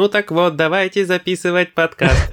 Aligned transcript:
Ну 0.00 0.08
так 0.08 0.30
вот, 0.30 0.56
давайте 0.56 1.04
записывать 1.04 1.74
подкаст. 1.74 2.32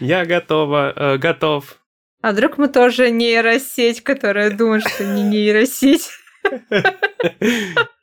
Я 0.00 0.24
готова, 0.24 0.90
э, 0.96 1.18
готов. 1.18 1.82
А 2.22 2.32
вдруг 2.32 2.56
мы 2.56 2.68
тоже 2.68 3.10
нейросеть, 3.10 4.02
которая 4.02 4.56
думает, 4.56 4.88
что 4.88 5.04
не 5.04 5.22
нейросеть? 5.22 6.08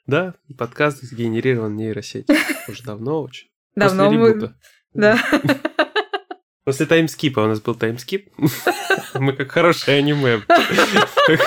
Да, 0.06 0.36
подкаст 0.56 1.02
сгенерирован 1.02 1.76
нейросеть. 1.76 2.28
Уже 2.68 2.84
давно 2.84 3.24
очень. 3.24 3.48
Давно 3.76 4.12
мы... 4.12 4.54
Да. 4.94 5.18
После 6.64 6.86
таймскипа 6.86 7.40
у 7.40 7.48
нас 7.48 7.60
был 7.60 7.74
таймскип. 7.74 8.30
Мы 9.16 9.34
как 9.34 9.52
хорошее 9.52 9.98
аниме. 9.98 10.44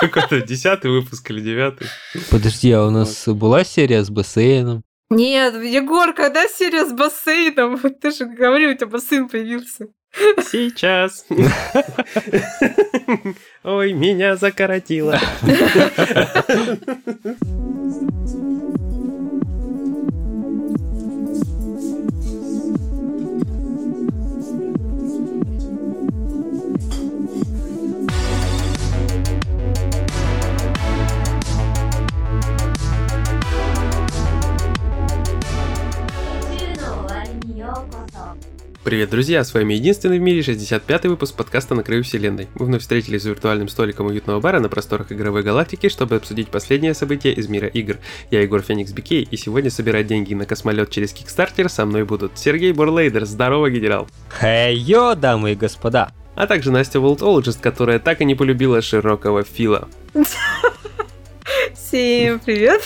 Какой-то 0.01 0.41
десятый 0.41 0.91
выпуск 0.91 1.31
или 1.31 1.41
девятый. 1.41 1.87
Подожди, 2.33 2.73
а 2.73 2.85
у 2.85 2.91
нас 2.91 3.29
была 3.29 3.63
серия 3.63 4.03
с 4.03 4.11
бассейном? 4.11 4.83
Нет, 5.09 5.55
Егор, 5.63 6.13
когда 6.15 6.49
серия 6.49 6.85
с 6.85 6.93
бассейном? 6.93 7.79
Ты 8.01 8.11
же 8.11 8.27
говорил, 8.27 8.71
у 8.71 8.75
тебя 8.75 8.87
бассейн 8.87 9.29
появился. 9.29 9.87
Сейчас. 10.51 11.27
Ой, 13.65 13.93
меня 13.93 14.37
закоротило. 14.37 15.21
Привет, 38.87 39.11
друзья! 39.11 39.43
С 39.43 39.53
вами 39.53 39.75
единственный 39.75 40.21
в 40.21 40.23
мире 40.23 40.43
65-й 40.43 41.09
выпуск 41.09 41.35
подкаста 41.35 41.75
«На 41.75 41.83
краю 41.83 42.05
вселенной». 42.05 42.47
Мы 42.55 42.67
вновь 42.67 42.83
встретились 42.83 43.23
за 43.23 43.31
виртуальным 43.31 43.69
столиком 43.69 44.07
уютного 44.07 44.39
бара 44.39 44.61
на 44.61 44.69
просторах 44.69 45.11
игровой 45.11 45.43
галактики, 45.43 45.89
чтобы 45.89 46.15
обсудить 46.15 46.51
последние 46.51 46.95
события 46.95 47.33
из 47.33 47.49
мира 47.49 47.67
игр. 47.67 47.97
Я 48.31 48.43
Егор 48.43 48.63
Феникс 48.63 48.93
Бикей, 48.93 49.27
и 49.29 49.37
сегодня 49.37 49.73
собирать 49.73 50.07
деньги 50.07 50.35
на 50.35 50.47
космолет 50.47 50.91
через 50.91 51.13
Кикстартер 51.13 51.69
со 51.69 51.85
мной 51.85 52.05
будут 52.05 52.39
Сергей 52.39 52.71
Бурлейдер, 52.71 53.25
здорово, 53.25 53.71
генерал! 53.71 54.07
Хей-йо, 54.41 55.17
дамы 55.17 55.55
и 55.55 55.57
господа! 55.57 56.13
А 56.37 56.47
также 56.47 56.71
Настя 56.71 57.01
Волтологист, 57.01 57.61
которая 57.61 57.99
так 57.99 58.21
и 58.21 58.25
не 58.25 58.37
полюбила 58.37 58.83
широкого 58.83 59.43
Фила. 59.43 59.89
Всем 61.75 62.39
привет. 62.39 62.83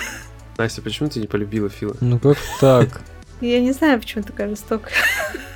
Настя, 0.57 0.81
почему 0.81 1.11
ты 1.11 1.21
не 1.21 1.27
полюбила 1.27 1.69
Фила? 1.69 1.95
Ну 2.01 2.19
как 2.19 2.39
так? 2.59 3.03
Я 3.41 3.61
не 3.61 3.73
знаю, 3.73 3.99
почему 3.99 4.23
такая 4.23 4.49
жестокая. 4.49 4.93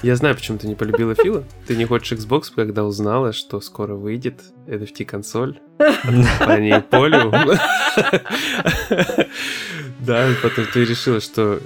Я 0.03 0.17
знаю, 0.17 0.35
почему 0.35 0.59
ты 0.59 0.67
не 0.67 0.75
полюбила 0.75 1.15
Фила. 1.15 1.45
Ты 1.67 1.77
не 1.77 1.85
хочешь 1.85 2.19
Xbox, 2.19 2.45
когда 2.55 2.85
узнала, 2.85 3.33
что 3.33 3.61
скоро 3.61 3.95
выйдет 3.95 4.41
NFT-консоль 4.67 5.59
по 5.79 6.59
ней 6.59 6.81
полю. 6.81 7.33
Да, 10.01 10.29
и 10.31 10.35
потом 10.43 10.67
ты 10.67 10.85
решила, 10.85 11.21
что 11.21 11.61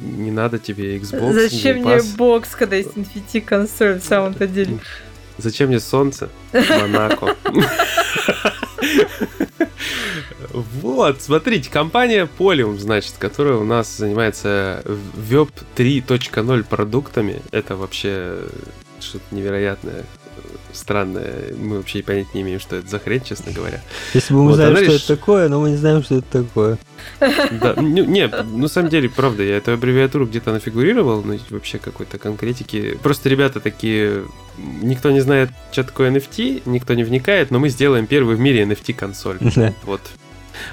не 0.00 0.30
надо 0.30 0.58
тебе 0.58 0.96
Xbox. 0.98 1.32
Зачем 1.32 1.78
мне 1.78 2.00
бокс, 2.16 2.50
когда 2.56 2.76
есть 2.76 2.96
NFT-консоль 2.96 4.00
в 4.00 4.04
самом-то 4.04 4.46
деле? 4.46 4.78
Зачем 5.38 5.68
мне 5.68 5.80
солнце? 5.80 6.28
Монако. 6.52 7.36
Вот, 10.56 11.20
смотрите, 11.20 11.70
компания 11.70 12.26
Polium, 12.38 12.78
значит, 12.78 13.16
которая 13.18 13.56
у 13.56 13.64
нас 13.64 13.94
занимается 13.98 14.82
Web 14.86 15.50
3.0 15.76 16.64
продуктами. 16.64 17.42
Это 17.50 17.76
вообще 17.76 18.38
что-то 18.98 19.34
невероятное, 19.34 20.04
странное. 20.72 21.52
Мы 21.54 21.76
вообще 21.76 21.98
и 21.98 22.02
понять 22.02 22.32
не 22.32 22.40
имеем, 22.40 22.58
что 22.58 22.76
это 22.76 22.88
за 22.88 22.98
хрень, 22.98 23.20
честно 23.22 23.52
говоря. 23.52 23.82
Если 24.14 24.32
бы 24.32 24.44
мы 24.44 24.52
Вот, 24.52 24.54
знали, 24.54 24.76
она 24.78 24.84
что 24.84 24.92
это 24.94 25.06
такое, 25.08 25.48
но 25.50 25.60
мы 25.60 25.68
не 25.68 25.76
знаем, 25.76 26.02
что 26.02 26.14
это 26.16 26.44
такое. 26.44 26.78
Да, 27.20 27.74
ну, 27.76 28.04
не, 28.04 28.26
на 28.26 28.68
самом 28.68 28.88
деле, 28.88 29.10
правда, 29.10 29.42
я 29.42 29.58
эту 29.58 29.72
аббревиатуру 29.72 30.24
где-то 30.24 30.52
нафигурировал, 30.52 31.22
но 31.22 31.36
вообще 31.50 31.76
какой-то 31.76 32.16
конкретики. 32.16 32.98
Просто 33.02 33.28
ребята 33.28 33.60
такие, 33.60 34.24
никто 34.56 35.10
не 35.10 35.20
знает, 35.20 35.50
что 35.70 35.84
такое 35.84 36.10
NFT, 36.10 36.62
никто 36.64 36.94
не 36.94 37.04
вникает, 37.04 37.50
но 37.50 37.58
мы 37.58 37.68
сделаем 37.68 38.06
первый 38.06 38.36
в 38.36 38.40
мире 38.40 38.62
NFT-консоль. 38.62 39.36
Да. 39.54 39.74
Вот. 39.84 40.00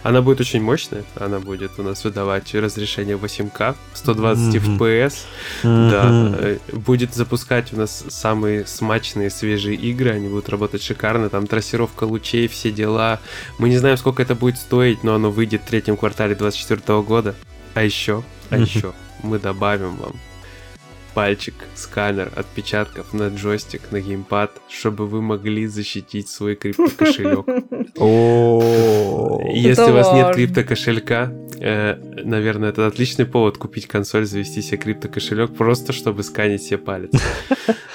Она 0.03 0.21
будет 0.21 0.41
очень 0.41 0.61
мощная, 0.61 1.03
она 1.15 1.39
будет 1.39 1.71
у 1.79 1.83
нас 1.83 2.03
выдавать 2.03 2.53
разрешение 2.53 3.17
8К, 3.17 3.75
120 3.93 4.55
Мгм. 4.55 4.77
FPS, 4.77 5.13
да, 5.63 6.03
Мгм. 6.09 6.35
э, 6.37 6.57
будет 6.73 7.13
запускать 7.13 7.73
у 7.73 7.77
нас 7.77 8.03
самые 8.09 8.65
смачные 8.65 9.29
свежие 9.29 9.75
игры, 9.75 10.11
они 10.11 10.27
будут 10.27 10.49
работать 10.49 10.83
шикарно, 10.83 11.29
там 11.29 11.47
трассировка 11.47 12.03
лучей, 12.05 12.47
все 12.47 12.71
дела. 12.71 13.19
Мы 13.57 13.69
не 13.69 13.77
знаем, 13.77 13.97
сколько 13.97 14.21
это 14.21 14.35
будет 14.35 14.57
стоить, 14.57 15.03
но 15.03 15.15
оно 15.15 15.31
выйдет 15.31 15.61
в 15.61 15.65
третьем 15.65 15.97
квартале 15.97 16.35
2024 16.35 17.01
года. 17.01 17.35
А 17.73 17.83
еще, 17.83 18.23
а 18.49 18.55
Мгм. 18.55 18.63
еще 18.63 18.93
мы 19.23 19.39
добавим 19.39 19.95
вам 19.97 20.13
пальчик, 21.13 21.53
сканер 21.75 22.31
отпечатков 22.35 23.13
на 23.13 23.27
джойстик, 23.27 23.81
на 23.91 24.01
геймпад, 24.01 24.51
чтобы 24.69 25.07
вы 25.07 25.21
могли 25.21 25.67
защитить 25.67 26.29
свой 26.29 26.55
криптокошелек. 26.55 27.45
О, 27.97 29.41
Если 29.53 29.89
у 29.89 29.93
вас 29.93 30.13
нет 30.13 30.35
криптокошелька, 30.35 31.31
э, 31.59 31.95
наверное, 32.23 32.69
это 32.69 32.87
отличный 32.87 33.25
повод 33.25 33.57
купить 33.57 33.87
консоль, 33.87 34.25
завести 34.25 34.61
себе 34.61 34.77
криптокошелек, 34.77 35.55
просто 35.55 35.93
чтобы 35.93 36.23
сканить 36.23 36.63
себе 36.63 36.77
палец. 36.77 37.11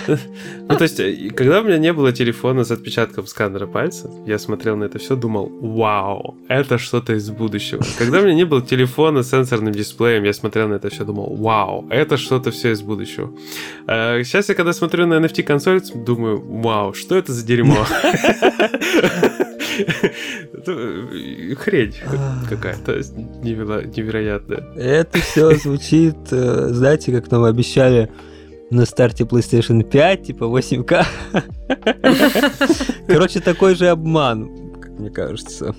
Ну, 0.08 0.76
то 0.76 0.84
есть, 0.84 1.00
э, 1.00 1.30
когда 1.36 1.60
у 1.60 1.64
меня 1.64 1.78
не 1.78 1.92
было 1.92 2.12
телефона 2.12 2.64
с 2.64 2.70
отпечатком 2.70 3.26
сканера 3.26 3.66
пальца, 3.66 4.10
я 4.26 4.38
смотрел 4.38 4.76
на 4.76 4.84
это 4.84 4.98
все, 4.98 5.16
думал, 5.16 5.50
вау, 5.60 6.36
это 6.48 6.78
что-то 6.78 7.14
из 7.14 7.30
будущего. 7.30 7.82
Когда 7.98 8.20
у 8.20 8.22
меня 8.22 8.34
не 8.34 8.44
было 8.44 8.62
телефона 8.62 9.22
с 9.22 9.30
сенсорным 9.30 9.72
дисплеем, 9.72 10.24
я 10.24 10.32
смотрел 10.32 10.68
на 10.68 10.74
это 10.74 10.88
все, 10.88 11.04
думал, 11.04 11.36
вау, 11.36 11.86
это 11.90 12.16
что-то 12.16 12.50
все 12.50 12.72
из 12.72 12.80
будущего. 12.80 13.07
Э, 13.86 14.22
Сейчас 14.24 14.48
я, 14.48 14.54
когда 14.54 14.72
смотрю 14.72 15.06
на 15.06 15.14
NFT-консоль, 15.14 15.80
думаю, 16.04 16.40
вау, 16.40 16.92
что 16.94 17.16
это 17.16 17.32
за 17.32 17.44
дерьмо? 17.44 17.86
Э, 20.66 21.54
Хрень 21.56 21.94
какая-то 22.48 22.98
неверо- 23.42 23.86
невероятная. 23.96 24.64
Это 24.76 25.18
все 25.20 25.54
звучит, 25.62 26.16
э, 26.32 26.68
знаете, 26.70 27.12
как 27.12 27.30
нам 27.30 27.44
обещали 27.44 28.10
на 28.70 28.84
старте 28.84 29.24
PlayStation 29.24 29.82
5, 29.82 30.22
типа 30.24 30.44
8К. 30.44 31.04
Короче, 33.06 33.40
такой 33.40 33.74
же 33.76 33.88
обман, 33.88 34.74
как 34.80 34.98
мне 34.98 35.10
кажется. 35.10 35.74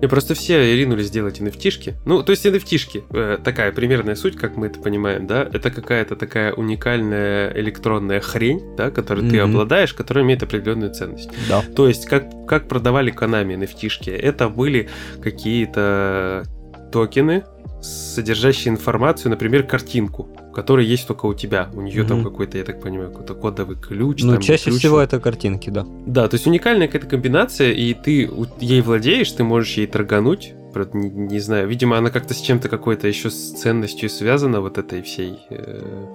И 0.00 0.06
просто 0.06 0.34
все 0.34 0.76
ринулись 0.76 1.10
делать 1.10 1.40
NFT-шки. 1.40 1.94
Ну, 2.04 2.22
то 2.22 2.30
есть 2.30 2.46
NFT-шки, 2.46 3.02
э, 3.10 3.38
такая 3.42 3.72
примерная 3.72 4.14
суть, 4.14 4.36
как 4.36 4.56
мы 4.56 4.66
это 4.68 4.78
понимаем, 4.78 5.26
да, 5.26 5.42
это 5.52 5.70
какая-то 5.70 6.14
такая 6.14 6.52
уникальная 6.52 7.52
электронная 7.56 8.20
хрень, 8.20 8.76
да, 8.76 8.90
которой 8.90 9.28
ты 9.28 9.42
Мгм. 9.42 9.50
обладаешь, 9.50 9.92
которая 9.94 10.24
имеет 10.24 10.42
определенную 10.42 10.92
ценность. 10.94 11.30
Да. 11.48 11.62
То 11.74 11.88
есть, 11.88 12.06
как, 12.06 12.24
как 12.46 12.68
продавали 12.68 13.12
Konami 13.12 13.56
NFT-шки, 13.56 14.10
это 14.10 14.48
были 14.48 14.88
какие-то 15.20 16.44
токены, 16.92 17.44
содержащие 17.82 18.72
информацию, 18.72 19.30
например, 19.30 19.64
картинку, 19.64 20.28
которая 20.58 20.84
есть 20.84 21.06
только 21.06 21.26
у 21.26 21.34
тебя. 21.34 21.68
У 21.72 21.82
нее 21.82 22.02
там 22.02 22.18
Мгм. 22.18 22.30
какой-то, 22.32 22.58
я 22.58 22.64
так 22.64 22.82
понимаю, 22.82 23.12
какой-то 23.12 23.34
кодовый 23.34 23.76
ключ. 23.76 24.24
Ну, 24.24 24.32
там, 24.32 24.42
чаще 24.42 24.70
ключ. 24.70 24.80
всего 24.80 24.98
это 24.98 25.20
картинки, 25.20 25.70
да. 25.70 25.86
Да, 26.04 26.26
то 26.26 26.34
есть 26.34 26.48
уникальная 26.48 26.88
какая-то 26.88 27.06
комбинация, 27.06 27.70
и 27.70 27.94
ты 27.94 28.28
ей 28.58 28.80
владеешь, 28.80 29.30
ты 29.30 29.44
можешь 29.44 29.74
ей 29.74 29.86
торгануть. 29.86 30.54
Не, 30.94 31.10
не 31.10 31.38
знаю, 31.38 31.68
видимо, 31.68 31.96
она 31.96 32.10
как-то 32.10 32.34
с 32.34 32.40
чем-то 32.40 32.68
какой-то 32.68 33.06
еще 33.06 33.30
с 33.30 33.52
ценностью 33.52 34.10
связана, 34.10 34.60
вот 34.60 34.78
этой 34.78 35.02
всей... 35.02 35.38
э, 35.50 36.06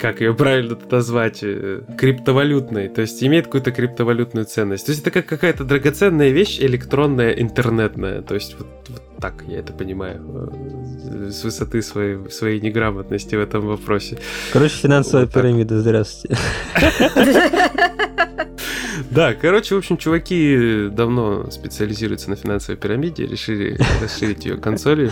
как 0.00 0.20
ее 0.20 0.32
правильно 0.32 0.78
назвать, 0.88 1.40
э, 1.42 1.80
криптовалютной, 1.98 2.88
то 2.88 3.00
есть 3.00 3.20
имеет 3.24 3.46
какую-то 3.46 3.72
криптовалютную 3.72 4.46
ценность. 4.46 4.86
То 4.86 4.92
есть 4.92 5.02
это 5.02 5.10
как 5.10 5.26
какая-то 5.26 5.64
драгоценная 5.64 6.28
вещь 6.30 6.60
электронная, 6.60 7.32
интернетная, 7.32 8.22
то 8.22 8.34
есть 8.34 8.54
вот, 8.58 8.68
вот 8.88 9.02
так 9.22 9.44
я 9.48 9.60
это 9.60 9.72
понимаю 9.72 10.50
э, 11.04 11.30
с 11.30 11.44
высоты 11.44 11.80
своей, 11.80 12.18
своей 12.30 12.60
неграмотности 12.60 13.36
в 13.36 13.40
этом 13.40 13.66
вопросе. 13.66 14.18
Короче, 14.52 14.74
финансовая 14.76 15.24
Вот 15.26 15.32
так. 15.32 15.42
пирамида, 15.42 15.80
здравствуйте. 15.80 16.36
Да, 19.10 19.34
короче, 19.34 19.74
в 19.74 19.78
общем, 19.78 19.96
чуваки 19.98 20.88
давно 20.90 21.50
специализируются 21.50 22.30
на 22.30 22.36
финансовой 22.36 22.78
пирамиде, 22.80 23.26
решили 23.26 23.78
расширить 24.02 24.44
ее 24.46 24.56
консолью. 24.56 25.10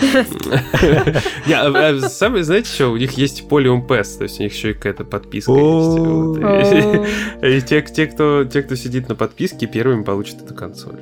Не, 1.46 1.52
а- 1.54 1.88
а 1.88 2.00
Самое, 2.08 2.42
знаете 2.44 2.68
что, 2.70 2.88
у 2.88 2.96
них 2.96 3.12
есть 3.12 3.44
Polium 3.48 3.86
Pass, 3.86 4.16
то 4.18 4.24
есть 4.24 4.40
у 4.40 4.42
них 4.42 4.54
еще 4.54 4.70
и 4.70 4.74
какая-то 4.74 5.04
подписка 5.04 5.52
есть. 5.52 7.02
И- 7.42 7.60
те, 7.66 7.82
кто 8.62 8.76
сидит 8.76 9.08
на 9.08 9.14
подписке, 9.16 9.66
первыми 9.66 10.02
получат 10.02 10.42
эту 10.42 10.54
консоль. 10.54 10.98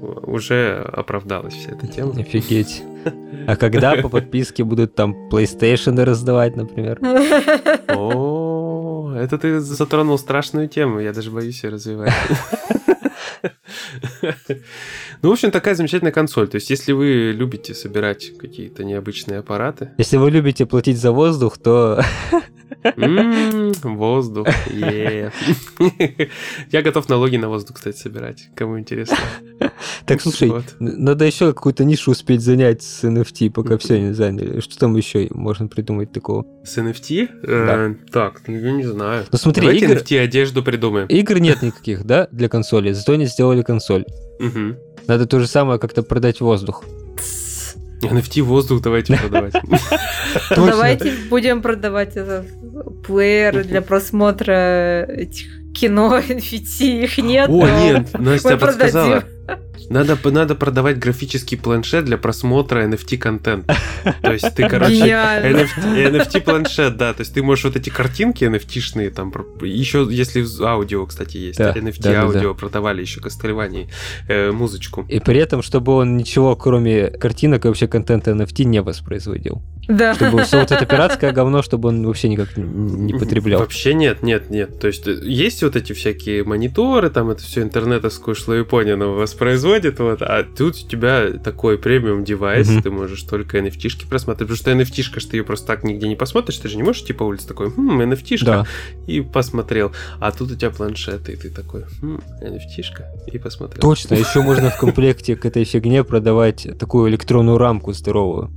Уже 0.00 0.88
оправдалась 0.92 1.54
вся 1.54 1.72
эта 1.72 1.86
тема. 1.86 2.12
Офигеть. 2.18 2.82
А 3.46 3.56
когда 3.56 3.96
по 3.96 4.10
подписке 4.10 4.62
будут 4.62 4.94
там 4.94 5.28
PlayStation 5.30 6.02
раздавать, 6.04 6.56
например? 6.56 6.98
О, 7.88 9.14
это 9.16 9.38
ты 9.38 9.60
затронул 9.60 10.18
страшную 10.18 10.68
тему, 10.68 11.00
я 11.00 11.14
даже 11.14 11.30
боюсь 11.30 11.64
ее 11.64 11.70
развивать. 11.70 12.12
Ну, 15.22 15.30
в 15.30 15.32
общем, 15.32 15.50
такая 15.50 15.74
замечательная 15.74 16.12
консоль. 16.12 16.48
То 16.48 16.56
есть, 16.56 16.70
если 16.70 16.92
вы 16.92 17.32
любите 17.34 17.74
собирать 17.74 18.36
какие-то 18.38 18.84
необычные 18.84 19.40
аппараты... 19.40 19.90
Если 19.98 20.16
вы 20.16 20.30
любите 20.30 20.64
платить 20.64 20.98
за 20.98 21.10
воздух, 21.10 21.58
то... 21.58 22.02
Воздух. 23.82 24.46
Я 26.70 26.82
готов 26.82 27.08
налоги 27.08 27.36
на 27.36 27.48
воздух, 27.48 27.76
кстати, 27.76 27.96
собирать, 27.96 28.48
кому 28.54 28.78
интересно. 28.78 29.16
Так, 30.06 30.20
слушай, 30.22 30.50
надо 30.78 31.24
еще 31.24 31.52
какую-то 31.52 31.84
нишу 31.84 32.12
успеть 32.12 32.40
занять 32.40 32.82
с 32.82 33.04
NFT, 33.04 33.50
пока 33.50 33.76
все 33.78 34.00
не 34.00 34.12
заняли. 34.14 34.60
Что 34.60 34.78
там 34.78 34.96
еще 34.96 35.28
можно 35.30 35.68
придумать 35.68 36.12
такого? 36.12 36.46
С 36.64 36.78
NFT? 36.78 37.28
Э, 37.42 37.94
Так, 38.10 38.42
ну, 38.46 38.56
я 38.56 38.72
не 38.72 38.84
знаю. 38.84 39.24
Ну 39.30 39.38
смотри, 39.38 39.68
NFT 39.80 40.18
одежду 40.18 40.62
придумаем. 40.62 41.06
игр 41.08 41.38
нет 41.38 41.62
никаких, 41.62 42.04
да, 42.04 42.28
для 42.32 42.48
консоли, 42.48 42.92
зато 42.92 43.12
они 43.12 43.26
сделали 43.26 43.62
консоль. 43.62 44.04
Надо 45.06 45.26
то 45.26 45.40
же 45.40 45.46
самое 45.46 45.78
как-то 45.78 46.02
продать 46.02 46.40
воздух. 46.40 46.84
NFT 48.02 48.42
воздух 48.42 48.80
давайте 48.80 49.16
продавать. 49.16 49.54
Давайте 50.50 51.14
будем 51.28 51.62
продавать 51.62 52.16
плееры 53.06 53.64
для 53.64 53.82
просмотра 53.82 55.04
этих 55.08 55.57
кино, 55.74 56.18
NFT, 56.28 57.04
их 57.04 57.18
нет. 57.18 57.48
О, 57.48 57.68
нет, 57.68 58.18
Настя 58.18 58.50
мы 58.50 58.58
подсказала. 58.58 59.24
Надо, 59.88 60.18
надо 60.30 60.54
продавать 60.54 60.98
графический 60.98 61.56
планшет 61.56 62.04
для 62.04 62.18
просмотра 62.18 62.86
NFT-контента. 62.86 63.74
То 64.20 64.32
есть 64.32 64.54
ты, 64.54 64.68
короче, 64.68 64.94
Гениально. 64.94 65.60
NFT, 65.60 66.12
NFT 66.12 66.40
планшет, 66.42 66.96
да, 66.96 67.14
то 67.14 67.22
есть 67.22 67.32
ты 67.32 67.42
можешь 67.42 67.64
вот 67.64 67.76
эти 67.76 67.88
картинки 67.88 68.44
NFT-шные 68.44 69.10
там, 69.10 69.32
еще 69.62 70.06
если 70.10 70.44
аудио, 70.62 71.06
кстати, 71.06 71.38
есть, 71.38 71.58
Да, 71.58 71.72
NFT 71.72 72.02
да, 72.02 72.12
да, 72.12 72.22
аудио 72.22 72.54
продавали 72.54 73.00
еще 73.00 73.20
Кастельвании, 73.20 73.88
э, 74.28 74.52
музычку. 74.52 75.06
И 75.08 75.20
при 75.20 75.38
этом, 75.38 75.62
чтобы 75.62 75.92
он 75.92 76.16
ничего, 76.18 76.54
кроме 76.56 77.08
картинок 77.08 77.64
и 77.64 77.68
вообще 77.68 77.88
контента 77.88 78.32
NFT 78.32 78.64
не 78.64 78.82
воспроизводил. 78.82 79.62
Да. 79.88 80.14
Чтобы 80.14 80.42
все 80.42 80.60
вот 80.60 80.70
это 80.70 80.84
пиратское 80.84 81.32
говно, 81.32 81.62
чтобы 81.62 81.88
он 81.88 82.06
вообще 82.06 82.28
никак 82.28 82.56
не 82.56 83.14
потреблял. 83.14 83.60
Вообще 83.60 83.94
нет, 83.94 84.22
нет, 84.22 84.50
нет. 84.50 84.78
То 84.78 84.86
есть 84.88 85.06
э, 85.08 85.18
есть 85.22 85.62
вот 85.62 85.76
эти 85.76 85.94
всякие 85.94 86.44
мониторы, 86.44 87.08
там 87.08 87.30
это 87.30 87.42
все 87.42 87.62
интернетовскую 87.62 88.34
шлоепонину 88.34 89.14
воспроизводит, 89.14 89.98
вот, 89.98 90.20
а 90.20 90.44
тут 90.44 90.76
у 90.76 90.88
тебя 90.88 91.30
такой 91.42 91.78
премиум 91.78 92.22
девайс, 92.24 92.68
ты 92.82 92.90
можешь 92.90 93.22
только 93.22 93.58
NFT-шки 93.58 94.06
просматривать, 94.06 94.60
потому 94.60 94.84
что 94.84 94.92
NFT-шка, 94.92 95.20
что 95.20 95.30
ты 95.30 95.36
ее 95.38 95.44
просто 95.44 95.66
так 95.66 95.84
нигде 95.84 96.06
не 96.06 96.16
посмотришь, 96.16 96.58
ты 96.58 96.68
же 96.68 96.76
не 96.76 96.82
можешь 96.82 97.02
идти 97.02 97.14
по 97.14 97.22
улице 97.22 97.48
такой, 97.48 97.70
хм, 97.70 98.00
NFT-шка, 98.02 98.44
Да. 98.44 98.66
и 99.06 99.22
посмотрел. 99.22 99.92
А 100.20 100.32
тут 100.32 100.50
у 100.50 100.54
тебя 100.54 100.70
планшет, 100.70 101.28
и 101.30 101.36
ты 101.36 101.48
такой, 101.48 101.84
хм, 102.02 102.20
NFT-шка, 102.42 103.04
и 103.32 103.38
посмотрел. 103.38 103.80
Точно, 103.80 104.14
еще 104.14 104.42
можно 104.42 104.68
в 104.70 104.76
комплекте 104.76 105.34
к 105.34 105.46
этой 105.46 105.64
фигне 105.64 106.04
продавать 106.04 106.68
такую 106.78 107.10
электронную 107.10 107.56
рамку 107.56 107.94
здоровую. 107.94 108.50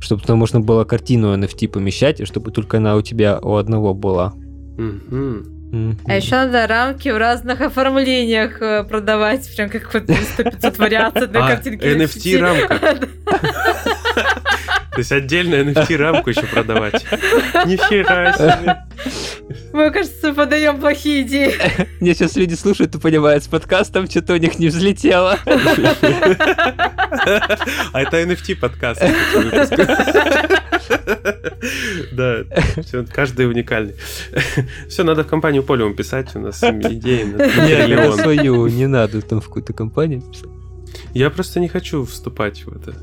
Чтобы 0.00 0.22
туда 0.22 0.34
можно 0.34 0.60
было 0.60 0.84
картину 0.84 1.34
NFT 1.36 1.68
помещать, 1.68 2.20
и 2.20 2.24
чтобы 2.24 2.50
только 2.50 2.76
она 2.76 2.96
у 2.96 3.02
тебя 3.02 3.38
у 3.40 3.56
одного 3.56 3.94
была. 3.94 4.32
Мгм. 4.76 5.54
Мгм. 5.72 5.98
А 6.06 6.14
еще 6.16 6.36
надо 6.36 6.66
рамки 6.68 7.08
в 7.08 7.16
разных 7.16 7.60
оформлениях 7.60 8.62
э, 8.62 8.84
продавать, 8.84 9.50
прям 9.56 9.68
как 9.70 9.92
вот 9.92 10.04
100-500 10.04 10.78
вариаций 10.78 11.28
на 11.28 11.46
А, 11.46 11.50
картинке. 11.50 11.96
NFT-рамка. 11.96 13.08
То 14.94 15.00
есть 15.00 15.12
отдельно 15.12 15.56
NFT-рамку 15.56 16.30
еще 16.30 16.46
продавать. 16.46 17.04
Нифига 17.66 18.32
себе. 18.32 18.76
Мы, 19.72 19.90
кажется, 19.90 20.32
подаем 20.32 20.78
плохие 20.80 21.22
идеи. 21.22 21.52
Мне 22.00 22.14
сейчас 22.14 22.36
люди 22.36 22.54
слушают 22.54 22.94
и 22.94 22.98
понимают, 23.00 23.42
с 23.42 23.48
подкастом 23.48 24.08
что-то 24.08 24.34
у 24.34 24.36
них 24.36 24.58
не 24.58 24.68
взлетело. 24.68 25.36
А 27.92 28.00
это 28.00 28.22
NFT 28.22 28.56
подкаст. 28.56 29.00
кстати, 29.00 29.36
выпуск. 29.36 29.74
Да, 32.12 32.44
всё, 32.82 33.04
каждый 33.12 33.48
уникальный. 33.48 33.94
Все, 34.88 35.02
надо 35.02 35.24
в 35.24 35.26
компанию 35.26 35.62
Полиум 35.62 35.94
писать, 35.94 36.34
у 36.36 36.40
нас 36.40 36.62
идеи 36.62 37.24
на 37.24 37.38
триллион. 37.48 38.18
свою 38.18 38.66
не 38.66 38.86
надо 38.86 39.22
там 39.22 39.40
в 39.40 39.46
какую-то 39.46 39.72
компанию 39.72 40.20
писать. 40.20 40.53
Я 41.12 41.30
просто 41.30 41.60
не 41.60 41.68
хочу 41.68 42.04
вступать 42.04 42.64
в 42.66 42.76
это. 42.76 42.94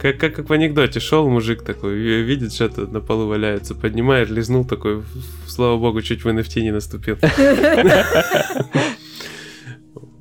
Как, 0.00 0.18
как, 0.18 0.48
в 0.48 0.52
анекдоте, 0.52 1.00
шел 1.00 1.28
мужик 1.28 1.62
такой, 1.62 1.94
ви- 1.96 2.22
видит, 2.22 2.52
что-то 2.52 2.86
на 2.86 3.00
полу 3.00 3.26
валяется, 3.28 3.74
поднимает, 3.74 4.30
лизнул 4.30 4.64
такой, 4.64 5.00
«Ф- 5.00 5.06
слава 5.46 5.76
богу, 5.78 6.02
чуть 6.02 6.24
в 6.24 6.28
NFT 6.28 6.60
не 6.62 6.72
наступил. 6.72 7.16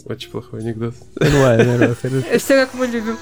Очень 0.05 0.29
плохой 0.29 0.59
анекдот. 0.59 0.93
Нормально. 1.15 1.95
Все 2.37 2.65
как 2.65 2.73
мы 2.75 2.85
любим. 2.85 3.17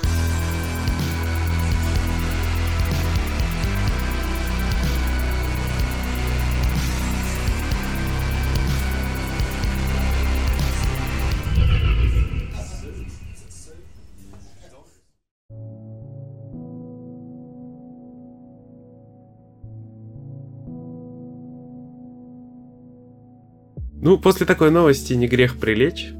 Ну, 24.03 24.17
после 24.17 24.45
такой 24.45 24.69
новости 24.69 25.13
не 25.13 25.27
грех 25.27 25.57
прилечь, 25.57 26.11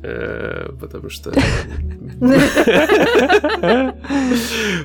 э, 0.00 0.70
потому 0.80 1.10
что... 1.10 1.32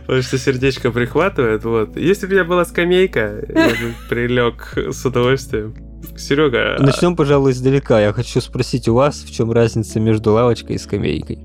Потому 0.07 0.21
что 0.23 0.37
сердечко 0.39 0.89
прихватывает, 0.89 1.63
вот. 1.65 1.95
Если 1.97 2.25
бы 2.25 2.31
у 2.31 2.35
меня 2.35 2.45
была 2.45 2.65
скамейка, 2.65 3.45
я 3.47 3.69
бы 3.69 3.93
прилег 4.09 4.73
с 4.75 5.05
удовольствием. 5.05 5.75
Серега, 6.17 6.77
Начнем, 6.79 7.15
пожалуй, 7.15 7.51
издалека. 7.51 8.01
Я 8.01 8.11
хочу 8.11 8.41
спросить 8.41 8.87
у 8.87 8.95
вас, 8.95 9.17
в 9.17 9.31
чем 9.31 9.51
разница 9.51 9.99
между 9.99 10.31
лавочкой 10.33 10.77
и 10.77 10.79
скамейкой? 10.79 11.39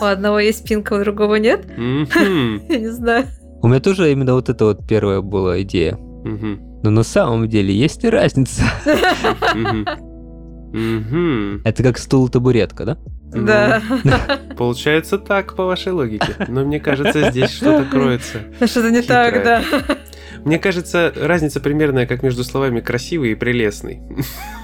У 0.00 0.04
одного 0.04 0.38
есть 0.38 0.60
спинка, 0.60 0.94
у 0.94 1.00
другого 1.00 1.34
нет. 1.36 1.66
Я 1.76 2.78
не 2.78 2.92
знаю. 2.92 3.26
У 3.60 3.66
меня 3.66 3.80
тоже 3.80 4.12
именно 4.12 4.34
вот 4.34 4.48
это 4.48 4.66
вот 4.66 4.86
первая 4.86 5.20
была 5.20 5.62
идея. 5.62 5.98
Но 6.84 6.90
на 6.90 7.02
самом 7.02 7.48
деле 7.48 7.74
есть 7.74 8.04
и 8.04 8.08
разница. 8.08 8.62
Мгм. 10.72 11.62
Это 11.64 11.82
как 11.82 11.98
стул-табуретка, 11.98 12.84
да? 12.84 12.98
Да. 13.34 13.82
Получается 14.56 15.18
так, 15.18 15.54
по 15.54 15.64
вашей 15.64 15.92
логике. 15.92 16.34
Но 16.48 16.64
мне 16.64 16.80
кажется, 16.80 17.30
здесь 17.30 17.50
что-то 17.50 17.84
кроется. 17.90 18.40
Что-то 18.64 18.90
не 18.90 19.02
так, 19.02 19.42
да. 19.44 19.62
Мне 20.44 20.58
кажется, 20.58 21.12
разница 21.14 21.60
примерная, 21.60 22.06
как 22.06 22.22
между 22.22 22.42
словами 22.44 22.80
красивый 22.80 23.32
и 23.32 23.34
прелестный. 23.34 24.00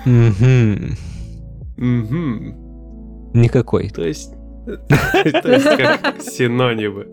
Мгм. 0.05 0.97
Мгм. 1.77 3.33
Никакой. 3.35 3.91
То 3.91 4.05
есть... 4.05 4.35
То 4.67 5.53
есть 5.53 5.65
как 5.65 6.21
синонимы. 6.21 7.07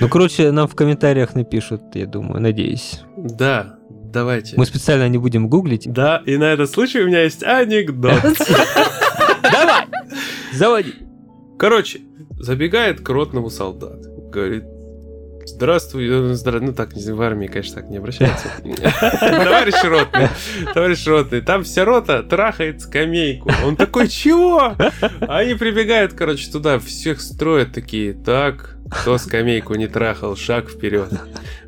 Ну, 0.00 0.08
короче, 0.08 0.50
нам 0.50 0.66
в 0.66 0.74
комментариях 0.74 1.34
напишут, 1.34 1.82
я 1.94 2.06
думаю, 2.06 2.40
надеюсь. 2.40 3.02
Да, 3.16 3.75
давайте. 4.12 4.56
Мы 4.56 4.66
специально 4.66 5.08
не 5.08 5.18
будем 5.18 5.48
гуглить. 5.48 5.90
Да, 5.92 6.22
и 6.26 6.36
на 6.36 6.52
этот 6.52 6.70
случай 6.70 7.00
у 7.00 7.06
меня 7.06 7.22
есть 7.22 7.42
анекдот. 7.42 8.22
Давай! 9.42 9.84
Заводи! 10.52 10.94
Короче, 11.58 12.00
забегает 12.38 13.00
к 13.00 13.08
ротному 13.08 13.50
солдат. 13.50 14.00
Говорит, 14.30 14.64
здравствуй, 15.46 16.06
э, 16.06 16.32
здра- 16.32 16.60
ну 16.60 16.72
так, 16.72 16.92
в 16.92 17.22
армии, 17.22 17.46
конечно, 17.46 17.76
так 17.80 17.90
не 17.90 17.96
обращаются. 17.98 18.48
Товарищ 19.20 19.74
ротный, 19.84 20.28
товарищ 20.74 21.06
ротный, 21.06 21.40
там 21.40 21.64
вся 21.64 21.84
рота 21.84 22.22
трахает 22.22 22.82
скамейку. 22.82 23.50
Он 23.64 23.76
такой, 23.76 24.08
чего? 24.08 24.74
Они 25.20 25.54
прибегают, 25.54 26.12
короче, 26.12 26.50
туда, 26.50 26.78
всех 26.78 27.20
строят 27.20 27.72
такие, 27.72 28.12
так, 28.12 28.75
кто 28.90 29.18
скамейку 29.18 29.74
не 29.74 29.86
трахал, 29.86 30.36
шаг 30.36 30.68
вперед. 30.70 31.08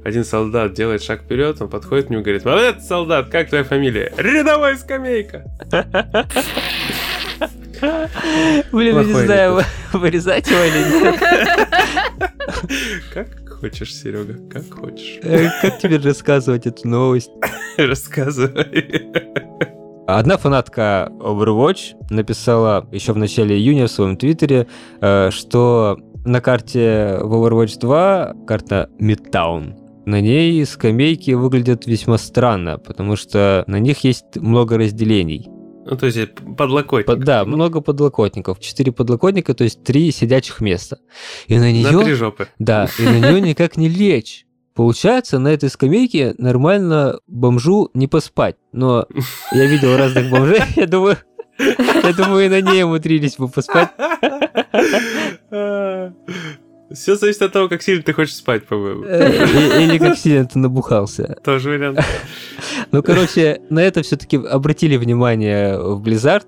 Один 0.04 0.24
солдат 0.24 0.72
делает 0.74 1.02
шаг 1.02 1.22
вперед, 1.22 1.60
он 1.60 1.68
подходит 1.68 2.06
к 2.06 2.10
нему 2.10 2.20
и 2.20 2.24
говорит, 2.24 2.44
молодец, 2.44 2.86
солдат, 2.86 3.28
как 3.28 3.48
твоя 3.48 3.64
фамилия? 3.64 4.12
Рядовой 4.16 4.76
скамейка. 4.78 5.44
Блин, 8.72 8.96
я 8.96 9.04
не 9.04 9.12
знаю, 9.12 9.60
вырезать 9.92 10.48
его 10.48 10.60
или 10.60 11.02
нет. 11.02 11.20
Как 13.14 13.28
хочешь, 13.60 13.94
Серега, 13.94 14.34
как 14.52 14.72
хочешь. 14.80 15.18
Э, 15.22 15.48
Как 15.62 15.78
тебе 15.78 15.98
рассказывать 15.98 16.66
эту 16.66 16.88
новость? 16.88 17.30
Рассказывай. 17.76 19.06
Одна 20.08 20.38
фанатка 20.38 21.08
Overwatch 21.20 21.94
написала 22.10 22.88
еще 22.90 23.12
в 23.12 23.16
начале 23.18 23.56
июня 23.56 23.86
в 23.86 23.90
своем 23.90 24.16
твиттере, 24.16 24.66
э, 25.00 25.30
что 25.30 25.98
на 26.28 26.40
карте 26.40 27.18
в 27.20 27.34
Overwatch 27.34 27.78
2 27.80 28.34
карта 28.46 28.90
Midtown. 29.00 29.74
На 30.06 30.20
ней 30.20 30.64
скамейки 30.64 31.32
выглядят 31.32 31.86
весьма 31.86 32.18
странно, 32.18 32.78
потому 32.78 33.16
что 33.16 33.64
на 33.66 33.78
них 33.78 34.04
есть 34.04 34.36
много 34.36 34.78
разделений. 34.78 35.48
Ну, 35.84 35.96
то 35.96 36.06
есть 36.06 36.18
подлокотник. 36.56 37.06
Под, 37.06 37.20
да, 37.20 37.44
много 37.44 37.80
подлокотников. 37.80 38.60
Четыре 38.60 38.92
подлокотника, 38.92 39.54
то 39.54 39.64
есть 39.64 39.82
три 39.84 40.10
сидячих 40.12 40.60
места. 40.60 40.98
И 41.46 41.58
на 41.58 41.72
нее... 41.72 41.90
На 41.90 42.04
три 42.04 42.12
жопы. 42.12 42.48
Да, 42.58 42.88
и 42.98 43.02
на 43.02 43.18
нее 43.18 43.40
никак 43.40 43.76
не 43.76 43.88
лечь. 43.88 44.46
Получается, 44.74 45.38
на 45.38 45.48
этой 45.48 45.70
скамейке 45.70 46.34
нормально 46.38 47.20
бомжу 47.26 47.90
не 47.94 48.06
поспать. 48.06 48.56
Но 48.72 49.06
я 49.52 49.66
видел 49.66 49.96
разных 49.96 50.30
бомжей, 50.30 50.60
я 50.76 50.86
думаю, 50.86 51.16
я 51.58 52.12
думаю, 52.16 52.46
и 52.46 52.48
на 52.48 52.60
ней 52.60 52.84
умудрились 52.84 53.36
бы 53.36 53.48
поспать. 53.48 53.90
Все 56.90 57.16
зависит 57.16 57.42
от 57.42 57.52
того, 57.52 57.68
как 57.68 57.82
сильно 57.82 58.02
ты 58.02 58.14
хочешь 58.14 58.36
спать, 58.36 58.66
по-моему. 58.66 59.04
Э, 59.04 59.84
или 59.84 59.98
как 59.98 60.16
сильно 60.16 60.46
ты 60.46 60.58
набухался. 60.58 61.36
Тоже 61.44 61.70
вариант. 61.70 62.00
Ну, 62.92 63.02
короче, 63.02 63.60
на 63.68 63.80
это 63.80 64.02
все-таки 64.02 64.38
обратили 64.38 64.96
внимание 64.96 65.78
в 65.78 66.02
Blizzard. 66.02 66.44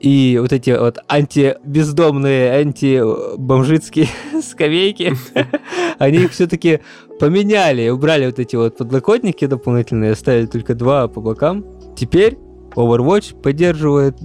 И 0.00 0.38
вот 0.40 0.52
эти 0.52 0.70
вот 0.70 0.98
антибездомные, 1.08 2.52
антибомжицкие 2.52 4.08
скамейки, 4.42 5.14
они 5.98 6.18
их 6.18 6.32
все-таки 6.32 6.80
поменяли, 7.18 7.88
убрали 7.88 8.26
вот 8.26 8.38
эти 8.38 8.56
вот 8.56 8.76
подлокотники 8.76 9.46
дополнительные, 9.46 10.12
оставили 10.12 10.46
только 10.46 10.74
два 10.74 11.08
по 11.08 11.20
бокам. 11.22 11.64
Теперь 11.96 12.36
Overwatch 12.76 13.40
поддерживает 13.40 14.16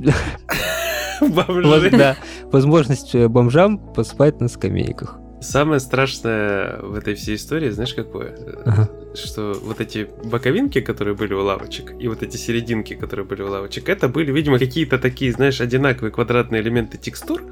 да, 1.22 2.16
возможность 2.52 3.16
бомжам 3.16 3.78
поспать 3.78 4.40
на 4.42 4.48
скамейках. 4.48 5.20
Самое 5.42 5.80
страшное 5.80 6.80
в 6.82 6.96
этой 6.96 7.14
всей 7.14 7.36
истории, 7.36 7.70
знаешь, 7.70 7.94
какое? 7.94 8.36
Ага. 8.66 8.90
Что 9.14 9.54
вот 9.64 9.80
эти 9.80 10.08
боковинки, 10.24 10.82
которые 10.82 11.16
были 11.16 11.34
у 11.34 11.44
лавочек, 11.44 11.94
и 12.00 12.08
вот 12.08 12.24
эти 12.24 12.38
серединки, 12.38 12.96
которые 12.96 13.26
были 13.26 13.44
у 13.44 13.50
лавочек, 13.50 13.90
это 13.90 14.08
были, 14.08 14.32
видимо, 14.32 14.58
какие-то 14.58 14.98
такие, 14.98 15.32
знаешь, 15.32 15.62
одинаковые 15.62 16.12
квадратные 16.12 16.62
элементы 16.62 16.98
текстур, 16.98 17.44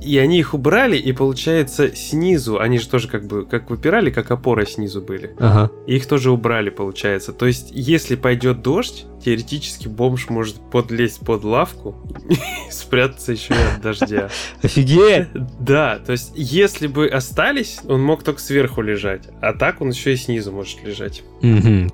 и 0.00 0.18
они 0.18 0.38
их 0.38 0.54
убрали, 0.54 0.96
и 0.96 1.12
получается 1.12 1.94
снизу, 1.94 2.58
они 2.60 2.78
же 2.78 2.88
тоже 2.88 3.08
как 3.08 3.26
бы 3.26 3.46
как 3.46 3.70
выпирали, 3.70 4.10
как 4.10 4.30
опора 4.30 4.66
снизу 4.66 5.00
были. 5.00 5.34
Ага. 5.38 5.70
И 5.86 5.96
их 5.96 6.06
тоже 6.06 6.30
убрали, 6.30 6.70
получается. 6.70 7.32
То 7.32 7.46
есть, 7.46 7.68
если 7.70 8.16
пойдет 8.16 8.62
дождь, 8.62 9.06
теоретически 9.24 9.88
бомж 9.88 10.28
может 10.28 10.56
подлезть 10.70 11.20
под 11.20 11.44
лавку 11.44 11.96
и 12.28 12.70
спрятаться 12.70 13.32
еще 13.32 13.54
и 13.54 13.74
от 13.74 13.82
дождя. 13.82 14.28
Офигеть! 14.62 15.28
Да, 15.58 15.98
то 16.04 16.12
есть, 16.12 16.32
если 16.34 16.86
бы 16.86 17.08
остались, 17.08 17.80
он 17.88 18.02
мог 18.02 18.22
только 18.22 18.40
сверху 18.40 18.82
лежать, 18.82 19.22
а 19.40 19.52
так 19.52 19.80
он 19.80 19.90
еще 19.90 20.12
и 20.12 20.16
снизу 20.16 20.52
может 20.52 20.82
лежать. 20.84 21.22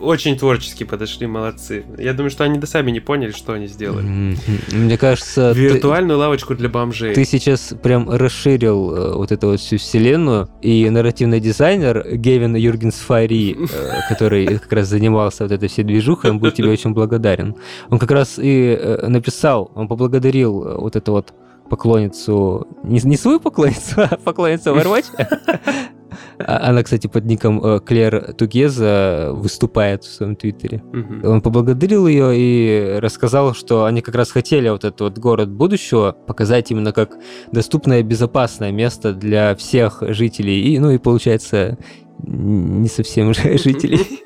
Очень 0.01 0.39
творчески 0.39 0.85
подошли, 0.85 1.27
молодцы. 1.27 1.85
Я 1.99 2.13
думаю, 2.13 2.31
что 2.31 2.45
они 2.45 2.59
до 2.59 2.67
сами 2.67 2.91
не 2.91 3.01
поняли, 3.01 3.33
что 3.33 3.53
они 3.53 3.67
сделали. 3.67 4.37
Мне 4.73 4.99
кажется... 4.99 5.53
Виртуальную 5.53 6.19
лавочку 6.19 6.55
для 6.55 6.69
бомжей. 6.69 7.15
Ты 7.15 7.25
сейчас 7.25 7.75
прям 7.83 7.92
расширил 7.99 8.95
э, 8.95 9.15
вот 9.15 9.33
эту 9.33 9.49
вот 9.49 9.61
всю 9.61 9.79
вселенную, 9.79 10.49
и 10.61 10.89
нарративный 10.91 11.41
дизайнер 11.41 12.17
Гевин 12.17 12.57
Юргенс 12.57 12.97
Файри, 12.97 13.57
э, 13.59 13.91
который 14.09 14.47
как 14.59 14.73
раз 14.73 14.89
занимался 14.89 15.45
вот 15.45 15.53
этой 15.53 15.69
всей 15.69 15.85
движухой, 15.85 16.31
он 16.31 16.39
будет 16.39 16.55
тебе 16.55 16.71
очень 16.73 16.93
благодарен. 16.93 17.55
Он 17.91 17.99
как 17.99 18.11
раз 18.11 18.39
и 18.39 18.77
э, 18.79 19.07
написал, 19.09 19.71
он 19.75 19.89
поблагодарил 19.89 20.79
вот 20.81 20.97
эту 20.97 21.13
вот 21.13 21.33
поклонницу, 21.69 22.67
не, 22.83 23.01
не 23.03 23.17
свою 23.17 23.41
поклонницу, 23.41 23.95
а 23.97 24.17
поклонницу 24.17 24.75
Overwatch, 24.75 25.07
она, 26.39 26.83
кстати, 26.83 27.07
под 27.07 27.25
ником 27.25 27.65
э, 27.65 27.81
Клэр 27.81 28.35
Тугеза 28.35 29.31
выступает 29.33 30.05
в 30.05 30.13
своем 30.13 30.37
твиттере. 30.37 30.83
Угу. 30.93 31.29
Он 31.29 31.41
поблагодарил 31.41 32.07
ее 32.07 32.33
и 32.35 32.99
рассказал, 32.99 33.55
что 33.55 33.85
они 33.85 34.01
как 34.01 34.15
раз 34.15 34.31
хотели 34.31 34.69
вот 34.69 34.85
этот 34.85 35.01
вот 35.01 35.19
город 35.19 35.51
будущего 35.51 36.17
показать 36.27 36.71
именно 36.71 36.93
как 36.93 37.17
доступное 37.51 38.03
безопасное 38.03 38.73
место 38.73 39.13
для 39.13 39.55
всех 39.57 40.03
жителей. 40.09 40.63
И, 40.63 40.79
ну 40.79 40.91
и 40.91 40.99
получается, 40.99 41.79
не 42.23 42.89
совсем 42.89 43.35
жителей. 43.35 44.21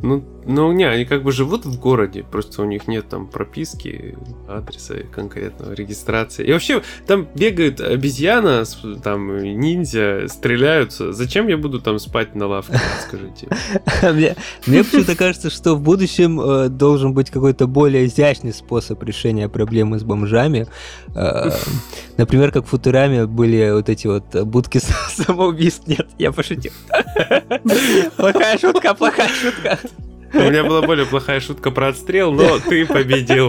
Ну, 0.00 0.24
ну, 0.48 0.72
не, 0.72 0.84
они 0.84 1.04
как 1.04 1.22
бы 1.24 1.30
живут 1.30 1.66
в 1.66 1.78
городе, 1.78 2.24
просто 2.24 2.62
у 2.62 2.64
них 2.64 2.88
нет 2.88 3.06
там 3.06 3.26
прописки, 3.26 4.16
адреса 4.48 4.94
конкретного, 5.14 5.74
регистрации. 5.74 6.46
И 6.46 6.52
вообще, 6.52 6.82
там 7.06 7.28
бегают 7.34 7.82
обезьяна, 7.82 8.64
там 9.04 9.42
ниндзя, 9.42 10.26
стреляются. 10.28 11.12
Зачем 11.12 11.48
я 11.48 11.58
буду 11.58 11.82
там 11.82 11.98
спать 11.98 12.34
на 12.34 12.46
лавке, 12.46 12.80
скажите? 13.06 13.48
Мне, 14.66 14.84
почему-то 14.84 15.16
кажется, 15.16 15.50
что 15.50 15.74
в 15.74 15.82
будущем 15.82 16.40
э, 16.40 16.68
должен 16.70 17.12
быть 17.12 17.30
какой-то 17.30 17.66
более 17.66 18.06
изящный 18.06 18.54
способ 18.54 19.02
решения 19.02 19.50
проблемы 19.50 19.98
с 19.98 20.02
бомжами. 20.02 20.66
Э, 21.14 21.50
например, 22.16 22.52
как 22.52 22.64
в 22.64 22.68
Футураме 22.68 23.26
были 23.26 23.70
вот 23.70 23.90
эти 23.90 24.06
вот 24.06 24.34
будки 24.46 24.80
самоубийств. 25.10 25.86
Нет, 25.86 26.08
я 26.18 26.32
пошутил. 26.32 26.72
Плохая 28.16 28.56
шутка, 28.56 28.94
плохая 28.94 29.28
шутка. 29.28 29.78
У 30.32 30.38
меня 30.38 30.64
была 30.64 30.82
более 30.82 31.06
плохая 31.06 31.40
шутка 31.40 31.70
про 31.70 31.88
отстрел, 31.88 32.32
но 32.32 32.58
ты 32.58 32.86
победил. 32.86 33.48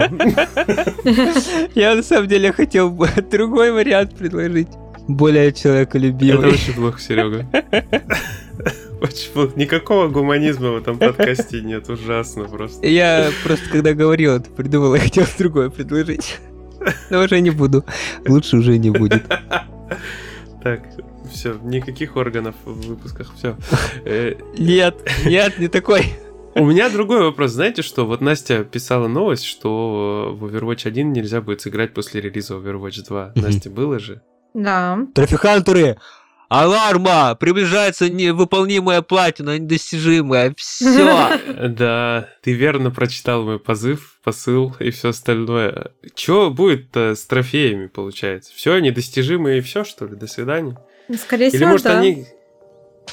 Я 1.74 1.94
на 1.94 2.02
самом 2.02 2.28
деле 2.28 2.52
хотел 2.52 2.96
другой 3.30 3.72
вариант 3.72 4.16
предложить. 4.16 4.68
Более 5.08 5.52
человеколюбивый. 5.52 6.38
Это 6.38 6.54
очень 6.54 6.74
плохо, 6.74 7.00
Серега. 7.00 7.46
Очень 9.00 9.32
плохо. 9.32 9.52
Никакого 9.56 10.08
гуманизма 10.08 10.70
в 10.72 10.76
этом 10.76 10.98
подкасте 10.98 11.62
нет. 11.62 11.88
Ужасно 11.88 12.44
просто. 12.44 12.86
Я 12.86 13.30
просто, 13.42 13.68
когда 13.70 13.94
говорил 13.94 14.34
это, 14.36 14.50
придумал, 14.50 14.94
я 14.94 15.00
хотел 15.00 15.24
другое 15.38 15.70
предложить. 15.70 16.38
Но 17.10 17.22
уже 17.22 17.40
не 17.40 17.50
буду. 17.50 17.84
Лучше 18.26 18.56
уже 18.56 18.78
не 18.78 18.90
будет. 18.90 19.22
Так, 20.62 20.82
все, 21.32 21.56
никаких 21.62 22.16
органов 22.16 22.54
в 22.64 22.88
выпусках, 22.88 23.32
все. 23.36 23.56
Э, 24.04 24.34
нет, 24.58 24.96
нет, 25.24 25.58
не 25.58 25.68
такой. 25.68 26.14
У 26.54 26.64
меня 26.64 26.90
другой 26.90 27.22
вопрос. 27.22 27.52
Знаете 27.52 27.82
что? 27.82 28.06
Вот 28.06 28.20
Настя 28.20 28.64
писала 28.64 29.06
новость, 29.06 29.44
что 29.44 30.36
в 30.36 30.44
Overwatch 30.46 30.86
1 30.88 31.12
нельзя 31.12 31.40
будет 31.40 31.60
сыграть 31.60 31.94
после 31.94 32.20
релиза 32.20 32.54
Overwatch 32.54 33.06
2. 33.06 33.32
Настя, 33.36 33.70
было 33.70 33.98
же? 33.98 34.20
Да. 34.54 34.98
Трафикантеры! 35.14 35.96
Аларма! 36.48 37.36
Приближается 37.36 38.10
невыполнимая 38.10 39.02
платина, 39.02 39.58
недостижимая. 39.58 40.52
Все. 40.56 41.38
Да, 41.68 42.28
ты 42.42 42.52
верно 42.52 42.90
прочитал 42.90 43.44
мой 43.44 43.60
позыв, 43.60 44.18
посыл 44.24 44.74
и 44.80 44.90
все 44.90 45.10
остальное. 45.10 45.92
Что 46.16 46.50
будет 46.50 46.96
с 46.96 47.24
трофеями, 47.26 47.86
получается? 47.86 48.52
Все, 48.56 48.76
недостижимые 48.80 49.58
и 49.58 49.60
все, 49.60 49.84
что 49.84 50.06
ли? 50.06 50.16
До 50.16 50.26
свидания. 50.26 50.76
Скорее 51.16 51.48
Или, 51.48 51.56
всего, 51.58 51.70
может, 51.70 51.84
да. 51.84 52.00
они... 52.00 52.26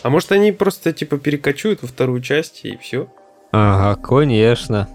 А 0.02 0.10
может, 0.10 0.32
они 0.32 0.52
просто, 0.52 0.92
типа, 0.92 1.20
перекочуют 1.20 1.84
во 1.84 1.88
вторую 1.88 2.22
часть 2.22 2.66
и 2.66 2.78
все? 2.78 3.12
Ага, 3.52 4.02
конечно. 4.02 4.88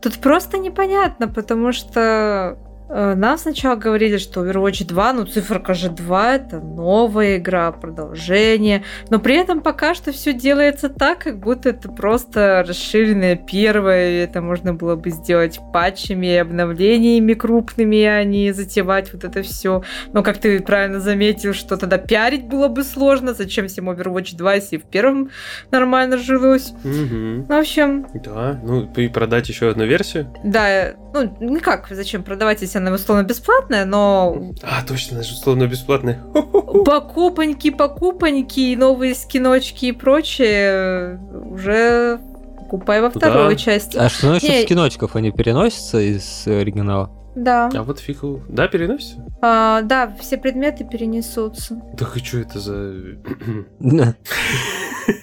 Тут 0.00 0.20
просто 0.20 0.58
непонятно, 0.58 1.28
потому 1.28 1.72
что 1.72 2.56
нам 2.92 3.38
сначала 3.38 3.76
говорили, 3.76 4.18
что 4.18 4.44
Overwatch 4.44 4.86
2, 4.86 5.12
ну 5.14 5.24
циферка 5.24 5.74
же 5.74 5.88
2, 5.88 6.34
это 6.34 6.60
новая 6.60 7.38
игра, 7.38 7.72
продолжение, 7.72 8.84
но 9.08 9.18
при 9.18 9.36
этом 9.36 9.60
пока 9.62 9.94
что 9.94 10.12
все 10.12 10.32
делается 10.32 10.88
так, 10.88 11.20
как 11.20 11.38
будто 11.38 11.70
это 11.70 11.88
просто 11.90 12.64
расширенная 12.66 13.36
первая, 13.36 14.10
и 14.10 14.24
это 14.24 14.40
можно 14.40 14.74
было 14.74 14.96
бы 14.96 15.10
сделать 15.10 15.60
патчами 15.72 16.26
и 16.26 16.36
обновлениями 16.36 17.34
крупными, 17.34 18.02
а 18.04 18.22
не 18.24 18.52
затевать 18.52 19.12
вот 19.12 19.24
это 19.24 19.42
все. 19.42 19.82
Но 20.12 20.22
как 20.22 20.38
ты 20.38 20.60
правильно 20.60 21.00
заметил, 21.00 21.54
что 21.54 21.76
тогда 21.76 21.98
пиарить 21.98 22.46
было 22.46 22.68
бы 22.68 22.84
сложно, 22.84 23.34
зачем 23.34 23.68
всем 23.68 23.90
Overwatch 23.90 24.36
2, 24.36 24.54
если 24.54 24.76
в 24.76 24.84
первом 24.84 25.30
нормально 25.70 26.18
жилось. 26.18 26.72
Угу. 26.84 26.86
Ну, 26.92 27.46
в 27.48 27.52
общем... 27.52 28.06
Да, 28.14 28.60
ну 28.62 28.90
и 28.96 29.08
продать 29.08 29.48
еще 29.48 29.70
одну 29.70 29.86
версию? 29.86 30.32
Да, 30.44 30.94
ну 31.12 31.36
никак, 31.40 31.88
зачем 31.90 32.22
продавать, 32.22 32.62
если 32.62 32.78
она 32.78 32.92
условно 32.92 33.22
бесплатная, 33.22 33.84
но... 33.84 34.52
А, 34.62 34.82
точно, 34.86 35.16
она 35.16 35.24
же 35.24 35.34
условно 35.34 35.66
бесплатная. 35.66 36.22
Покупоньки, 36.84 37.70
покупоньки, 37.70 38.74
новые 38.76 39.14
скиночки 39.14 39.86
и 39.86 39.92
прочее 39.92 41.20
уже 41.50 42.20
купай 42.70 43.02
во 43.02 43.10
второй 43.10 43.54
да. 43.54 43.56
части. 43.56 43.96
А 43.98 44.08
что 44.08 44.30
насчет 44.30 44.48
Не... 44.48 44.62
скиночков? 44.62 45.14
Они 45.16 45.30
переносятся 45.30 46.00
из 46.00 46.46
оригинала? 46.46 47.10
Да. 47.34 47.70
А 47.74 47.82
вот 47.82 47.98
фигу. 47.98 48.42
Да, 48.48 48.68
переносится? 48.68 49.24
А, 49.40 49.82
да, 49.82 50.14
все 50.20 50.36
предметы 50.36 50.84
перенесутся. 50.84 51.80
Так 51.98 52.16
и 52.16 52.20
что 52.24 52.38
это 52.38 52.58
за... 52.58 52.94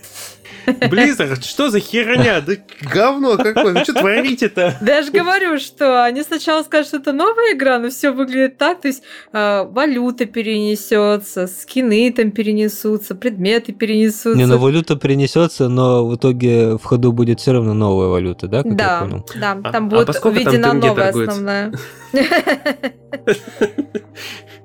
Blizzard, 0.89 1.43
что 1.43 1.69
за 1.69 1.79
херня? 1.79 2.41
Да 2.41 2.53
говно 2.93 3.37
какое, 3.37 3.73
ну 3.73 3.83
что 3.83 3.93
творите-то? 3.93 4.77
Да 4.81 4.97
я 4.97 5.03
же 5.03 5.11
говорю, 5.11 5.57
что 5.59 6.03
они 6.03 6.23
сначала 6.23 6.63
скажут, 6.63 6.87
что 6.87 6.97
это 6.97 7.11
новая 7.13 7.53
игра, 7.53 7.79
но 7.79 7.89
все 7.89 8.11
выглядит 8.11 8.57
так, 8.57 8.81
то 8.81 8.87
есть 8.87 9.03
э, 9.33 9.63
валюта 9.69 10.25
перенесется, 10.25 11.47
скины 11.47 12.11
там 12.11 12.31
перенесутся, 12.31 13.15
предметы 13.15 13.71
перенесутся. 13.73 14.37
Не, 14.37 14.45
ну 14.45 14.57
валюта 14.57 14.95
перенесется, 14.95 15.67
но 15.69 16.05
в 16.07 16.15
итоге 16.15 16.77
в 16.77 16.83
ходу 16.83 17.11
будет 17.11 17.39
все 17.39 17.53
равно 17.53 17.73
новая 17.73 18.07
валюта, 18.07 18.47
да? 18.47 18.63
Как 18.63 18.71
я 18.71 18.77
Да, 18.77 18.99
понял? 19.01 19.25
да, 19.39 19.57
А- 19.63 19.71
там 19.71 19.85
а 19.85 19.89
будет 19.89 20.21
там 20.21 20.33
введена 20.33 20.73
новая 20.73 21.11
торгуется? 21.11 21.31
основная. 21.31 21.71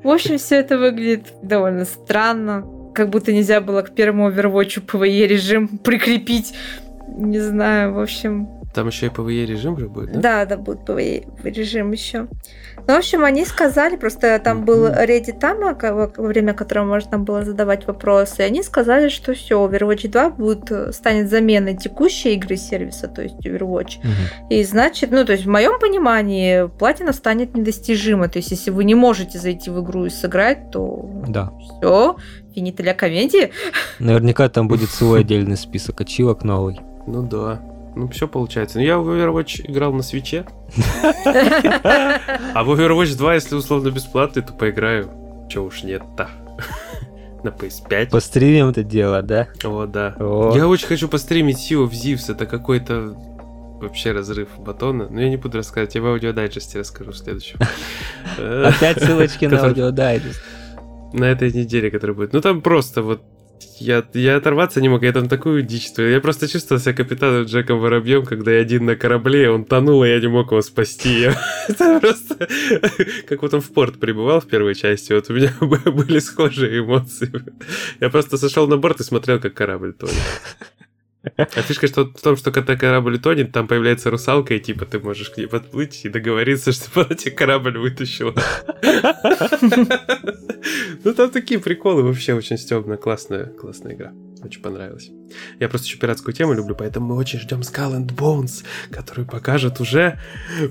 В 0.02 0.08
общем, 0.08 0.38
все 0.38 0.56
это 0.56 0.76
выглядит 0.78 1.32
довольно 1.42 1.84
странно. 1.84 2.64
Как 2.94 3.10
будто 3.10 3.32
нельзя 3.32 3.60
было 3.60 3.82
к 3.82 3.90
первому 3.94 4.30
Overwatch 4.30 4.84
PvE 4.86 5.26
режим 5.26 5.68
прикрепить. 5.78 6.54
Не 7.08 7.40
знаю, 7.40 7.92
в 7.94 7.98
общем, 7.98 8.48
Там 8.74 8.86
еще 8.88 9.06
и 9.06 9.08
PvE 9.08 9.46
режим 9.46 9.78
же 9.78 9.88
будет, 9.88 10.12
да? 10.12 10.20
Да, 10.20 10.46
да, 10.46 10.56
будет 10.56 10.80
PvE 10.88 11.26
режим 11.44 11.92
еще. 11.92 12.28
Ну, 12.86 12.94
в 12.94 12.98
общем, 12.98 13.24
они 13.24 13.44
сказали, 13.44 13.96
просто 13.96 14.38
там 14.38 14.64
был 14.64 14.88
Мгм. 14.88 14.94
Reddit 14.98 15.38
там, 15.38 15.58
во 15.60 16.10
время 16.28 16.52
которого 16.54 16.84
можно 16.84 17.18
было 17.18 17.44
задавать 17.44 17.86
вопросы, 17.86 18.42
и 18.42 18.42
они 18.42 18.62
сказали, 18.62 19.08
что 19.08 19.32
все, 19.34 19.54
Overwatch 19.64 20.08
2 20.08 20.30
будет, 20.30 20.70
э, 20.70 20.92
станет 20.92 21.30
заменой 21.30 21.76
текущей 21.76 22.34
игры 22.34 22.56
сервиса, 22.56 23.08
то 23.08 23.22
есть 23.22 23.36
Overwatch. 23.46 23.98
Мгм. 24.02 24.48
И 24.50 24.62
значит, 24.64 25.10
ну, 25.10 25.24
то 25.24 25.32
есть 25.32 25.44
в 25.46 25.48
моем 25.48 25.78
понимании 25.80 26.68
платина 26.78 27.12
станет 27.12 27.54
недостижима. 27.56 28.28
То 28.28 28.38
есть, 28.38 28.50
если 28.50 28.70
вы 28.70 28.84
не 28.84 28.94
можете 28.94 29.38
зайти 29.38 29.70
в 29.70 29.82
игру 29.82 30.04
и 30.06 30.10
сыграть, 30.10 30.70
то 30.70 31.08
Да. 31.28 31.52
все, 31.78 32.16
финита 32.54 32.82
ля 32.82 32.94
комедии. 32.94 33.50
Наверняка 33.98 34.48
там 34.48 34.68
будет 34.68 34.90
свой 34.90 35.20
отдельный 35.24 35.56
список 35.56 36.00
ачивок 36.00 36.44
новый. 36.44 36.80
Ну 37.06 37.22
да. 37.22 37.60
Ну, 37.96 38.08
все 38.08 38.26
получается. 38.26 38.78
Ну, 38.78 38.84
я 38.84 38.98
в 38.98 39.08
Overwatch 39.08 39.70
играл 39.70 39.92
на 39.92 40.02
свече. 40.02 40.44
А 41.24 42.64
в 42.64 42.70
Overwatch 42.70 43.16
2, 43.16 43.34
если 43.34 43.54
условно 43.54 43.90
бесплатный, 43.90 44.42
то 44.42 44.52
поиграю. 44.52 45.10
Че 45.48 45.60
уж 45.60 45.82
нет-то. 45.82 46.28
На 47.42 47.48
PS5. 47.50 48.10
Постримим 48.10 48.68
это 48.68 48.82
дело, 48.82 49.22
да? 49.22 49.48
О, 49.62 49.86
да. 49.86 50.14
О. 50.18 50.52
Я 50.56 50.66
очень 50.66 50.86
хочу 50.86 51.08
постримить 51.08 51.58
Sea 51.58 51.84
of 51.84 51.90
Thieves. 51.90 52.32
Это 52.32 52.46
какой-то 52.46 53.14
вообще 53.80 54.12
разрыв 54.12 54.48
батона. 54.58 55.08
Но 55.10 55.20
я 55.20 55.28
не 55.28 55.36
буду 55.36 55.58
рассказывать. 55.58 55.94
Я 55.94 56.00
в 56.00 56.06
аудиодайджесте 56.06 56.78
расскажу 56.78 57.12
в 57.12 57.16
следующем. 57.16 57.58
Опять 58.38 59.02
ссылочки 59.02 59.44
на 59.44 59.62
аудиодайджест. 59.62 60.40
На 61.12 61.24
этой 61.26 61.52
неделе, 61.52 61.90
которая 61.90 62.16
будет. 62.16 62.32
Ну, 62.32 62.40
там 62.40 62.62
просто 62.62 63.02
вот 63.02 63.22
я, 63.78 64.04
я 64.14 64.36
оторваться 64.36 64.80
не 64.80 64.88
мог, 64.88 65.02
я 65.02 65.12
там 65.12 65.28
такую 65.28 65.62
дичь 65.62 65.92
творил. 65.92 66.12
Я 66.12 66.20
просто 66.20 66.48
чувствовал 66.48 66.80
себя 66.80 66.94
капитаном 66.94 67.44
Джеком 67.44 67.80
Воробьем, 67.80 68.24
когда 68.24 68.52
я 68.52 68.60
один 68.60 68.84
на 68.84 68.96
корабле, 68.96 69.50
он 69.50 69.64
тонул, 69.64 70.04
и 70.04 70.08
я 70.08 70.20
не 70.20 70.28
мог 70.28 70.50
его 70.50 70.62
спасти. 70.62 71.30
Это 71.68 72.00
просто... 72.00 72.48
Как 73.28 73.42
вот 73.42 73.54
он 73.54 73.60
в 73.60 73.72
порт 73.72 73.98
прибывал 73.98 74.40
в 74.40 74.46
первой 74.46 74.74
части, 74.74 75.12
вот 75.12 75.30
у 75.30 75.34
меня 75.34 75.52
бы- 75.60 75.92
были 75.92 76.18
схожие 76.18 76.80
эмоции. 76.80 77.30
Я 78.00 78.10
просто 78.10 78.36
сошел 78.36 78.66
на 78.68 78.76
борт 78.76 79.00
и 79.00 79.04
смотрел, 79.04 79.40
как 79.40 79.54
корабль 79.54 79.92
тонет. 79.92 80.14
А 81.36 81.62
фишка 81.62 81.86
что 81.86 82.04
в 82.04 82.20
том, 82.20 82.36
что 82.36 82.52
когда 82.52 82.76
корабль 82.76 83.18
тонет, 83.18 83.52
там 83.52 83.66
появляется 83.66 84.10
русалка, 84.10 84.54
и 84.54 84.60
типа 84.60 84.84
ты 84.84 84.98
можешь 84.98 85.30
к 85.30 85.38
ней 85.38 85.46
подплыть 85.46 86.04
и 86.04 86.08
договориться, 86.08 86.72
чтобы 86.72 87.06
она 87.06 87.14
тебе 87.14 87.32
корабль 87.32 87.78
вытащила. 87.78 88.34
Ну 91.04 91.14
там 91.14 91.30
такие 91.30 91.60
приколы, 91.60 92.02
вообще 92.02 92.34
очень 92.34 92.58
стебная, 92.58 92.96
классная, 92.96 93.46
классная 93.46 93.94
игра. 93.94 94.12
Очень 94.42 94.60
понравилась. 94.60 95.10
Я 95.58 95.68
просто 95.68 95.86
еще 95.86 95.98
пиратскую 95.98 96.34
тему 96.34 96.52
люблю, 96.52 96.74
поэтому 96.74 97.08
мы 97.08 97.16
очень 97.16 97.38
ждем 97.38 97.60
Skull 97.60 97.96
and 97.96 98.14
Bones, 98.14 98.64
который 98.90 99.24
покажет 99.24 99.80
уже, 99.80 100.18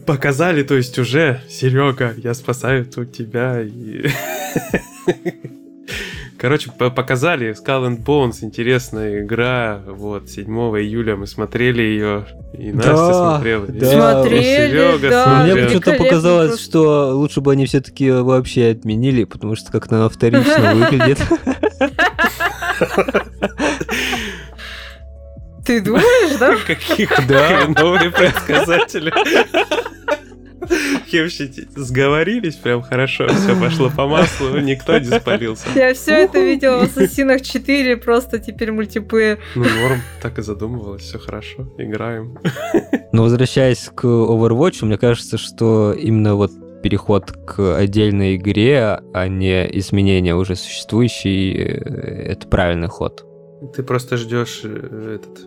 показали, 0.06 0.64
то 0.64 0.76
есть 0.76 1.00
уже, 1.00 1.42
Серега, 1.50 2.14
я 2.18 2.34
спасаю 2.36 2.86
тут 2.86 3.12
тебя 3.12 3.62
и... 3.62 4.10
Короче, 6.44 6.72
по- 6.78 6.90
показали 6.90 7.52
Skull 7.52 7.88
and 7.88 8.04
Bones, 8.04 8.40
интересная 8.42 9.22
игра. 9.24 9.80
Вот, 9.88 10.30
7 10.30 10.46
июля 10.78 11.16
мы 11.16 11.26
смотрели 11.26 11.82
ее, 11.82 12.26
и 12.54 12.74
Настя 12.74 12.92
Да, 12.92 13.14
смотрела. 13.36 13.66
и- 13.66 13.72
да. 13.80 13.86
Смотрели, 13.92 14.40
и 14.42 14.44
Серега 14.44 15.10
да. 15.10 15.26
Но 15.26 15.36
мне 15.36 15.46
смотрел. 15.54 15.66
почему-то 15.68 15.94
показалось, 16.04 16.48
просто. 16.50 16.66
что 16.66 17.12
лучше 17.18 17.40
бы 17.40 17.54
они 17.54 17.66
все-таки 17.66 18.12
вообще 18.12 18.72
отменили, 18.72 19.24
потому 19.24 19.56
что 19.56 19.72
как-то 19.72 19.96
оно 19.96 20.10
вторично 20.10 20.76
выглядит. 20.76 21.20
Ты 25.66 25.80
думаешь, 25.80 26.38
да? 26.40 26.58
Какие 26.68 27.08
Да. 27.26 27.68
новые 27.82 28.12
предсказатели. 28.12 29.14
Те- 31.12 31.28
сговорились 31.76 32.56
прям 32.56 32.82
хорошо, 32.82 33.28
все 33.28 33.60
пошло 33.60 33.90
по 33.96 34.08
маслу, 34.08 34.58
никто 34.60 34.98
не 34.98 35.06
спалился. 35.06 35.66
Я 35.76 35.94
все 35.94 36.12
это 36.24 36.40
видела 36.40 36.80
в 36.80 36.84
Ассасинах 36.84 37.42
4, 37.42 37.98
просто 37.98 38.40
теперь 38.40 38.72
мультиплеер. 38.72 39.40
Ну, 39.56 39.64
норм, 39.64 40.00
так 40.22 40.40
и 40.40 40.42
задумывалось, 40.42 41.04
все 41.04 41.20
хорошо, 41.20 41.74
играем. 41.78 42.38
Но 43.12 43.24
возвращаясь 43.24 43.90
к 43.94 44.06
Overwatch, 44.06 44.86
мне 44.86 44.98
кажется, 44.98 45.38
что 45.38 45.94
именно 45.94 46.36
вот 46.36 46.52
переход 46.82 47.32
к 47.32 47.78
отдельной 47.78 48.36
игре, 48.36 49.00
а 49.14 49.28
не 49.28 49.66
изменение 49.80 50.36
уже 50.36 50.56
существующей, 50.56 51.54
э, 51.56 52.32
это 52.34 52.48
правильный 52.48 52.90
ход. 52.90 53.26
Ты 53.74 53.84
просто 53.84 54.18
ждешь 54.18 54.62
э, 54.64 55.16
этот 55.16 55.46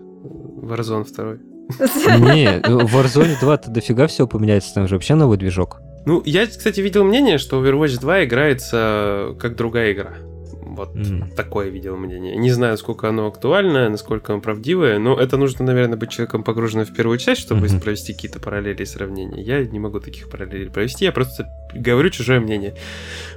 Warzone 0.63 1.05
второй. 1.05 1.39
Не, 1.69 2.61
в 2.65 2.97
Warzone 2.97 3.35
2-то 3.41 3.71
дофига 3.71 4.07
всего 4.07 4.27
поменяется, 4.29 4.75
там 4.75 4.89
же 4.89 4.95
вообще 4.95 5.15
новый 5.15 5.39
движок. 5.39 5.81
Ну, 6.05 6.23
я, 6.25 6.47
кстати, 6.47 6.81
видел 6.81 7.05
мнение, 7.05 7.39
что 7.39 7.61
Overwatch 7.65 7.99
2 8.01 8.25
играется 8.25 9.35
как 9.41 9.57
другая 9.57 9.93
игра. 9.93 10.15
Вот 10.63 10.95
М. 10.95 11.31
такое 11.35 11.69
видел 11.71 11.97
мнение. 11.97 12.37
Не 12.37 12.51
знаю, 12.51 12.77
сколько 12.77 13.09
оно 13.09 13.27
актуальное, 13.27 13.89
насколько 13.89 14.33
оно 14.35 14.43
правдивое, 14.43 14.99
но 14.99 15.19
это 15.19 15.37
нужно, 15.39 15.65
наверное, 15.65 15.97
быть 15.97 16.11
человеком 16.11 16.45
погруженным 16.45 16.85
в 16.87 16.93
первую 16.95 17.19
часть, 17.19 17.41
чтобы 17.41 17.67
Мгм. 17.67 17.81
провести 17.81 18.13
какие-то 18.13 18.41
параллели 18.41 18.83
и 18.83 18.87
сравнения. 18.87 19.43
Я 19.43 19.65
не 19.65 19.79
могу 19.79 20.01
таких 20.01 20.29
параллелей 20.29 20.71
провести, 20.71 21.07
я 21.07 21.13
просто 21.13 21.47
говорю 21.75 22.11
чужое 22.11 22.41
мнение. 22.41 22.75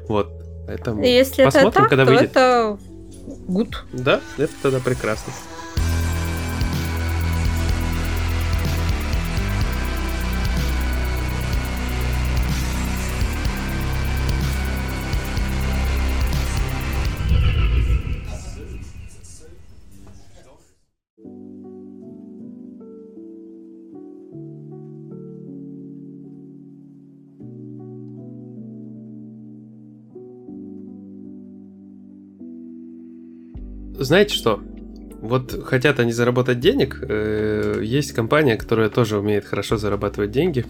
Вот. 0.07 0.29
Поэтому 0.67 1.01
Если 1.03 1.43
это 1.45 1.51
посмотрим, 1.53 1.81
так, 1.81 1.89
когда 1.89 2.05
то 2.05 2.11
выйдет. 2.11 2.29
это 2.31 2.77
good. 3.47 3.73
Да, 3.93 4.19
это 4.37 4.51
тогда 4.61 4.79
прекрасно. 4.79 5.31
Знаете 33.99 34.33
что? 34.33 34.61
Вот 35.21 35.63
хотят 35.65 35.99
они 35.99 36.13
заработать 36.13 36.59
денег, 36.59 36.99
э, 37.01 37.81
есть 37.83 38.13
компания, 38.13 38.55
которая 38.55 38.89
тоже 38.89 39.19
умеет 39.19 39.43
хорошо 39.45 39.75
зарабатывать 39.77 40.31
деньги. 40.31 40.65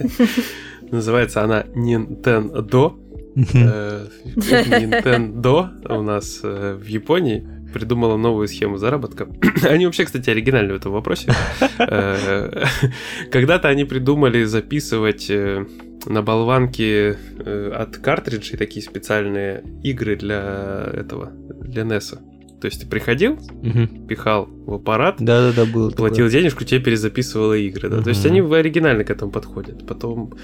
Называется 0.90 1.42
она 1.42 1.64
Nintendo. 1.74 2.98
Э, 3.54 4.06
Nintendo 4.24 5.68
у 5.98 6.02
нас 6.02 6.40
э, 6.42 6.78
в 6.82 6.86
Японии 6.86 7.46
придумала 7.74 8.16
новую 8.16 8.48
схему 8.48 8.78
заработка. 8.78 9.28
Они 9.62 9.84
вообще, 9.84 10.06
кстати, 10.06 10.30
оригинальны 10.30 10.72
в 10.72 10.76
этом 10.76 10.92
вопросе. 10.92 11.30
Когда-то 13.30 13.68
они 13.68 13.84
придумали 13.84 14.44
записывать 14.44 15.30
на 16.06 16.22
болванке 16.22 17.16
от 17.72 17.98
картриджей 17.98 18.58
такие 18.58 18.82
специальные 18.82 19.62
игры 19.84 20.16
для 20.16 20.90
этого, 20.94 21.30
для 21.60 21.82
NES. 21.82 22.29
То 22.60 22.66
есть 22.66 22.80
ты 22.82 22.86
приходил, 22.86 23.38
Мгм. 23.62 24.06
пихал 24.06 24.48
в 24.66 24.74
аппарат, 24.74 25.16
Да-да-да, 25.18 25.64
было 25.64 25.90
платил 25.90 26.28
денежку, 26.28 26.64
тебе 26.64 26.80
перезаписывала 26.80 27.54
игры, 27.54 27.88
да. 27.88 28.02
То 28.02 28.10
есть 28.10 28.24
они 28.26 28.40
оригинально 28.40 29.04
к 29.04 29.10
этому 29.10 29.30
подходят. 29.32 29.86
Потом 29.86 30.34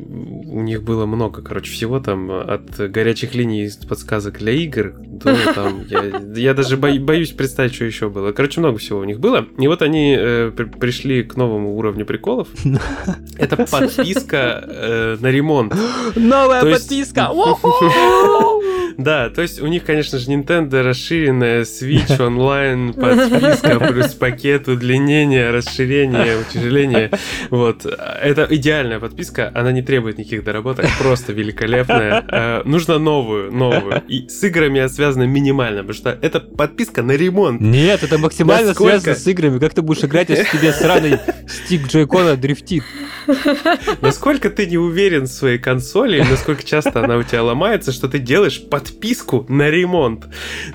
у 0.00 0.60
них 0.62 0.84
было 0.84 1.06
много, 1.06 1.42
короче, 1.42 1.72
всего 1.72 1.98
там 1.98 2.30
от 2.30 2.78
горячих 2.78 3.34
линий 3.34 3.68
подсказок 3.88 4.38
для 4.38 4.52
игр 4.52 4.94
до 4.96 5.34
там 5.54 5.82
я, 5.88 6.22
я 6.36 6.54
даже 6.54 6.76
бо- 6.76 6.98
боюсь 7.00 7.32
представить, 7.32 7.74
что 7.74 7.84
еще 7.84 8.08
было. 8.08 8.30
Короче, 8.32 8.60
много 8.60 8.78
всего 8.78 9.00
у 9.00 9.04
них 9.04 9.18
было. 9.18 9.44
И 9.58 9.66
вот 9.66 9.82
они 9.82 10.14
э, 10.16 10.52
при- 10.56 10.66
пришли 10.66 11.24
к 11.24 11.36
новому 11.36 11.76
уровню 11.76 12.06
приколов. 12.06 12.46
Это 13.38 13.56
подписка 13.66 14.64
э, 14.68 15.16
на 15.20 15.30
ремонт. 15.32 15.74
Новая 16.16 16.62
подписка! 16.62 17.30
Да, 18.98 19.30
то 19.30 19.42
есть 19.42 19.60
у 19.62 19.66
них, 19.68 19.84
конечно 19.84 20.18
же, 20.18 20.28
Nintendo 20.28 20.82
расширенная 20.82 21.62
Switch 21.62 22.20
онлайн 22.26 22.92
подписка 22.92 23.78
плюс 23.78 24.08
пакет 24.14 24.66
удлинения, 24.66 25.50
расширения, 25.50 26.36
утяжеления. 26.36 27.12
Вот. 27.50 27.86
Это 27.86 28.46
идеальная 28.50 28.98
подписка, 28.98 29.52
она 29.54 29.70
не 29.70 29.82
требует 29.82 30.18
никаких 30.18 30.42
доработок, 30.42 30.86
просто 30.98 31.32
великолепная. 31.32 32.24
Э, 32.28 32.62
нужно 32.64 32.98
новую, 32.98 33.52
новую. 33.52 34.02
И 34.08 34.28
с 34.28 34.42
играми 34.42 34.84
связана 34.88 35.22
минимально, 35.24 35.82
потому 35.84 35.94
что 35.94 36.18
это 36.20 36.40
подписка 36.40 37.02
на 37.04 37.12
ремонт. 37.12 37.60
Нет, 37.60 38.02
это 38.02 38.18
максимально 38.18 38.68
Насколько- 38.70 38.98
связано 39.00 39.14
с 39.14 39.26
играми. 39.28 39.58
Как 39.60 39.74
ты 39.74 39.82
будешь 39.82 40.02
играть, 40.02 40.28
если 40.28 40.58
тебе 40.58 40.72
сраный 40.72 41.18
стик 41.46 41.86
Джойкона 41.86 42.36
дрифтит? 42.36 42.82
Насколько 44.00 44.50
ты 44.50 44.66
не 44.66 44.78
уверен 44.78 45.24
в 45.24 45.28
своей 45.28 45.58
консоли, 45.58 46.24
насколько 46.28 46.64
часто 46.64 47.04
она 47.04 47.16
у 47.16 47.22
тебя 47.22 47.42
ломается, 47.42 47.92
что 47.92 48.08
ты 48.08 48.18
делаешь 48.18 48.60
подписку 48.88 49.44
на 49.48 49.70
ремонт. 49.70 50.26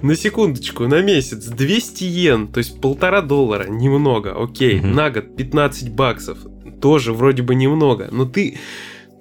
На 0.02 0.16
секундочку, 0.16 0.88
на 0.88 1.02
месяц, 1.02 1.46
200 1.46 2.04
йен, 2.04 2.48
то 2.48 2.60
есть 2.60 2.80
полтора 2.82 3.22
доллара, 3.22 3.68
немного, 3.70 4.34
окей. 4.42 4.80
Мгм. 4.80 4.96
На 4.96 5.10
год 5.10 5.36
15 5.36 5.90
баксов, 5.92 6.38
тоже 6.82 7.14
вроде 7.14 7.44
бы 7.44 7.56
немного, 7.56 8.08
но 8.12 8.26
ты... 8.26 8.58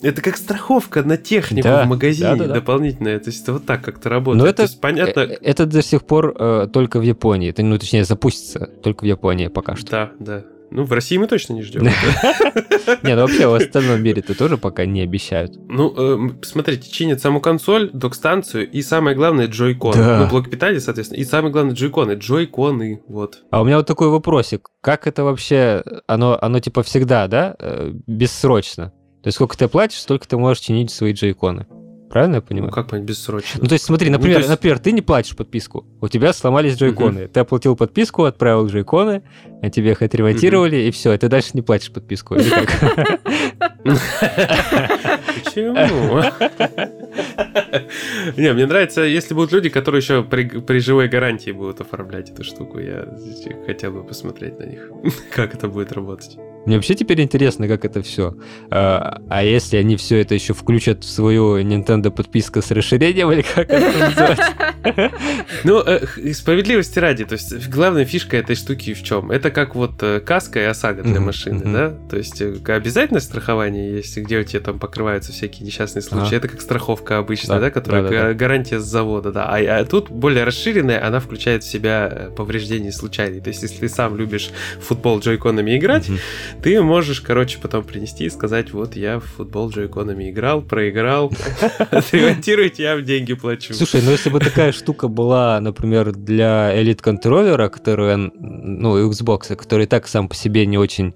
Это 0.03 0.21
как 0.21 0.37
страховка 0.37 1.05
на 1.05 1.17
технику 1.17 1.69
Да, 1.69 1.85
в 1.85 1.89
магазине 1.89 2.31
да-да-да. 2.31 2.55
дополнительная. 2.55 3.21
То 3.21 3.31
есть 3.31 3.45
это 3.45 3.53
вот 3.53 3.67
так 3.67 3.85
как-то 3.85 4.09
работает. 4.09 4.43
Но 4.43 4.49
это, 4.49 4.57
То 4.57 4.63
есть, 4.65 4.81
понятно... 4.81 5.21
э, 5.21 5.39
это 5.41 5.65
до 5.65 5.81
сих 5.81 6.03
пор 6.03 6.35
э, 6.37 6.67
только 6.73 6.99
в 6.99 7.03
Японии. 7.03 7.51
Это, 7.51 7.63
ну, 7.63 7.79
точнее, 7.79 8.05
запустится 8.05 8.67
только 8.83 9.05
в 9.05 9.07
Японии 9.07 9.47
пока 9.47 9.77
что. 9.77 9.89
Да, 9.93 10.11
да. 10.19 10.45
Ну, 10.75 10.85
в 10.85 10.93
России 10.93 11.19
мы 11.19 11.27
точно 11.27 11.53
не 11.53 11.63
ждем. 11.63 11.83
Не, 13.03 13.15
ну 13.15 13.23
вообще 13.23 13.47
в 13.47 13.55
остальном 13.55 14.03
мире-то 14.03 14.35
тоже 14.35 14.57
пока 14.57 14.87
не 14.87 15.03
обещают. 15.03 15.53
Ну, 15.69 15.93
э, 15.97 16.31
смотрите, 16.43 16.91
чинят 16.91 17.21
саму 17.21 17.41
консоль, 17.41 17.91
док-станцию 17.93 18.71
и 18.71 18.81
самое 18.81 19.15
главное 19.15 19.49
джойкон. 19.49 19.93
Да. 19.95 20.21
Ну, 20.21 20.29
блок 20.31 20.49
питания, 20.49 20.81
соответственно. 20.81 21.21
И 21.21 21.25
самое 21.25 21.53
главное 21.53 21.75
джойконы. 21.75 22.13
Джойконы, 22.13 23.03
вот. 23.07 23.43
А 23.51 23.61
у 23.61 23.65
меня 23.65 23.77
вот 23.77 23.87
такой 23.87 24.09
вопросик. 24.09 24.69
Как 24.81 25.07
это 25.07 25.25
вообще, 25.25 25.83
оно, 26.07 26.39
оно 26.41 26.59
типа 26.59 26.83
всегда, 26.83 27.29
да, 27.29 27.55
э, 27.59 27.93
бессрочно? 28.07 28.93
То 29.23 29.29
есть 29.29 29.37
сколько 29.37 29.57
ты 29.59 29.69
платишь, 29.69 30.01
столько 30.01 30.27
ты 30.27 30.39
можешь 30.39 30.63
чинить 30.63 30.91
свои 30.91 31.13
джейконы. 31.13 31.67
Правильно 32.13 32.35
я 32.37 32.41
Ну, 32.43 32.47
понимаю? 32.47 32.73
как 32.73 32.89
понять, 32.89 33.07
бессрочно. 33.07 33.59
Ну, 33.63 33.69
то 33.69 33.73
есть, 33.73 33.87
смотри, 33.87 34.11
Ну, 34.11 34.19
например, 34.19 34.37
то 34.37 34.41
есть- 34.41 34.51
например, 34.51 34.79
ты 34.79 34.93
не 34.93 35.01
платишь 35.01 35.35
подписку, 35.35 35.87
у 36.03 36.09
тебя 36.09 36.35
сломались 36.35 36.77
джойконы, 36.77 37.27
ты 37.27 37.41
оплатил 37.41 37.75
подписку, 37.75 38.25
отправил 38.25 38.67
джойконы, 38.67 39.23
а 39.63 39.71
тебе 39.71 39.93
их 39.93 40.03
отремонтировали, 40.03 40.77
и 40.77 40.91
все, 40.91 41.15
и 41.15 41.17
ты 41.19 41.29
дальше 41.29 41.51
не 41.55 41.63
платишь 41.63 41.91
подписку. 41.91 42.35
Почему? 45.45 45.75
Не, 48.37 48.53
мне 48.53 48.67
нравится, 48.67 49.03
если 49.03 49.35
будут 49.35 49.53
люди, 49.53 49.69
которые 49.69 50.01
еще 50.01 50.23
при, 50.23 50.45
при 50.45 50.79
живой 50.79 51.09
гарантии 51.09 51.51
будут 51.51 51.81
оформлять 51.81 52.31
эту 52.31 52.45
штуку. 52.45 52.79
Я 52.79 53.07
хотел 53.67 53.93
бы 53.93 54.05
посмотреть 54.05 54.59
на 54.59 54.65
них, 54.65 54.91
как 55.35 55.55
это 55.55 55.69
будет 55.69 55.93
работать. 55.93 56.37
Мне 56.65 56.77
вообще 56.77 56.95
теперь 56.95 57.21
интересно, 57.21 57.67
как 57.67 57.85
это 57.85 58.03
все. 58.03 58.37
А, 58.71 59.21
а 59.29 59.43
если 59.43 59.77
они 59.79 59.97
все 59.97 60.21
это 60.21 60.35
еще 60.35 60.55
включат 60.55 61.03
в 61.03 61.11
свою 61.11 61.59
Nintendo 61.61 62.02
подписку 62.11 62.63
с 62.63 62.71
расширением, 62.71 63.31
или 63.33 63.43
как 63.43 63.71
это 63.71 63.99
называется? 63.99 64.53
Ну, 65.65 65.81
э, 65.87 66.33
справедливости 66.33 66.99
ради, 66.99 67.25
то 67.25 67.35
есть 67.35 67.69
главная 67.69 68.05
фишка 68.05 68.37
этой 68.37 68.57
штуки 68.57 68.95
в 68.95 69.03
чем? 69.03 69.31
Это 69.31 69.51
как 69.51 69.75
вот 69.75 70.03
э, 70.03 70.21
каска 70.21 70.61
и 70.61 70.65
ОСАГО 70.65 71.03
для 71.03 71.21
машины, 71.21 71.63
да? 71.65 71.95
То 72.11 72.17
есть 72.17 72.41
э, 72.41 72.57
обязательное 72.67 73.21
страхование 73.21 73.97
есть, 73.97 74.17
где 74.17 74.39
у 74.39 74.45
тебя 74.45 74.61
там 74.61 74.79
покрываются 74.79 75.33
всякие 75.33 75.67
несчастные 75.67 76.03
случаи. 76.03 76.35
А. 76.35 76.37
Это 76.39 76.49
как 76.49 76.61
страховка 76.61 77.19
обычная, 77.19 77.61
Да, 77.61 77.71
которая 77.71 78.35
гарантия 78.35 78.81
с 78.81 78.85
завода, 78.85 79.33
да. 79.33 79.47
А, 79.47 79.81
а 79.81 79.85
тут 79.85 80.11
более 80.11 80.45
расширенная, 80.45 81.05
она 81.07 81.21
включает 81.21 81.63
в 81.63 81.71
себя 81.71 82.31
повреждения 82.37 82.93
случайные. 82.93 83.41
То 83.41 83.49
есть 83.49 83.63
если 83.63 83.79
ты 83.79 83.89
сам 83.89 84.17
любишь 84.17 84.51
футбол 84.81 85.21
джойконами 85.21 85.77
играть, 85.77 86.09
ты 86.63 86.81
можешь, 86.83 87.21
короче, 87.21 87.59
потом 87.59 87.85
принести 87.85 88.25
и 88.25 88.31
сказать, 88.31 88.73
вот 88.73 88.97
я 88.97 89.21
в 89.21 89.25
футбол 89.25 89.71
джойконами 89.71 90.31
играл, 90.31 90.63
проиграл, 90.63 91.33
отремонтируйте, 91.93 92.83
я 92.83 92.95
вам 92.95 93.05
деньги 93.05 93.35
плачу. 93.35 93.75
Слушай, 93.75 94.03
ну 94.03 94.11
если 94.11 94.31
бы 94.31 94.41
такая 94.41 94.73
штука 94.73 95.09
была, 95.09 95.61
например, 95.61 96.13
для 96.13 96.73
элит-контроллера, 96.81 97.69
который, 97.69 98.17
ну, 98.17 99.11
Xbox, 99.11 99.55
который 99.55 99.87
так 99.87 100.09
сам 100.09 100.29
по 100.29 100.35
себе 100.35 100.67
не 100.67 100.79
очень 100.79 101.15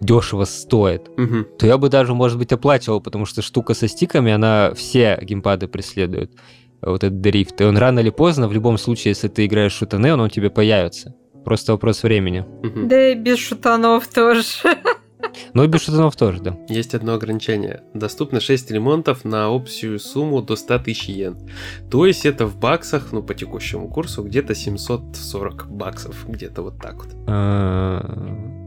дешево 0.00 0.44
стоит, 0.44 1.10
то 1.58 1.66
я 1.66 1.76
бы 1.78 1.88
даже, 1.88 2.14
может 2.14 2.38
быть, 2.38 2.52
оплачивал, 2.52 3.00
потому 3.00 3.26
что 3.26 3.42
штука 3.42 3.74
со 3.74 3.88
стиками, 3.88 4.32
она 4.32 4.72
все 4.74 5.18
геймпады 5.20 5.66
преследует. 5.66 6.32
Вот 6.80 7.02
этот 7.02 7.20
дрифт. 7.20 7.60
И 7.60 7.64
он 7.64 7.76
рано 7.76 7.98
или 7.98 8.10
поздно, 8.10 8.46
в 8.46 8.52
любом 8.52 8.78
случае, 8.78 9.10
если 9.10 9.26
ты 9.26 9.46
играешь 9.46 9.72
в 9.74 9.78
шутаны, 9.78 10.12
он 10.12 10.20
у 10.20 10.28
тебя 10.28 10.48
появится. 10.48 11.14
Просто 11.44 11.72
вопрос 11.72 12.04
времени. 12.04 12.44
Да 12.62 13.08
и 13.10 13.14
без 13.16 13.38
шутанов 13.38 14.06
тоже. 14.06 14.42
Ну 15.54 15.64
и 15.64 15.66
без 15.66 15.82
шутанов 15.82 16.16
тоже, 16.16 16.42
да. 16.42 16.56
Есть 16.68 16.94
одно 16.94 17.14
ограничение. 17.14 17.82
Доступно 17.94 18.40
6 18.40 18.70
ремонтов 18.70 19.24
на 19.24 19.46
общую 19.46 19.98
сумму 19.98 20.42
до 20.42 20.56
100 20.56 20.78
тысяч 20.80 21.08
йен. 21.08 21.36
То 21.90 22.06
есть 22.06 22.26
это 22.26 22.46
в 22.46 22.58
баксах, 22.58 23.12
ну 23.12 23.22
по 23.22 23.34
текущему 23.34 23.88
курсу, 23.88 24.22
где-то 24.22 24.54
740 24.54 25.70
баксов. 25.70 26.28
Где-то 26.28 26.62
вот 26.62 26.78
так 26.80 26.96
вот. 26.96 27.08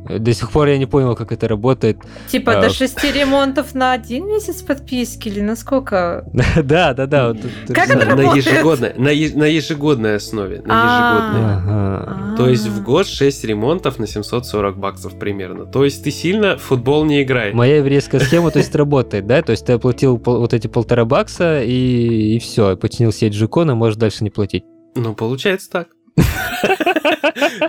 До 0.10 0.34
сих 0.34 0.52
пор 0.52 0.68
я 0.68 0.78
не 0.78 0.86
понял, 0.86 1.16
как 1.16 1.32
это 1.32 1.48
работает. 1.48 1.98
Типа 2.28 2.58
А. 2.58 2.62
до 2.62 2.70
шести 2.70 3.12
ремонтов 3.12 3.76
на 3.76 3.94
один 3.94 4.28
месяц 4.28 4.62
подписки 4.62 5.28
или 5.28 5.42
на 5.42 5.56
сколько? 5.56 6.26
Да, 6.64 6.94
да, 6.94 7.06
да. 7.06 7.36
Как 7.68 7.90
это 7.90 8.06
на, 8.06 8.16
работает? 8.16 8.46
ежегодной, 8.46 8.94
на, 8.98 9.10
ежегодной 9.10 10.16
основе. 10.16 10.62
На 10.66 10.74
А. 10.74 12.06
ежегодной. 12.16 12.38
То 12.38 12.50
есть 12.50 12.68
в 12.68 12.84
год 12.84 13.08
6 13.08 13.44
ремонтов 13.46 14.00
на 14.00 14.08
740 14.08 14.78
баксов 14.78 15.18
примерно. 15.20 15.66
То 15.66 15.84
есть 15.84 16.04
ты 16.04 16.12
сильно 16.12 16.58
в 16.58 16.62
футбол 16.62 17.06
не 17.06 17.22
играешь. 17.24 17.54
Моя 17.54 17.78
еврейская 17.78 18.20
схема, 18.20 18.52
то 18.52 18.60
есть, 18.60 18.74
работает, 18.76 19.28
да? 19.28 19.42
То 19.42 19.52
есть 19.52 19.66
ты 19.66 19.74
оплатил 19.74 20.22
вот 20.24 20.54
эти 20.54 20.68
полтора 20.68 21.06
бакса 21.06 21.62
и, 21.64 22.40
все, 22.40 22.76
починил 22.76 23.12
сеть 23.12 23.34
джекона, 23.34 23.76
можешь 23.76 23.98
дальше 23.98 24.24
не 24.24 24.30
платить. 24.30 24.64
Ну, 24.96 25.14
получается 25.14 25.70
так. 25.70 25.88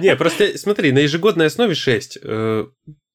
Не, 0.01 0.17
просто 0.17 0.59
смотри, 0.59 0.93
на 0.93 0.99
ежегодной 1.01 1.47
основе 1.47 1.75
6. 1.75 2.19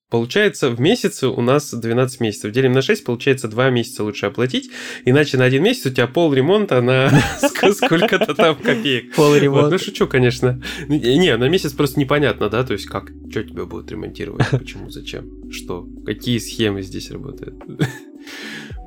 Получается, 0.10 0.70
в 0.70 0.80
месяц 0.80 1.22
у 1.24 1.42
нас 1.42 1.74
12 1.74 2.22
месяцев. 2.22 2.54
Делим 2.54 2.72
на 2.72 2.82
6, 2.82 3.04
получается 3.04 3.50
2 3.50 3.70
месяца 3.72 4.06
лучше 4.06 4.28
оплатить. 4.28 4.70
Иначе 5.04 5.38
на 5.38 5.44
один 5.44 5.64
месяц 5.64 5.88
у 5.88 5.90
тебя 5.90 6.08
пол 6.08 6.34
ремонта 6.34 6.82
на 6.82 7.08
ск- 7.42 7.74
сколько-то 7.74 8.34
там 8.34 8.56
копеек. 8.56 9.14
Пол 9.16 9.34
Вот, 9.50 9.70
ну, 9.70 9.78
шучу, 9.78 10.08
конечно. 10.08 10.62
Не, 10.88 11.36
на 11.36 11.50
месяц 11.50 11.74
просто 11.74 12.00
непонятно, 12.00 12.50
да? 12.50 12.64
То 12.64 12.72
есть 12.72 12.86
как? 12.86 13.12
Что 13.30 13.44
тебя 13.44 13.66
будут 13.66 13.92
ремонтировать? 13.92 14.48
Почему? 14.52 14.90
Зачем? 14.90 15.52
Что? 15.52 15.86
Какие 16.06 16.38
схемы 16.38 16.84
здесь 16.84 17.12
работают? 17.12 17.56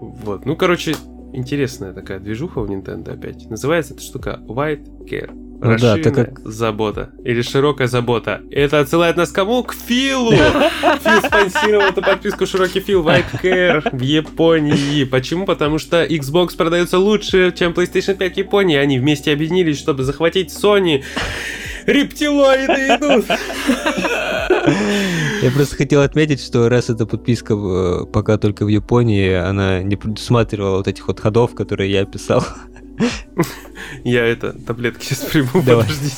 Вот. 0.01 0.47
Ну, 0.47 0.57
короче, 0.57 0.95
интересная 1.33 1.93
такая 1.93 2.19
движуха 2.19 2.59
у 2.59 2.67
Nintendo 2.67 3.13
опять. 3.13 3.49
Называется 3.51 3.95
эта 3.95 4.03
штука 4.03 4.41
White 4.47 5.07
Care. 5.09 5.31
Ну 5.63 5.77
да, 5.77 5.99
так 5.99 6.15
как- 6.15 6.39
забота. 6.41 7.11
Или 7.23 7.43
широкая 7.43 7.87
забота. 7.87 8.41
Это 8.51 8.81
отсылает 8.81 9.19
нас 9.19 9.31
кому? 9.31 9.63
К 9.63 9.75
Филу! 9.75 10.31
Фил 10.33 11.23
спонсировал 11.23 11.85
эту 11.85 12.01
подписку 12.01 12.47
Широкий 12.47 12.81
Фил 12.81 13.05
White 13.05 13.43
Care 13.43 13.95
в 13.95 14.01
Японии. 14.01 15.05
Почему? 15.05 15.45
Потому 15.45 15.79
что 15.79 16.03
Xbox 16.03 16.57
продается 16.57 16.99
лучше, 16.99 17.53
чем 17.55 17.73
PlayStation 17.73 18.15
5 18.17 18.35
в 18.35 18.39
Японии. 18.39 18.79
Они 18.79 18.99
вместе 18.99 19.33
объединились, 19.33 19.79
чтобы 19.79 20.03
захватить 20.05 20.51
Sony. 20.51 21.03
Рептилоиды 21.91 22.97
идут! 22.97 23.27
Я 25.43 25.51
просто 25.53 25.77
хотел 25.77 26.03
отметить, 26.03 26.43
что 26.43 26.69
раз 26.69 26.91
эта 26.91 27.07
подписка 27.07 27.55
э, 27.55 28.07
пока 28.13 28.37
только 28.37 28.65
в 28.65 28.69
Японии, 28.69 29.33
она 29.33 29.83
не 29.83 29.97
предусматривала 29.97 30.77
вот 30.77 30.89
этих 30.89 31.09
вот 31.09 31.19
ходов, 31.21 31.55
которые 31.55 31.91
я 31.91 32.03
описал. 32.03 32.45
Я 34.05 34.27
это, 34.27 34.53
таблетки 34.53 35.05
сейчас 35.05 35.21
приму, 35.21 35.63
Давай. 35.65 35.85
подождите. 35.85 36.15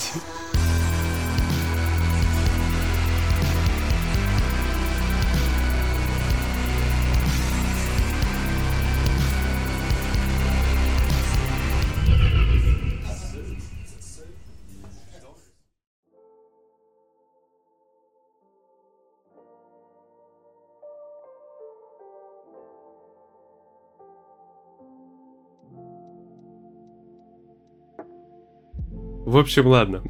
В 29.32 29.38
общем, 29.38 29.66
ладно. 29.66 30.02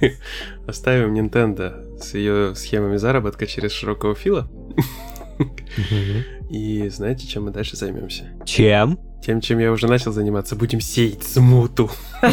Оставим 0.68 1.12
Nintendo 1.12 1.98
с 1.98 2.14
ее 2.14 2.54
схемами 2.54 2.98
заработка 2.98 3.48
через 3.48 3.72
широкого 3.72 4.14
фила. 4.14 4.48
И 6.48 6.88
знаете, 6.88 7.26
чем 7.26 7.46
мы 7.46 7.50
дальше 7.50 7.76
займемся? 7.76 8.30
Чем? 8.44 9.00
Тем, 9.26 9.40
чем 9.40 9.58
я 9.58 9.72
уже 9.72 9.88
начал 9.88 10.12
заниматься. 10.12 10.54
Будем 10.54 10.80
сеять 10.80 11.24
смуту. 11.24 11.90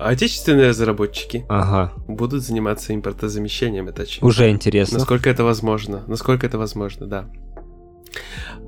Отечественные 0.00 0.70
разработчики 0.70 1.46
Ага. 1.48 1.92
будут 2.08 2.42
заниматься 2.42 2.92
импортозамещением, 2.92 3.86
это 3.86 4.02
очевидно. 4.02 4.26
Уже 4.26 4.50
интересно. 4.50 4.98
Насколько 4.98 5.30
это 5.30 5.44
возможно? 5.44 6.02
Насколько 6.08 6.48
это 6.48 6.58
возможно, 6.58 7.06
да. 7.06 7.30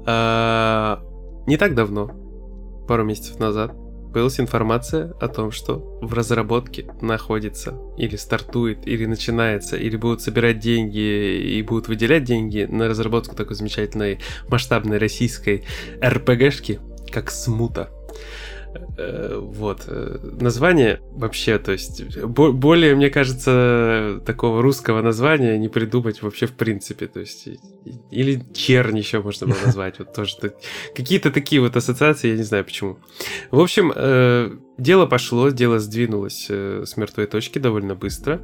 А, 0.06 1.02
не 1.48 1.56
так 1.56 1.74
давно, 1.74 2.12
пару 2.86 3.02
месяцев 3.04 3.40
назад, 3.40 3.74
появилась 4.12 4.38
информация 4.38 5.12
о 5.20 5.28
том, 5.28 5.50
что 5.50 5.98
в 6.00 6.12
разработке 6.14 6.86
находится 7.00 7.74
или 7.96 8.16
стартует, 8.16 8.86
или 8.86 9.06
начинается, 9.06 9.76
или 9.76 9.96
будут 9.96 10.22
собирать 10.22 10.58
деньги 10.58 10.98
и 10.98 11.62
будут 11.62 11.88
выделять 11.88 12.24
деньги 12.24 12.66
на 12.70 12.88
разработку 12.88 13.34
такой 13.34 13.56
замечательной 13.56 14.20
масштабной 14.48 14.98
российской 14.98 15.64
РПГшки, 16.04 16.80
как 17.10 17.30
Смута. 17.30 17.90
Э, 18.98 19.38
Вот. 19.40 19.84
э, 19.86 20.18
Название 20.40 21.00
вообще, 21.12 21.58
то 21.58 21.72
есть, 21.72 22.02
бо- 22.24 22.52
более, 22.52 22.94
мне 22.94 23.10
кажется, 23.10 24.20
такого 24.26 24.62
русского 24.62 25.02
названия 25.02 25.58
не 25.58 25.68
придумать 25.68 26.22
вообще 26.22 26.46
в 26.46 26.52
принципе. 26.52 27.06
То 27.06 27.20
есть, 27.20 27.48
или 28.10 28.42
чернь 28.54 28.98
еще 28.98 29.20
можно 29.22 29.46
было 29.46 29.56
назвать. 29.66 29.98
Вот 29.98 30.14
тоже 30.14 30.36
какие-то 30.94 31.30
такие 31.30 31.60
вот 31.60 31.76
ассоциации, 31.76 32.30
я 32.30 32.36
не 32.36 32.42
знаю 32.44 32.64
почему. 32.64 32.98
В 33.50 33.60
общем, 33.60 33.92
э, 33.94 34.50
дело 34.78 35.06
пошло, 35.06 35.50
дело 35.50 35.78
сдвинулось 35.78 36.46
с 36.48 36.96
мертвой 36.96 37.26
точки 37.26 37.58
довольно 37.58 37.94
быстро. 37.94 38.40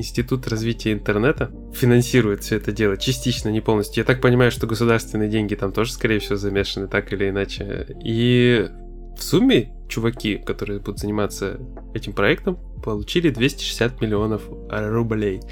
Институт 0.00 0.48
развития 0.48 0.92
интернета 0.94 1.50
финансирует 1.74 2.42
все 2.42 2.56
это 2.56 2.72
дело 2.72 2.96
частично, 2.96 3.50
не 3.50 3.60
полностью. 3.60 4.00
Я 4.00 4.06
так 4.06 4.22
понимаю, 4.22 4.50
что 4.50 4.66
государственные 4.66 5.28
деньги 5.28 5.54
там 5.54 5.72
тоже, 5.72 5.92
скорее 5.92 6.20
всего, 6.20 6.36
замешаны 6.36 6.88
так 6.88 7.12
или 7.12 7.28
иначе. 7.28 7.86
И 8.02 8.66
в 9.14 9.22
сумме 9.22 9.74
чуваки, 9.90 10.38
которые 10.38 10.80
будут 10.80 11.00
заниматься 11.00 11.60
этим 11.92 12.14
проектом, 12.14 12.58
получили 12.82 13.28
260 13.28 14.00
миллионов 14.00 14.42
рублей. 14.70 15.42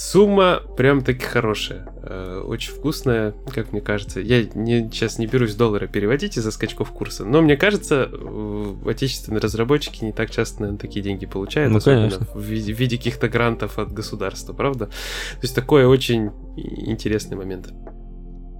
Сумма 0.00 0.62
прям 0.78 1.04
таки 1.04 1.26
хорошая, 1.26 1.86
э, 2.02 2.42
очень 2.42 2.72
вкусная, 2.72 3.34
как 3.52 3.72
мне 3.72 3.82
кажется. 3.82 4.20
Я 4.20 4.44
не, 4.54 4.88
сейчас 4.90 5.18
не 5.18 5.26
берусь 5.26 5.54
доллара 5.54 5.86
переводить 5.88 6.38
из-за 6.38 6.50
скачков 6.52 6.90
курса, 6.90 7.26
но 7.26 7.42
мне 7.42 7.54
кажется, 7.58 8.10
отечественные 8.86 9.42
разработчики 9.42 10.02
не 10.02 10.12
так 10.12 10.30
часто, 10.30 10.62
наверное, 10.62 10.80
такие 10.80 11.02
деньги 11.02 11.26
получают, 11.26 11.70
Ну, 11.70 11.76
особенно 11.76 12.08
конечно. 12.08 12.26
в 12.34 12.40
виде, 12.42 12.72
в 12.72 12.78
виде 12.80 12.96
каких-то 12.96 13.28
грантов 13.28 13.78
от 13.78 13.92
государства, 13.92 14.54
правда? 14.54 14.86
То 14.86 15.42
есть 15.42 15.54
такой 15.54 15.84
очень 15.84 16.30
интересный 16.56 17.36
момент. 17.36 17.68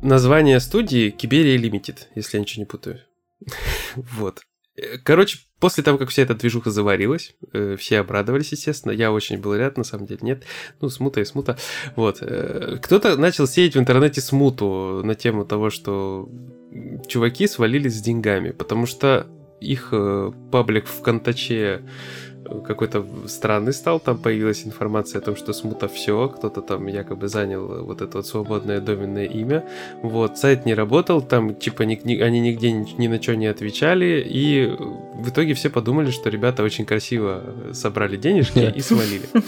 Название 0.03 0.61
студии 0.61 1.09
Киберия 1.09 1.57
Limited, 1.57 2.01
если 2.17 2.37
я 2.37 2.43
ничего 2.43 2.61
не 2.61 2.67
путаю. 2.67 3.01
Вот. 3.97 4.43
Э, 4.81 4.99
Короче, 5.03 5.39
после 5.59 5.83
того, 5.85 5.99
как 5.99 6.09
вся 6.09 6.23
эта 6.23 6.35
движуха 6.35 6.71
заварилась, 6.71 7.35
э, 7.53 7.77
все 7.79 8.01
обрадовались, 8.01 8.53
естественно. 8.53 8.93
Я 8.93 9.13
очень 9.13 9.39
был 9.39 9.57
рад, 9.57 9.77
на 9.77 9.85
самом 9.85 10.07
деле, 10.07 10.21
нет. 10.23 10.45
Ну, 10.81 10.89
смута 10.89 11.21
и 11.21 11.25
смута. 11.25 11.59
Вот. 11.97 12.19
э, 12.21 12.79
Кто-то 12.83 13.17
начал 13.17 13.47
сеять 13.47 13.77
в 13.77 13.79
интернете 13.79 14.21
смуту 14.21 15.03
на 15.05 15.15
тему 15.15 15.45
того, 15.45 15.71
что 15.71 16.29
чуваки 17.07 17.47
свалились 17.47 17.99
с 17.99 18.03
деньгами, 18.03 18.51
потому 18.51 18.87
что 18.87 19.27
их 19.61 19.89
э, 19.93 20.33
паблик 20.51 20.87
в 20.87 21.03
Контаче 21.03 21.83
какой-то 22.67 23.05
странный 23.27 23.73
стал, 23.73 24.01
там 24.01 24.19
появилась 24.19 24.67
информация 24.67 25.21
о 25.21 25.23
том, 25.23 25.37
что 25.37 25.53
смута 25.53 25.89
все, 25.89 26.29
кто-то 26.29 26.61
там 26.63 26.87
якобы 26.87 27.29
занял 27.29 27.85
вот 27.85 28.03
это 28.03 28.19
вот 28.19 28.27
свободное 28.27 28.81
доменное 28.81 29.27
имя, 29.27 29.65
вот, 30.03 30.39
сайт 30.39 30.67
не 30.67 30.75
работал, 30.75 31.23
там 31.23 31.55
типа 31.55 31.83
ни- 31.83 32.01
ни- 32.05 32.21
они 32.21 32.41
нигде 32.41 32.73
ни, 32.73 32.87
ни 32.99 33.09
на 33.09 33.21
что 33.23 33.37
не 33.37 33.47
отвечали, 33.47 34.25
и 34.27 34.67
в 35.15 35.29
итоге 35.31 35.55
все 35.55 35.71
подумали, 35.71 36.11
что 36.11 36.29
ребята 36.31 36.63
очень 36.63 36.85
красиво 36.87 37.43
собрали 37.73 38.17
денежки 38.17 38.73
и 38.75 38.81
свалили. 38.81 39.29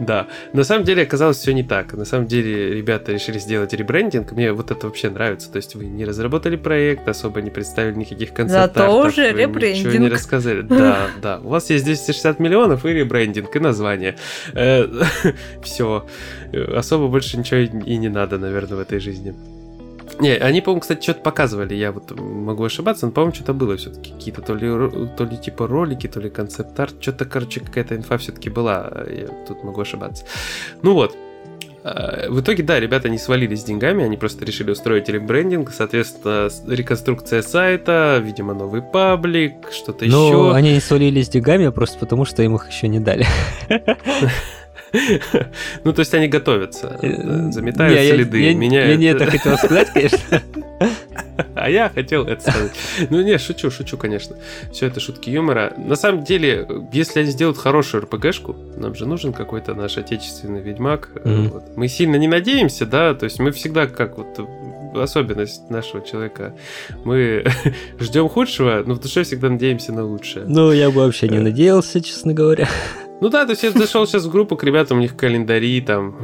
Да, 0.00 0.26
на 0.52 0.64
самом 0.64 0.84
деле 0.84 1.02
оказалось 1.04 1.36
все 1.38 1.52
не 1.54 1.62
так. 1.62 1.92
На 1.92 2.04
самом 2.04 2.26
деле 2.26 2.74
ребята 2.74 3.12
решили 3.12 3.38
сделать 3.38 3.72
ребрендинг. 3.72 4.32
Мне 4.32 4.52
вот 4.52 4.70
это 4.72 4.86
вообще 4.86 5.08
нравится. 5.08 5.50
То 5.52 5.58
есть 5.58 5.76
вы 5.76 5.84
не 5.84 6.04
разработали 6.04 6.56
проект, 6.56 7.06
особо 7.06 7.40
не 7.42 7.50
представили 7.50 7.94
никаких 7.94 8.32
концептов. 8.34 8.74
Зато 8.74 8.98
уже 9.06 9.26
Ничего 9.26 9.38
не 9.38 9.44
ребрендинг. 9.44 10.12
рассказали. 10.12 10.62
Да, 10.62 11.08
да. 11.22 11.40
У 11.44 11.48
вас 11.48 11.70
есть 11.70 11.84
260 11.84 12.33
миллионов 12.38 12.84
и 12.84 12.90
ребрендинг, 12.90 13.54
и 13.54 13.58
название. 13.58 14.16
Все. 15.62 16.06
Особо 16.52 17.08
больше 17.08 17.38
ничего 17.38 17.60
и 17.60 17.96
не 17.96 18.08
надо, 18.08 18.38
наверное, 18.38 18.76
в 18.76 18.80
этой 18.80 19.00
жизни. 19.00 19.34
Не, 20.20 20.36
они, 20.36 20.60
по-моему, 20.60 20.80
кстати, 20.80 21.02
что-то 21.02 21.20
показывали, 21.22 21.74
я 21.74 21.90
вот 21.90 22.12
могу 22.18 22.64
ошибаться, 22.64 23.06
но, 23.06 23.12
по-моему, 23.12 23.34
что-то 23.34 23.52
было 23.52 23.76
все-таки. 23.76 24.12
Какие-то 24.12 24.42
то 24.42 24.54
ли, 24.54 24.68
то 25.16 25.24
ли 25.24 25.36
типа 25.36 25.66
ролики, 25.66 26.06
то 26.06 26.20
ли 26.20 26.30
концепт-арт, 26.30 27.02
что-то, 27.02 27.24
короче, 27.24 27.60
какая-то 27.60 27.96
инфа 27.96 28.16
все-таки 28.18 28.48
была, 28.48 29.04
я 29.08 29.26
тут 29.48 29.64
могу 29.64 29.80
ошибаться. 29.80 30.24
Ну 30.82 30.94
вот, 30.94 31.16
в 31.84 32.40
итоге, 32.40 32.62
да, 32.62 32.80
ребята 32.80 33.10
не 33.10 33.18
свалились 33.18 33.60
с 33.60 33.64
деньгами, 33.64 34.04
они 34.04 34.16
просто 34.16 34.44
решили 34.46 34.70
устроить 34.70 35.08
ребрендинг, 35.10 35.70
соответственно, 35.70 36.48
реконструкция 36.66 37.42
сайта, 37.42 38.22
видимо, 38.24 38.54
новый 38.54 38.80
паблик, 38.80 39.70
что-то 39.70 40.06
Ну, 40.06 40.28
еще. 40.28 40.54
они 40.54 40.72
не 40.72 40.80
свалились 40.80 41.26
с 41.26 41.28
деньгами 41.28 41.68
просто 41.68 41.98
потому, 41.98 42.24
что 42.24 42.42
им 42.42 42.56
их 42.56 42.68
еще 42.70 42.88
не 42.88 43.00
дали. 43.00 43.26
Ну, 45.84 45.92
то 45.92 46.00
есть 46.00 46.14
они 46.14 46.28
готовятся, 46.28 46.98
да, 47.02 47.50
заметают 47.52 47.98
Не, 47.98 48.06
я- 48.06 48.14
следы, 48.14 48.40
я- 48.40 48.54
меняют... 48.54 48.90
Я 48.90 48.96
не 48.96 49.06
это 49.06 49.26
хотел 49.26 49.56
сказать, 49.56 49.90
конечно. 49.92 50.42
А 51.56 51.68
я 51.68 51.88
хотел 51.88 52.24
это 52.26 52.42
сказать. 52.50 52.72
Ну 53.10 53.20
не, 53.22 53.38
шучу, 53.38 53.70
шучу, 53.70 53.96
конечно. 53.96 54.36
Все 54.72 54.86
это 54.86 55.00
шутки 55.00 55.30
юмора. 55.30 55.72
На 55.76 55.96
самом 55.96 56.22
деле, 56.22 56.66
если 56.92 57.20
они 57.20 57.30
сделают 57.30 57.58
хорошую 57.58 58.02
РПГшку, 58.04 58.54
нам 58.76 58.94
же 58.94 59.06
нужен 59.06 59.32
какой-то 59.32 59.74
наш 59.74 59.96
отечественный 59.96 60.60
ведьмак. 60.60 61.08
э, 61.24 61.28
Мгм. 61.28 61.48
вот. 61.48 61.76
Мы 61.76 61.88
сильно 61.88 62.16
не 62.16 62.28
надеемся, 62.28 62.86
да, 62.86 63.14
то 63.14 63.24
есть 63.24 63.38
мы 63.40 63.50
всегда 63.50 63.86
как 63.86 64.16
вот 64.18 64.38
э, 64.38 64.98
особенность 65.00 65.70
нашего 65.70 66.04
человека. 66.06 66.54
Мы 67.04 67.44
ждем 67.98 68.28
худшего, 68.28 68.82
но 68.86 68.94
в 68.94 69.00
душе 69.00 69.24
всегда 69.24 69.48
надеемся 69.48 69.92
на 69.92 70.04
лучшее. 70.04 70.44
Ну, 70.46 70.70
я 70.70 70.90
бы 70.90 71.00
вообще 71.00 71.28
не 71.28 71.38
надеялся, 71.38 72.00
честно 72.00 72.32
говоря. 72.34 72.68
Ну 73.20 73.30
да, 73.30 73.44
то 73.46 73.52
есть 73.52 73.62
я 73.62 73.70
зашел 73.70 74.06
сейчас 74.06 74.24
в 74.24 74.30
группу 74.30 74.56
к 74.56 74.64
ребятам, 74.64 74.98
у 74.98 75.00
них 75.00 75.16
календари 75.16 75.80
там 75.80 76.16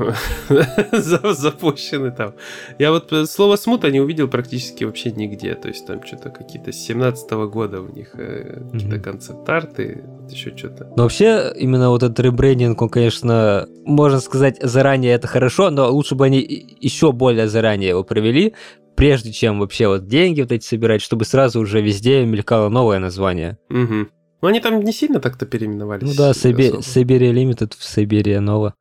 за- 0.92 1.32
запущены 1.32 2.10
там. 2.10 2.34
Я 2.78 2.90
вот 2.90 3.12
э, 3.12 3.26
слово 3.26 3.56
смута 3.56 3.90
не 3.90 4.00
увидел 4.00 4.28
практически 4.28 4.84
вообще 4.84 5.10
нигде. 5.12 5.54
То 5.54 5.68
есть 5.68 5.86
там 5.86 6.04
что-то 6.04 6.30
какие-то 6.30 6.72
с 6.72 6.76
17 6.76 7.30
года 7.50 7.80
у 7.80 7.88
них 7.88 8.10
э, 8.14 8.60
какие-то 8.72 8.98
концепт-арты, 8.98 10.04
еще 10.28 10.54
что-то. 10.56 10.92
Но 10.96 11.04
вообще, 11.04 11.52
именно 11.56 11.90
вот 11.90 12.02
этот 12.02 12.20
ребрендинг, 12.20 12.82
он, 12.82 12.88
конечно, 12.88 13.66
можно 13.84 14.20
сказать, 14.20 14.58
заранее 14.60 15.12
это 15.14 15.26
хорошо, 15.26 15.70
но 15.70 15.90
лучше 15.90 16.16
бы 16.16 16.26
они 16.26 16.40
еще 16.80 17.12
более 17.12 17.48
заранее 17.48 17.90
его 17.90 18.04
провели, 18.04 18.54
прежде 18.96 19.32
чем 19.32 19.60
вообще 19.60 19.86
вот 19.88 20.06
деньги 20.06 20.42
вот 20.42 20.52
эти 20.52 20.64
собирать, 20.66 21.00
чтобы 21.00 21.24
сразу 21.24 21.60
уже 21.60 21.80
везде 21.80 22.26
мелькало 22.26 22.68
новое 22.68 22.98
название. 22.98 23.56
Мгм. 23.70 24.10
Ну 24.40 24.48
они 24.48 24.60
там 24.60 24.82
не 24.82 24.92
сильно 24.92 25.20
так-то 25.20 25.46
переименовались. 25.46 26.08
Ну 26.08 26.14
да, 26.14 26.30
э. 26.30 26.32
Siberia 26.32 27.32
Limited 27.32 27.74
в 27.76 27.80
Siberia 27.80 28.38
Nova. 28.38 28.72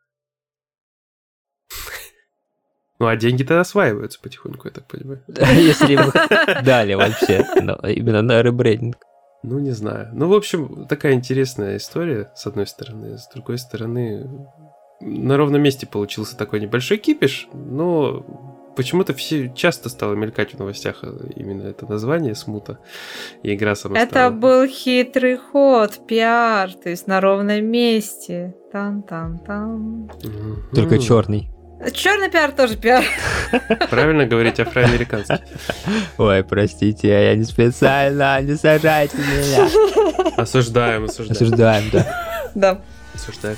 Ну 2.99 3.07
а 3.07 3.15
деньги-то 3.15 3.61
осваиваются 3.61 4.19
потихоньку, 4.21 4.67
я 4.67 4.73
так 4.73 4.87
понимаю. 4.87 5.23
Если 5.27 5.95
бы 5.95 6.11
дали 6.63 6.95
вообще, 6.95 7.45
но 7.61 7.75
именно 7.87 8.21
на 8.21 8.41
ребрендинг. 8.41 8.97
Ну, 9.41 9.59
не 9.59 9.71
знаю. 9.71 10.09
Ну, 10.11 10.27
в 10.27 10.33
общем, 10.33 10.85
такая 10.85 11.13
интересная 11.13 11.77
история, 11.77 12.29
с 12.35 12.45
одной 12.45 12.67
стороны. 12.67 13.17
С 13.17 13.29
другой 13.33 13.57
стороны, 13.57 14.27
на 14.99 15.37
ровном 15.37 15.61
месте 15.61 15.87
получился 15.87 16.35
такой 16.35 16.59
небольшой 16.59 16.97
кипиш, 16.97 17.47
но 17.53 18.25
почему-то 18.79 19.13
все 19.13 19.51
часто 19.53 19.89
стало 19.89 20.13
мелькать 20.13 20.53
в 20.53 20.57
новостях 20.57 20.99
э, 21.03 21.11
именно 21.35 21.63
это 21.63 21.85
название 21.85 22.33
смута 22.33 22.79
и 23.43 23.53
игра 23.53 23.75
сама 23.75 23.99
Это 23.99 24.09
стала. 24.11 24.31
был 24.31 24.65
хитрый 24.67 25.35
ход, 25.35 26.07
пиар, 26.07 26.71
то 26.71 26.89
есть 26.89 27.05
на 27.05 27.19
ровном 27.19 27.65
месте. 27.65 28.55
Там-там-там. 28.71 30.09
Только 30.73 30.97
черный. 30.97 31.49
Черный 31.91 32.31
пиар 32.31 32.53
тоже 32.53 32.77
пиар. 32.77 33.03
Правильно 33.89 34.25
говорить 34.25 34.61
афроамериканский. 34.61 35.39
Ой, 36.17 36.41
простите, 36.45 37.09
я 37.09 37.35
не 37.35 37.43
специально, 37.43 38.41
не 38.41 38.55
сажайте 38.55 39.17
меня. 39.17 39.67
Осуждаем, 40.37 41.03
осуждаем. 41.03 41.31
Осуждаем, 41.31 41.83
да. 41.91 42.51
Да. 42.55 42.81
Осуждаем. 43.13 43.57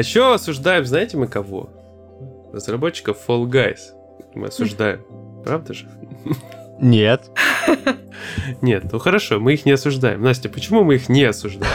А 0.00 0.02
еще 0.02 0.32
осуждаем, 0.32 0.86
знаете 0.86 1.18
мы 1.18 1.26
кого? 1.26 1.68
Разработчиков 2.54 3.18
Fall 3.28 3.44
Guys. 3.44 3.92
Мы 4.34 4.46
осуждаем. 4.46 5.04
Правда 5.44 5.74
же? 5.74 5.90
Нет. 6.80 7.24
Нет, 8.62 8.84
ну 8.90 8.98
хорошо, 8.98 9.40
мы 9.40 9.52
их 9.52 9.66
не 9.66 9.72
осуждаем. 9.72 10.22
Настя, 10.22 10.48
почему 10.48 10.84
мы 10.84 10.94
их 10.94 11.10
не 11.10 11.24
осуждаем? 11.24 11.70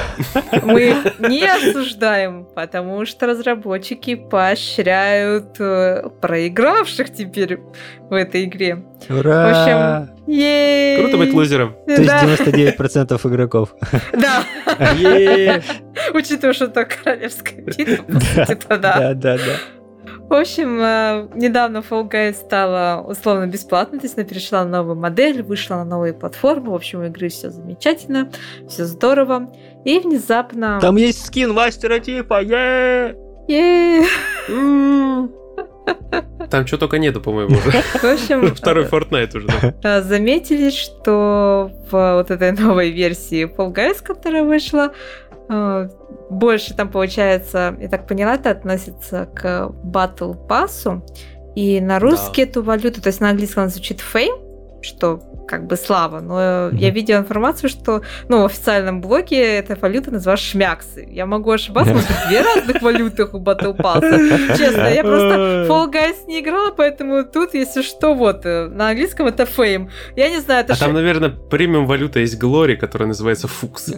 Мы 0.64 0.90
их 0.90 1.20
не 1.20 1.46
осуждаем, 1.46 2.48
потому 2.56 3.06
что 3.06 3.28
разработчики 3.28 4.16
поощряют 4.16 5.60
э, 5.60 6.10
проигравших 6.20 7.14
теперь 7.14 7.60
в 8.10 8.14
этой 8.14 8.46
игре. 8.46 8.84
Ура! 9.08 9.46
В 9.46 10.08
общем, 10.08 10.15
Круто 11.00 11.18
быть 11.18 11.34
лузером. 11.34 11.76
То 11.86 11.94
есть 11.94 12.08
Да, 12.08 12.24
99% 12.24 13.28
игроков. 13.28 13.76
да. 14.14 14.44
Учитывая, 16.14 16.54
что 16.54 16.66
это 16.66 16.86
королевская 16.86 17.62
битва, 17.62 18.04
по 18.04 18.78
Да, 18.78 18.78
да. 18.78 19.14
Да, 19.14 19.38
да. 19.38 19.58
В 20.28 20.34
общем, 20.34 20.82
э, 20.82 21.28
недавно 21.36 21.84
Fall 21.88 22.10
Guys 22.10 22.34
стала 22.34 23.06
условно 23.08 23.46
бесплатной, 23.46 24.00
то 24.00 24.06
есть 24.06 24.18
она 24.18 24.26
перешла 24.26 24.64
на 24.66 24.80
новую 24.80 24.96
модель, 24.96 25.44
вышла 25.44 25.76
на 25.76 25.86
новые 25.86 26.14
платформы. 26.14 26.72
В 26.72 26.76
общем, 26.76 27.02
у 27.02 27.04
игры 27.06 27.30
все 27.30 27.52
замечательно, 27.52 28.32
все 28.68 28.86
здорово. 28.86 29.54
И 29.84 30.00
внезапно... 30.00 30.80
Там 30.82 30.96
есть 30.96 31.24
скин 31.28 31.54
мастера 31.54 32.00
типа, 32.00 32.42
е. 32.42 33.16
Там 36.50 36.68
что 36.68 36.78
только 36.78 36.98
нету, 36.98 37.22
по-моему, 37.22 37.58
уже. 37.58 37.72
В 37.72 38.04
общем, 38.04 38.56
Второй 38.56 38.86
Fortnite 38.86 39.38
уже. 39.38 39.48
да. 39.82 40.00
э, 40.00 40.02
заметили, 40.04 40.70
что 40.70 41.72
в 41.90 42.16
вот 42.16 42.32
этой 42.32 42.52
новой 42.52 42.92
версии 42.92 43.46
Fall 43.46 43.74
Guys, 43.74 44.04
которая 44.04 44.44
вышла, 44.44 44.94
э, 45.50 45.90
больше 46.30 46.74
там 46.74 46.90
получается, 46.90 47.76
я 47.80 47.90
так 47.90 48.08
поняла, 48.08 48.36
это 48.36 48.52
относится 48.52 49.28
к 49.34 49.72
Battle 49.84 50.38
Pass. 50.48 51.02
И 51.56 51.80
на 51.80 52.00
русский 52.00 52.42
эту 52.42 52.62
валюту, 52.64 53.02
то 53.02 53.08
есть 53.08 53.22
на 53.22 53.30
английском 53.30 53.64
она 53.64 53.70
звучит 53.70 54.02
fame, 54.02 54.82
что 54.82 55.22
как 55.48 55.68
бы 55.68 55.76
слава, 55.78 56.20
но 56.20 56.68
Мгм. 56.70 56.78
я 56.78 56.90
видела 56.90 57.20
информацию, 57.20 57.70
что 57.70 58.02
ну, 58.30 58.42
в 58.42 58.46
официальном 58.46 59.02
блоге 59.02 59.58
эта 59.58 59.76
валюта 59.76 60.12
называется 60.12 60.46
шмяксы. 60.46 61.08
Я 61.10 61.26
могу 61.26 61.52
ошибаться, 61.52 61.94
может 61.94 62.08
быть, 62.08 62.18
две 62.28 62.42
разных 62.42 62.82
валютах 62.82 63.34
у 63.34 63.40
Battle 63.40 63.76
Pass. 63.76 64.58
Честно, 64.58 64.88
я 64.88 65.04
просто 65.04 65.66
Fall 65.70 65.92
Guys 65.92 66.26
не 66.28 66.40
играла, 66.42 66.72
поэтому 66.72 67.24
тут, 67.24 67.54
если 67.54 67.82
что, 67.82 68.14
вот, 68.14 68.46
э, 68.46 68.68
на 68.68 68.90
английском 68.90 69.28
это 69.28 69.44
fame. 69.44 69.90
Я 70.16 70.30
не 70.30 70.40
знаю, 70.40 70.64
это 70.64 70.74
А 70.74 70.76
там, 70.78 70.94
наверное, 70.94 71.30
премиум 71.30 71.86
валюта 71.86 72.20
есть 72.20 72.38
Глори, 72.40 72.76
которая 72.76 73.08
называется 73.08 73.48
Фукс. 73.48 73.92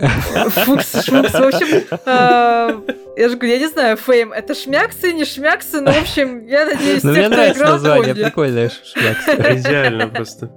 Фукс, 0.65 1.03
шмукс. 1.05 1.31
В 1.31 1.35
общем, 1.43 1.67
э, 2.05 2.93
я 3.17 3.29
же 3.29 3.35
говорю, 3.37 3.53
я 3.53 3.59
не 3.59 3.67
знаю, 3.67 3.97
фейм, 3.97 4.31
это 4.33 4.53
шмяксы, 4.53 5.13
не 5.13 5.25
шмяксы, 5.25 5.81
но, 5.81 5.91
в 5.91 6.01
общем, 6.01 6.45
я 6.45 6.65
надеюсь, 6.65 7.03
Ну, 7.03 7.13
те, 7.13 7.19
мне 7.19 7.27
кто 7.27 7.35
нравится 7.35 7.59
играл, 7.59 7.71
название, 7.73 8.15
прикольное. 8.15 8.69
шмякс. 8.69 9.27
Идеально 9.65 10.07
просто. 10.07 10.49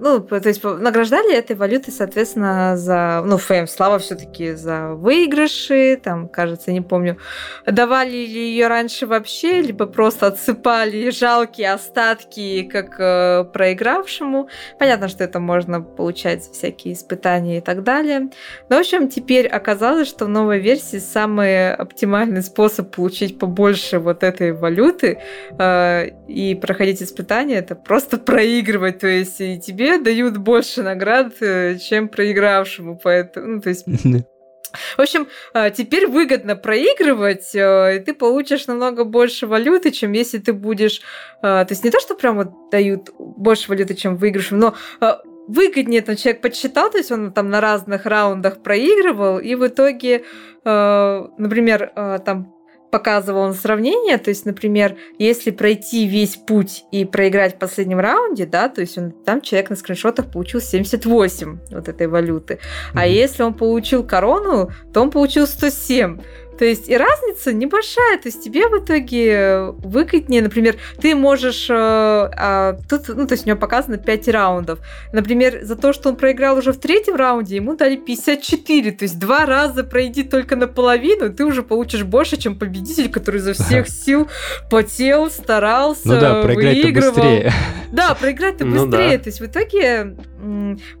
Ну, 0.00 0.20
то 0.20 0.36
есть 0.48 0.62
награждали 0.62 1.34
этой 1.34 1.56
валютой, 1.56 1.92
соответственно, 1.92 2.76
за, 2.76 3.22
ну, 3.24 3.38
фейм, 3.38 3.66
слава 3.66 3.98
все-таки 3.98 4.52
за 4.52 4.94
выигрыши, 4.94 6.00
там, 6.02 6.28
кажется, 6.28 6.72
не 6.72 6.80
помню, 6.80 7.18
давали 7.66 8.10
ли 8.10 8.50
ее 8.50 8.68
раньше 8.68 9.06
вообще, 9.06 9.60
либо 9.60 9.86
просто 9.86 10.28
отсыпали 10.28 11.10
жалкие 11.10 11.72
остатки, 11.72 12.68
как 12.70 12.96
э, 12.98 13.44
проигравшему. 13.52 14.48
Понятно, 14.78 15.08
что 15.08 15.24
это 15.24 15.40
можно 15.40 15.80
получать 15.80 16.42
всякие 16.44 16.94
испытания 16.94 17.58
и 17.58 17.60
так 17.60 17.82
далее. 17.82 18.30
Но, 18.68 18.76
в 18.76 18.80
общем, 18.80 19.08
теперь 19.08 19.46
оказалось, 19.46 20.08
что 20.08 20.26
в 20.26 20.28
новой 20.28 20.60
версии 20.60 20.98
самый 20.98 21.74
оптимальный 21.74 22.42
способ 22.42 22.94
получить 22.94 23.38
побольше 23.38 23.98
вот 23.98 24.22
этой 24.22 24.52
валюты 24.52 25.18
э, 25.58 26.08
и 26.28 26.54
проходить 26.54 27.02
испытания, 27.02 27.56
это 27.56 27.74
просто 27.74 28.18
проигрывать. 28.18 28.98
То 28.98 29.06
есть 29.06 29.40
и 29.40 29.58
тебе 29.58 29.87
дают 29.96 30.36
больше 30.36 30.82
наград, 30.82 31.32
э, 31.40 31.78
чем 31.78 32.08
проигравшему. 32.08 33.00
Поэтому, 33.02 33.46
ну, 33.46 33.60
то 33.62 33.70
есть 33.70 33.86
в 34.96 35.00
общем, 35.00 35.28
э, 35.54 35.70
теперь 35.70 36.06
выгодно 36.06 36.56
проигрывать, 36.56 37.54
э, 37.54 37.96
и 37.96 38.00
ты 38.00 38.14
получишь 38.14 38.66
намного 38.66 39.04
больше 39.04 39.46
валюты, 39.46 39.90
чем 39.90 40.12
если 40.12 40.38
ты 40.38 40.52
будешь... 40.52 41.00
э, 41.38 41.42
То 41.42 41.68
есть 41.70 41.84
не 41.84 41.90
то, 41.90 42.00
что 42.00 42.14
прям 42.14 42.36
вот 42.36 42.70
дают 42.70 43.10
больше 43.18 43.68
валюты, 43.68 43.94
чем 43.94 44.16
выигрышем, 44.16 44.58
но 44.58 44.74
э, 45.00 45.12
выгоднее 45.46 46.02
там 46.02 46.16
человек 46.16 46.42
подсчитал, 46.42 46.90
то 46.90 46.98
есть 46.98 47.10
он 47.10 47.32
там 47.32 47.48
на 47.48 47.60
разных 47.60 48.04
раундах 48.04 48.62
проигрывал, 48.62 49.38
и 49.38 49.54
в 49.54 49.66
итоге, 49.66 50.24
например, 50.62 51.90
там 52.26 52.57
показывал 52.90 53.42
он 53.42 53.54
сравнение, 53.54 54.18
то 54.18 54.30
есть, 54.30 54.46
например, 54.46 54.96
если 55.18 55.50
пройти 55.50 56.06
весь 56.06 56.36
путь 56.36 56.84
и 56.92 57.04
проиграть 57.04 57.54
в 57.56 57.58
последнем 57.58 58.00
раунде, 58.00 58.46
да, 58.46 58.68
то 58.68 58.80
есть 58.80 58.96
он, 58.98 59.12
там 59.12 59.40
человек 59.40 59.70
на 59.70 59.76
скриншотах 59.76 60.30
получил 60.30 60.60
78 60.60 61.58
вот 61.70 61.88
этой 61.88 62.06
валюты, 62.06 62.58
а 62.94 63.00
Мгм. 63.00 63.08
если 63.10 63.42
он 63.42 63.54
получил 63.54 64.04
корону, 64.04 64.70
то 64.92 65.02
он 65.02 65.10
получил 65.10 65.46
107. 65.46 66.18
То 66.58 66.64
есть 66.64 66.88
и 66.88 66.96
разница 66.96 67.52
небольшая, 67.52 68.18
то 68.18 68.28
есть 68.28 68.42
тебе 68.42 68.66
в 68.68 68.84
итоге 68.84 69.72
выгоднее, 69.78 70.42
например, 70.42 70.76
ты 71.00 71.14
можешь, 71.14 71.70
э, 71.70 71.74
а, 71.74 72.76
тут, 72.88 73.08
ну 73.08 73.26
то 73.26 73.34
есть 73.34 73.46
у 73.46 73.48
него 73.48 73.58
показано 73.58 73.96
5 73.98 74.28
раундов, 74.28 74.80
например, 75.12 75.60
за 75.62 75.76
то, 75.76 75.92
что 75.92 76.08
он 76.08 76.16
проиграл 76.16 76.58
уже 76.58 76.72
в 76.72 76.78
третьем 76.80 77.14
раунде, 77.14 77.56
ему 77.56 77.76
дали 77.76 77.96
54, 77.96 78.90
то 78.92 79.04
есть 79.04 79.18
два 79.18 79.46
раза 79.46 79.84
пройди 79.84 80.24
только 80.24 80.56
наполовину, 80.56 81.32
ты 81.32 81.44
уже 81.44 81.62
получишь 81.62 82.02
больше, 82.02 82.36
чем 82.36 82.58
победитель, 82.58 83.10
который 83.10 83.40
за 83.40 83.52
всех 83.52 83.88
сил 83.88 84.28
потел, 84.70 85.30
старался, 85.30 86.00
Ну 86.08 86.20
да, 86.20 86.42
проиграть-то 86.42 86.82
выигрывал. 86.86 87.12
быстрее. 87.14 87.52
Да, 87.92 88.14
проиграть-то 88.14 88.64
Ну 88.68 88.86
быстрее. 88.86 89.16
да. 89.18 89.24
То 89.24 89.28
есть 89.28 89.40
в 89.40 89.46
итоге 89.46 90.16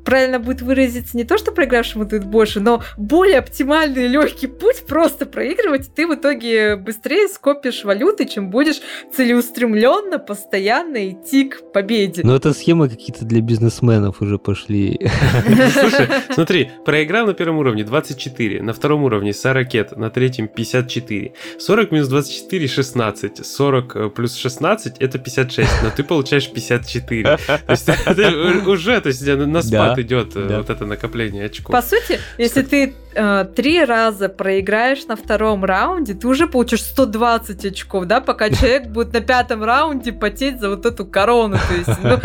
правильно 0.04 0.38
будет 0.38 0.62
выразиться 0.62 1.16
не 1.16 1.24
то, 1.24 1.38
что 1.38 1.52
проигравшему 1.52 2.04
дают 2.04 2.24
больше, 2.24 2.60
но 2.60 2.82
более 2.96 3.38
оптимальный 3.38 4.04
и 4.04 4.08
легкий 4.08 4.46
путь 4.46 4.84
просто 4.86 5.26
проигрывать, 5.26 5.86
и 5.86 5.90
ты 5.90 6.06
в 6.06 6.14
итоге 6.14 6.76
быстрее 6.76 7.28
скопишь 7.28 7.84
валюты, 7.84 8.26
чем 8.26 8.50
будешь 8.50 8.80
целеустремленно, 9.14 10.18
постоянно 10.18 11.10
идти 11.10 11.44
к 11.44 11.72
победе. 11.72 12.22
Но 12.24 12.36
это 12.36 12.52
схемы 12.52 12.88
какие-то 12.88 13.24
для 13.24 13.40
бизнесменов 13.40 14.20
уже 14.20 14.38
пошли. 14.38 14.98
Слушай, 15.72 16.08
смотри, 16.30 16.70
проиграл 16.84 17.26
на 17.26 17.34
первом 17.34 17.58
уровне 17.58 17.84
24, 17.84 18.62
на 18.62 18.72
втором 18.72 19.04
уровне 19.04 19.32
40, 19.32 19.96
на 19.96 20.10
третьем 20.10 20.48
54. 20.48 21.32
40 21.58 21.92
минус 21.92 22.08
24– 22.08 22.68
16, 22.68 23.46
40 23.46 23.96
э, 23.96 24.10
плюс 24.10 24.34
16– 24.36 24.96
это 24.98 25.18
56, 25.18 25.70
но 25.82 25.90
ты 25.90 26.02
получаешь 26.02 26.50
54. 26.50 27.38
То 27.46 27.72
есть 27.72 27.88
уже, 28.66 29.00
то 29.00 29.08
есть 29.08 29.20
на 29.36 29.62
спад 29.62 29.96
Да, 29.96 30.02
идет 30.02 30.36
э, 30.36 30.46
да. 30.48 30.58
вот 30.58 30.70
это 30.70 30.84
накопление 30.86 31.46
очков. 31.46 31.72
По 31.72 31.82
сути, 31.82 32.18
если 32.38 32.62
ты 32.62 32.94
э, 33.14 33.46
три 33.54 33.84
раза 33.84 34.28
проиграешь 34.28 35.06
на 35.06 35.16
втором 35.16 35.64
раунде, 35.64 36.14
ты 36.14 36.26
уже 36.26 36.46
получишь 36.46 36.82
120 36.82 37.64
очков, 37.64 38.04
да, 38.06 38.20
пока 38.20 38.50
человек 38.54 38.88
будет 38.88 39.12
на 39.12 39.20
пятом 39.20 39.64
раунде 39.64 40.12
потеть 40.12 40.60
за 40.60 40.70
вот 40.70 40.86
эту 40.86 41.04
корону. 41.06 41.56
То 41.56 41.74
есть, 41.74 42.02
ну, 42.02 42.20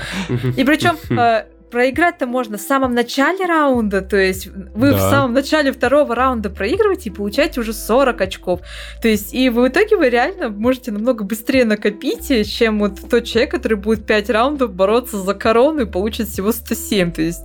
И 0.58 0.64
причем 0.64 0.98
э, 1.18 1.46
проиграть-то 1.74 2.28
можно 2.28 2.60
в 2.60 2.62
самом 2.62 2.94
начале 2.94 3.46
раунда, 3.48 4.02
то 4.02 4.16
есть 4.16 4.46
вы 4.46 4.92
в 4.92 4.98
Да. 4.98 5.10
самом 5.10 5.34
начале 5.34 5.72
второго 5.72 6.14
раунда 6.14 6.52
проигрываете 6.52 7.10
и 7.10 7.12
получаете 7.12 7.62
уже 7.62 7.74
40 7.74 8.22
очков. 8.22 8.60
То 9.02 9.08
есть 9.08 9.34
и 9.34 9.50
в 9.50 9.68
итоге 9.68 9.98
вы 9.98 10.10
реально 10.10 10.50
можете 10.50 10.92
намного 10.92 11.24
быстрее 11.24 11.66
накопить, 11.66 12.32
чем 12.56 12.78
вот 12.78 13.00
тот 13.10 13.26
человек, 13.26 13.50
который 13.52 13.76
будет 13.78 14.06
5 14.06 14.30
раундов 14.30 14.72
бороться 14.72 15.18
за 15.18 15.34
корону 15.34 15.82
и 15.82 15.86
получит 15.86 16.28
всего 16.28 16.52
107. 16.52 17.12
То 17.12 17.24
есть 17.24 17.42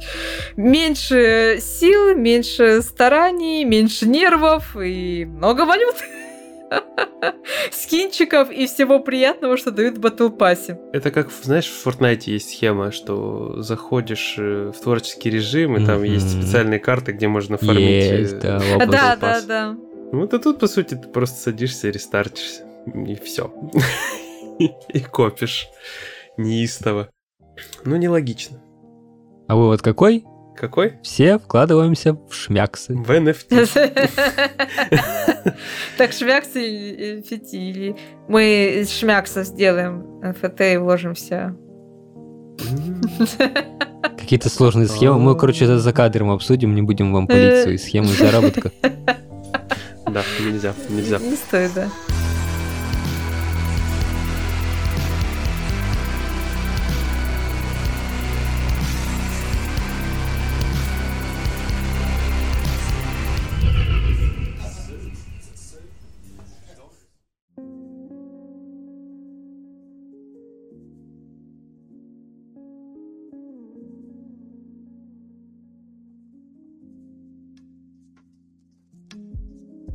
меньше 0.56 1.58
сил, 1.62 2.14
меньше 2.14 2.82
стараний, 2.82 3.64
меньше 3.64 4.06
нервов 4.06 4.76
и 4.76 5.24
много 5.24 5.64
валют. 5.64 5.96
Скинчиков 7.72 8.50
и 8.50 8.66
всего 8.66 9.00
приятного, 9.00 9.57
что 9.57 9.70
дают 9.70 9.98
в 9.98 10.00
Battle 10.00 10.37
Pass. 10.37 10.76
Это 10.92 11.11
как, 11.11 11.31
знаешь, 11.31 11.68
в 11.68 11.87
Fortnite 11.87 12.22
есть 12.26 12.50
схема, 12.50 12.92
что 12.92 13.61
заходишь 13.62 14.37
э, 14.38 14.72
в 14.74 14.81
творческий 14.81 15.31
режим, 15.31 15.76
и 15.76 15.87
там 15.87 16.02
есть 16.02 16.31
специальные 16.31 16.81
карты, 16.81 17.12
где 17.12 17.28
можно 17.28 17.57
фармить. 17.57 18.04
Есть, 18.04 18.35
э, 18.35 18.40
да, 18.40 18.87
Да, 18.87 19.16
да, 19.16 19.40
да. 19.42 19.77
Ну, 20.12 20.25
это 20.25 20.38
тут, 20.38 20.58
по 20.58 20.66
сути, 20.66 20.94
ты 20.94 21.08
просто 21.08 21.40
садишься, 21.40 21.90
рестартишься, 21.90 22.64
и 22.94 23.14
все. 23.16 23.52
И 24.58 25.00
копишь 25.00 25.69
неистово. 26.37 27.10
Ну, 27.85 27.96
нелогично. 27.96 28.60
А 29.46 29.56
вывод 29.56 29.83
какой? 29.83 30.25
Какой? 30.59 30.94
Все 31.02 31.38
вкладываемся 31.38 32.15
в 32.15 32.35
шмяксы. 32.35 32.94
В 32.94 33.11
NFT. 33.11 33.69
Так, 35.96 36.13
шмяксы 36.13 36.63
или 36.63 37.23
фитили. 37.23 37.96
Мы 38.29 38.81
из 38.83 38.90
шмяксов 38.90 39.46
сделаем 39.46 40.21
НФТ 40.23 40.61
и 40.61 40.77
вложимся. 40.77 41.56
Какие-то 44.19 44.48
сложные 44.50 44.88
схемы. 44.88 45.19
Мы, 45.19 45.37
короче, 45.37 45.65
это 45.65 45.79
за 45.79 45.92
кадром 45.92 46.31
обсудим, 46.31 46.75
не 46.75 46.83
будем 46.83 47.13
вам 47.13 47.27
палить 47.27 47.63
свои 47.63 47.79
схемы 47.79 48.09
заработка. 48.09 48.73
Да, 50.11 50.23
нельзя, 50.40 50.73
нельзя. 50.88 51.19
Не 51.19 51.37
стоит, 51.37 51.71
да. 51.75 51.87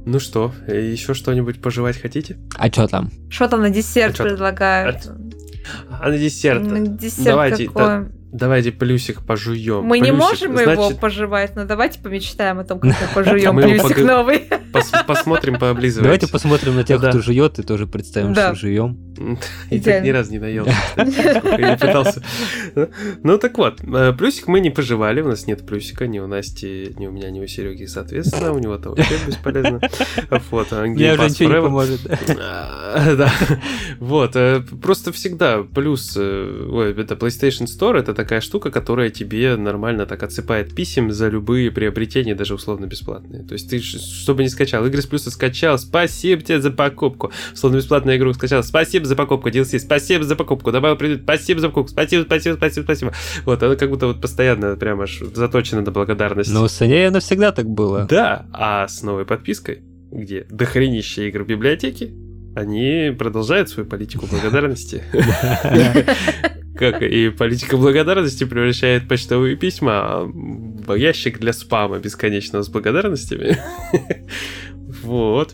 Ну 0.05 0.19
что, 0.19 0.53
еще 0.67 1.13
что-нибудь 1.13 1.61
пожевать 1.61 1.97
хотите? 1.97 2.37
А 2.55 2.67
что 2.67 2.87
там? 2.87 3.09
Что 3.29 3.47
там 3.47 3.61
на 3.61 3.69
десерт 3.69 4.19
А 4.19 4.23
предлагают? 4.23 5.09
А 5.89 6.09
на 6.09 6.17
десерт? 6.17 6.63
На 6.63 6.85
десерт 6.85 7.25
Давайте, 7.25 7.67
какой? 7.67 8.09
Давайте 8.33 8.71
плюсик 8.71 9.21
пожуем. 9.21 9.83
Мы 9.83 9.99
не 9.99 10.11
Плюсик, 10.11 10.19
можем 10.49 10.57
его 10.57 10.73
значит, 10.83 10.99
пожевать, 10.99 11.55
но 11.55 11.65
давайте 11.65 11.99
помечтаем 11.99 12.57
о 12.57 12.63
том, 12.63 12.79
как 12.79 12.91
мы 12.91 13.07
пожуем 13.13 13.59
его 13.59 13.79
плюсик 13.79 13.99
новый. 13.99 14.47
пос- 14.73 15.05
посмотрим, 15.05 15.59
пооблизываемся. 15.59 16.03
Давайте 16.03 16.27
посмотрим 16.27 16.75
на 16.75 16.83
тех, 16.83 16.97
кто 16.99 17.21
жует, 17.21 17.59
и 17.59 17.61
тоже 17.61 17.85
представим, 17.85 18.33
что 18.33 18.55
жуем. 18.55 18.97
И 19.69 19.79
так 19.79 20.03
ни 20.03 20.09
разу 20.09 20.31
не 20.31 20.37
я 20.43 21.71
не 21.71 21.77
пытался. 21.77 22.23
Ну 23.23 23.37
так 23.37 23.55
вот, 23.57 23.81
э, 23.83 24.13
плюсик 24.17 24.47
мы 24.47 24.59
не 24.59 24.71
пожевали, 24.71 25.21
у 25.21 25.27
нас 25.27 25.45
нет 25.45 25.65
плюсика, 25.65 26.07
ни 26.07 26.17
у 26.17 26.25
Насти, 26.25 26.93
ни 26.97 27.05
у 27.05 27.11
меня, 27.11 27.29
ни 27.29 27.39
у 27.39 27.45
Сереги, 27.47 27.85
соответственно, 27.85 28.51
у 28.51 28.59
него-то 28.59 28.89
вообще 28.89 29.15
бесполезно. 29.27 29.79
Вот, 30.49 30.67
а 30.71 30.85
Мне 30.85 31.09
Game 31.09 31.13
уже 31.13 31.29
ничего 31.29 31.53
не 31.53 31.61
поможет. 31.61 32.01
А, 32.39 33.15
Да, 33.15 33.31
вот, 33.99 34.35
э, 34.35 34.61
просто 34.81 35.11
всегда 35.11 35.63
плюс, 35.63 36.15
э, 36.17 36.67
ой, 36.71 36.93
это 36.93 37.13
PlayStation 37.15 37.67
Store, 37.67 37.99
это 37.99 38.13
такая 38.23 38.39
штука, 38.39 38.71
которая 38.71 39.09
тебе 39.09 39.57
нормально 39.57 40.05
так 40.05 40.23
отсыпает 40.23 40.73
писем 40.73 41.11
за 41.11 41.27
любые 41.27 41.71
приобретения, 41.71 42.35
даже 42.35 42.55
условно 42.55 42.85
бесплатные. 42.85 43.43
То 43.43 43.51
есть 43.51 43.69
ты, 43.69 43.81
чтобы 43.81 44.43
не 44.43 44.49
скачал, 44.49 44.85
игры 44.85 45.01
с 45.01 45.05
плюса 45.05 45.29
скачал, 45.29 45.77
спасибо 45.77 46.41
тебе 46.41 46.61
за 46.61 46.71
покупку. 46.71 47.33
Условно 47.51 47.77
бесплатную 47.77 48.17
игру 48.17 48.33
скачал, 48.33 48.63
спасибо 48.63 49.05
за 49.05 49.17
покупку, 49.17 49.49
DLC, 49.49 49.77
спасибо 49.77 50.23
за 50.23 50.37
покупку, 50.37 50.71
добавил 50.71 50.95
предмет, 50.95 51.23
спасибо 51.23 51.59
за 51.59 51.67
покупку, 51.67 51.91
спасибо, 51.91 52.23
спасибо, 52.23 52.55
спасибо, 52.55 52.83
спасибо. 52.85 53.13
Вот, 53.43 53.61
она 53.61 53.75
как 53.75 53.89
будто 53.89 54.07
вот 54.07 54.21
постоянно 54.21 54.77
прям 54.77 55.01
аж 55.01 55.19
заточена 55.19 55.81
на 55.81 55.91
благодарность. 55.91 56.49
Но 56.49 56.69
с 56.69 56.79
ней 56.79 57.09
она 57.09 57.19
всегда 57.19 57.51
так 57.51 57.67
было. 57.67 58.05
Да, 58.09 58.45
а 58.53 58.87
с 58.87 59.03
новой 59.03 59.25
подпиской, 59.25 59.81
где 60.11 60.45
дохренище 60.49 61.27
игр 61.27 61.43
в 61.43 61.47
библиотеке, 61.47 62.13
они 62.55 63.13
продолжают 63.19 63.67
свою 63.67 63.89
политику 63.89 64.27
благодарности. 64.31 65.03
Как 66.75 67.01
и 67.01 67.29
политика 67.29 67.77
благодарности 67.77 68.45
превращает 68.45 69.07
почтовые 69.07 69.55
письма 69.55 70.23
в 70.25 70.93
ящик 70.95 71.39
для 71.39 71.53
спама 71.53 71.99
бесконечного 71.99 72.63
с 72.63 72.69
благодарностями. 72.69 73.57
Вот. 75.03 75.53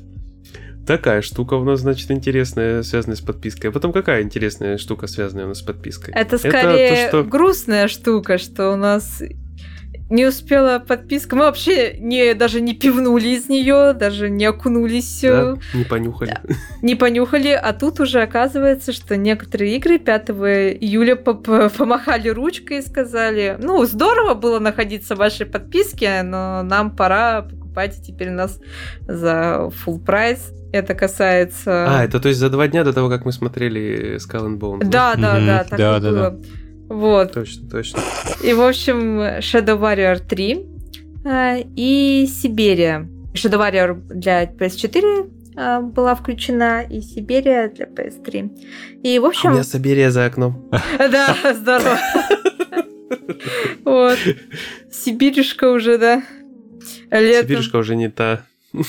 Такая 0.85 1.21
штука 1.21 1.53
у 1.53 1.63
нас, 1.63 1.81
значит, 1.81 2.09
интересная, 2.11 2.81
связанная 2.83 3.15
с 3.15 3.21
подпиской. 3.21 3.69
А 3.69 3.73
потом 3.73 3.93
какая 3.93 4.23
интересная 4.23 4.77
штука, 4.77 5.07
связанная 5.07 5.45
у 5.45 5.49
нас 5.49 5.59
с 5.59 5.61
подпиской? 5.61 6.13
Это 6.13 6.37
скорее 6.37 7.09
то, 7.09 7.21
что- 7.21 7.23
грустная 7.29 7.87
штука, 7.87 8.37
что 8.37 8.73
у 8.73 8.75
нас 8.75 9.21
не 10.09 10.25
успела 10.25 10.79
подписка. 10.79 11.35
Мы 11.35 11.43
вообще 11.43 11.95
не, 11.99 12.33
даже 12.33 12.61
не 12.61 12.73
пивнули 12.73 13.29
из 13.29 13.47
нее, 13.49 13.93
даже 13.93 14.29
не 14.29 14.45
окунулись, 14.45 15.19
Да, 15.21 15.55
не 15.73 15.83
понюхали. 15.83 16.37
не 16.81 16.95
понюхали. 16.95 17.49
А 17.49 17.73
тут 17.73 17.99
уже 17.99 18.21
оказывается, 18.21 18.91
что 18.91 19.15
некоторые 19.17 19.75
игры 19.75 19.99
5 19.99 20.29
июля 20.29 21.15
помахали 21.15 22.29
ручкой 22.29 22.79
и 22.79 22.81
сказали, 22.81 23.57
ну, 23.59 23.85
здорово 23.85 24.33
было 24.33 24.59
находиться 24.59 25.15
в 25.15 25.19
вашей 25.19 25.45
подписке, 25.45 26.23
но 26.23 26.63
нам 26.63 26.95
пора 26.95 27.43
покупать 27.43 28.01
теперь 28.03 28.31
нас 28.31 28.59
за 29.07 29.69
full 29.85 29.99
прайс. 30.03 30.51
Это 30.71 30.93
касается... 30.93 31.99
А, 31.99 32.03
это 32.03 32.19
то 32.19 32.27
есть 32.29 32.39
за 32.39 32.49
два 32.51 32.67
дня 32.67 32.83
до 32.83 32.93
того, 32.93 33.09
как 33.09 33.25
мы 33.25 33.31
смотрели 33.31 34.17
Skull 34.17 34.45
and 34.47 34.59
Bones? 34.59 34.85
Да, 34.85 35.15
да, 35.15 35.35
Мгм, 35.37 35.45
да, 35.47 35.63
так 35.63 35.79
да, 35.79 35.97
и 35.97 36.01
да, 36.01 36.09
было. 36.11 36.39
Вот. 36.89 37.33
Точно, 37.33 37.69
точно. 37.69 38.01
И, 38.43 38.53
в 38.53 38.61
общем, 38.61 39.21
Shadow 39.39 39.79
Warrior 39.79 40.19
3 40.27 40.65
э, 41.23 41.63
и 41.75 42.27
Сибирия. 42.27 43.07
Shadow 43.33 43.59
Warrior 43.59 43.93
для 44.13 44.45
PS4 44.45 45.31
э, 45.55 45.79
была 45.81 46.15
включена, 46.15 46.81
и 46.81 47.01
Сибирия 47.01 47.69
для 47.69 47.85
PS3. 47.85 49.01
И, 49.03 49.19
в 49.19 49.23
А 49.23 49.27
у 49.27 49.29
общем, 49.29 49.51
меня 49.51 49.63
Сибирия 49.63 50.09
за 50.09 50.25
окном. 50.25 50.69
да, 50.97 51.35
здорово. 51.53 51.99
Вот. 53.85 54.17
Сибиришка 54.91 55.71
уже, 55.71 55.97
да. 55.97 56.23
Летом. 57.11 57.49
Сибиришка 57.49 57.75
уже 57.77 57.95
не 57.95 58.09
та. 58.09 58.45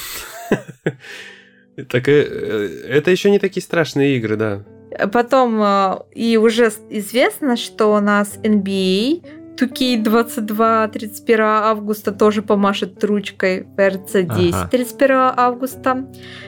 Так, 1.89 2.09
э, 2.09 2.13
э, 2.13 2.87
это 2.89 3.11
еще 3.11 3.31
не 3.31 3.39
такие 3.39 3.63
страшные 3.63 4.17
игры, 4.19 4.37
да. 4.37 4.65
Потом 5.13 5.61
э, 5.63 5.99
и 6.15 6.37
уже 6.37 6.73
известно, 6.91 7.57
что 7.57 7.95
у 7.95 8.01
нас 8.01 8.39
NBA 8.43 9.25
2K22 9.57 10.91
31 10.91 11.41
августа 11.41 12.13
тоже 12.13 12.43
помашет 12.43 13.03
ручкой 13.05 13.67
PRC 13.77 14.23
10 14.23 14.55
Ага. 14.55 14.69
31 14.71 15.17
августа. 15.37 16.07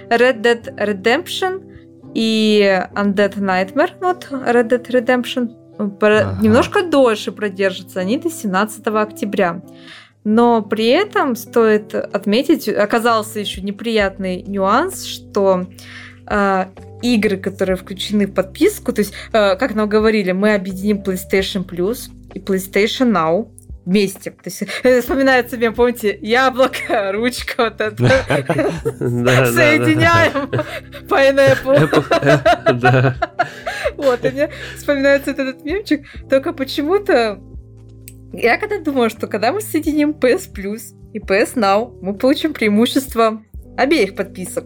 Red 0.08 0.40
Dead 0.40 0.74
Redemption 0.76 1.62
и 2.14 2.82
Undead 2.94 3.38
Nightmare, 3.38 3.92
вот 4.00 4.28
Red 4.30 4.68
Dead 4.68 4.86
Redemption, 4.86 5.50
э, 5.78 5.84
Ага. 6.00 6.38
немножко 6.42 6.82
дольше 6.82 7.32
продержатся, 7.32 8.00
они 8.00 8.18
до 8.18 8.30
17 8.30 8.86
октября. 9.02 9.62
Но 10.24 10.62
при 10.62 10.86
этом 10.88 11.34
стоит 11.36 11.94
отметить, 11.94 12.68
оказался 12.68 13.40
еще 13.40 13.60
неприятный 13.60 14.42
нюанс, 14.42 15.04
что 15.04 15.66
э, 16.28 16.66
игры, 17.02 17.36
которые 17.36 17.76
включены 17.76 18.26
в 18.26 18.32
подписку, 18.32 18.92
то 18.92 19.00
есть, 19.00 19.12
э, 19.32 19.56
как 19.56 19.74
нам 19.74 19.88
говорили, 19.88 20.32
мы 20.32 20.54
объединим 20.54 21.02
PlayStation 21.02 21.66
Plus 21.66 22.10
и 22.34 22.38
PlayStation 22.38 23.12
Now 23.12 23.48
вместе. 23.84 24.30
То 24.30 24.46
есть 24.46 24.62
э, 24.82 25.00
вспоминается 25.00 25.56
мне, 25.56 25.70
помните, 25.72 26.18
яблоко, 26.20 27.10
ручка, 27.12 27.64
вот 27.64 27.80
это. 27.80 27.96
Соединяем 29.52 30.50
Pineapple. 31.08 31.90
Apple. 31.90 33.14
Вот, 33.96 34.24
и 34.24 34.30
мне 34.30 34.50
вспоминается 34.76 35.32
этот 35.32 35.64
мемчик. 35.64 36.06
Только 36.30 36.52
почему-то 36.52 37.40
я 38.32 38.56
когда 38.56 38.78
думала, 38.78 39.10
что 39.10 39.26
когда 39.26 39.52
мы 39.52 39.60
соединим 39.60 40.12
PS 40.12 40.50
Plus 40.52 40.94
и 41.12 41.18
PS 41.18 41.54
Now, 41.54 41.98
мы 42.00 42.14
получим 42.14 42.54
преимущество 42.54 43.42
обеих 43.76 44.14
подписок. 44.14 44.64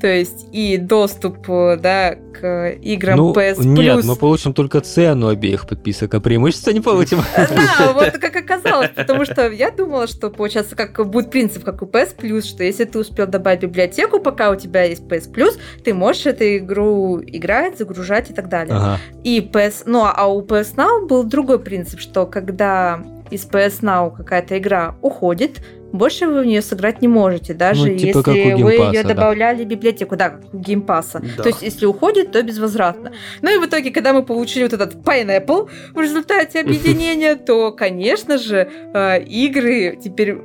То 0.00 0.08
есть 0.08 0.46
и 0.52 0.78
доступ, 0.78 1.48
э, 1.48 1.76
да, 1.80 2.16
к 2.16 2.70
играм 2.82 3.16
Ну, 3.16 3.32
PS 3.32 3.64
нет, 3.64 3.98
Plus. 3.98 4.02
мы 4.04 4.16
получим 4.16 4.52
только 4.52 4.80
цену 4.80 5.28
обеих 5.28 5.66
подписок, 5.68 6.14
а 6.14 6.20
преимущества 6.20 6.72
не 6.72 6.80
получим. 6.80 7.20
Да, 7.36 7.92
вот 7.92 8.10
как 8.18 8.34
оказалось, 8.34 8.90
потому 8.90 9.24
что 9.24 9.48
я 9.50 9.70
думала, 9.70 10.08
что 10.08 10.30
получается, 10.30 10.74
как 10.74 11.08
будет 11.08 11.30
принцип, 11.30 11.64
как 11.64 11.82
у 11.82 11.86
PS 11.86 12.16
Plus, 12.16 12.42
что 12.42 12.64
если 12.64 12.84
ты 12.84 12.98
успел 12.98 13.26
добавить 13.26 13.62
библиотеку, 13.62 14.18
пока 14.18 14.50
у 14.50 14.56
тебя 14.56 14.82
есть 14.82 15.04
PS 15.04 15.32
Plus, 15.32 15.58
ты 15.84 15.94
можешь 15.94 16.26
эту 16.26 16.56
игру 16.56 17.20
играть, 17.24 17.78
загружать 17.78 18.30
и 18.30 18.34
так 18.34 18.48
далее. 18.48 18.74
Ага. 18.74 18.98
И 19.22 19.40
PS, 19.40 19.84
ну 19.86 20.04
а 20.04 20.26
у 20.26 20.42
PS 20.42 20.74
Now 20.74 21.06
был 21.06 21.22
другой 21.22 21.60
принцип, 21.60 22.00
что 22.00 22.26
когда 22.26 23.02
из 23.30 23.46
PS 23.46 23.80
Now 23.80 24.14
какая-то 24.16 24.58
игра 24.58 24.96
уходит, 25.00 25.62
больше 25.92 26.26
вы 26.26 26.42
в 26.42 26.46
нее 26.46 26.62
сыграть 26.62 27.02
не 27.02 27.08
можете, 27.08 27.54
даже 27.54 27.90
Ну, 27.90 27.98
типа 27.98 28.30
если 28.30 28.62
вы 28.62 28.72
ее 28.72 29.02
да. 29.02 29.14
добавляли 29.14 29.64
в 29.64 29.68
библиотеку, 29.68 30.16
да, 30.16 30.30
как 30.30 30.40
у 30.52 30.58
геймпаса. 30.58 31.22
Да. 31.36 31.42
То 31.42 31.48
есть, 31.48 31.62
если 31.62 31.86
уходит, 31.86 32.32
то 32.32 32.42
безвозвратно. 32.42 33.12
Ну 33.42 33.54
и 33.54 33.58
в 33.58 33.68
итоге, 33.68 33.90
когда 33.90 34.12
мы 34.12 34.22
получили 34.22 34.64
вот 34.64 34.72
этот 34.72 34.94
Pineapple 34.94 35.68
в 35.94 36.00
результате 36.00 36.60
объединения, 36.60 37.36
то, 37.46 37.72
конечно 37.72 38.38
же, 38.38 38.68
э, 38.94 39.22
игры 39.22 39.98
теперь 40.02 40.38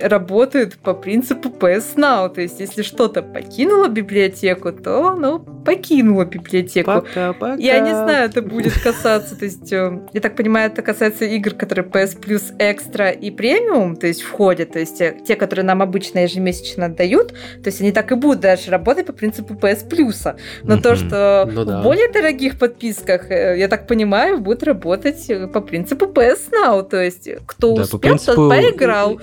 работают 0.00 0.76
по 0.76 0.94
принципу 0.94 1.48
PS 1.48 1.96
Now. 1.96 2.32
То 2.32 2.40
есть, 2.40 2.60
если 2.60 2.82
что-то 2.82 3.22
покинуло 3.22 3.88
библиотеку, 3.88 4.72
то 4.72 5.08
оно 5.08 5.38
покинуло 5.38 6.24
библиотеку. 6.24 6.90
Пока-пока. 6.90 7.54
Я 7.56 7.80
не 7.80 7.90
знаю, 7.90 8.28
это 8.28 8.42
будет 8.42 8.74
касаться, 8.82 9.36
то 9.36 9.44
есть, 9.44 9.72
э, 9.72 9.98
я 10.12 10.20
так 10.20 10.36
понимаю, 10.36 10.70
это 10.70 10.82
касается 10.82 11.24
игр, 11.24 11.54
которые 11.54 11.86
PS 11.86 12.20
Plus 12.20 12.56
Extra 12.58 13.18
и 13.18 13.30
премиум, 13.30 13.96
то 13.96 14.06
есть, 14.06 14.22
входят, 14.22 14.72
то 14.72 14.78
есть, 14.78 15.00
э, 15.00 15.16
те, 15.26 15.36
которые 15.36 15.64
нам 15.64 15.80
обычно 15.80 16.20
ежемесячно 16.20 16.86
отдают, 16.86 17.28
то 17.28 17.66
есть, 17.66 17.80
они 17.80 17.92
так 17.92 18.12
и 18.12 18.14
будут 18.14 18.40
дальше 18.40 18.70
работать 18.70 19.06
по 19.06 19.12
принципу 19.12 19.54
PS 19.54 19.88
Plus. 19.88 20.36
Но 20.62 20.78
то, 20.80 20.96
что 20.96 21.48
Ну 21.50 21.64
да. 21.64 21.80
в 21.80 21.82
более 21.82 22.10
дорогих 22.10 22.58
подписках, 22.58 23.30
э, 23.30 23.58
я 23.58 23.68
так 23.68 23.86
понимаю, 23.86 24.38
будет 24.38 24.62
работать 24.64 25.30
по 25.52 25.60
принципу 25.60 26.06
PS 26.06 26.50
Now, 26.52 26.82
то 26.82 27.02
есть, 27.02 27.28
кто 27.46 27.74
Да, 27.74 27.82
успел, 27.82 27.98
по 27.98 28.08
принципу 28.08 28.34
тот 28.34 28.50
поиграл. 28.50 29.20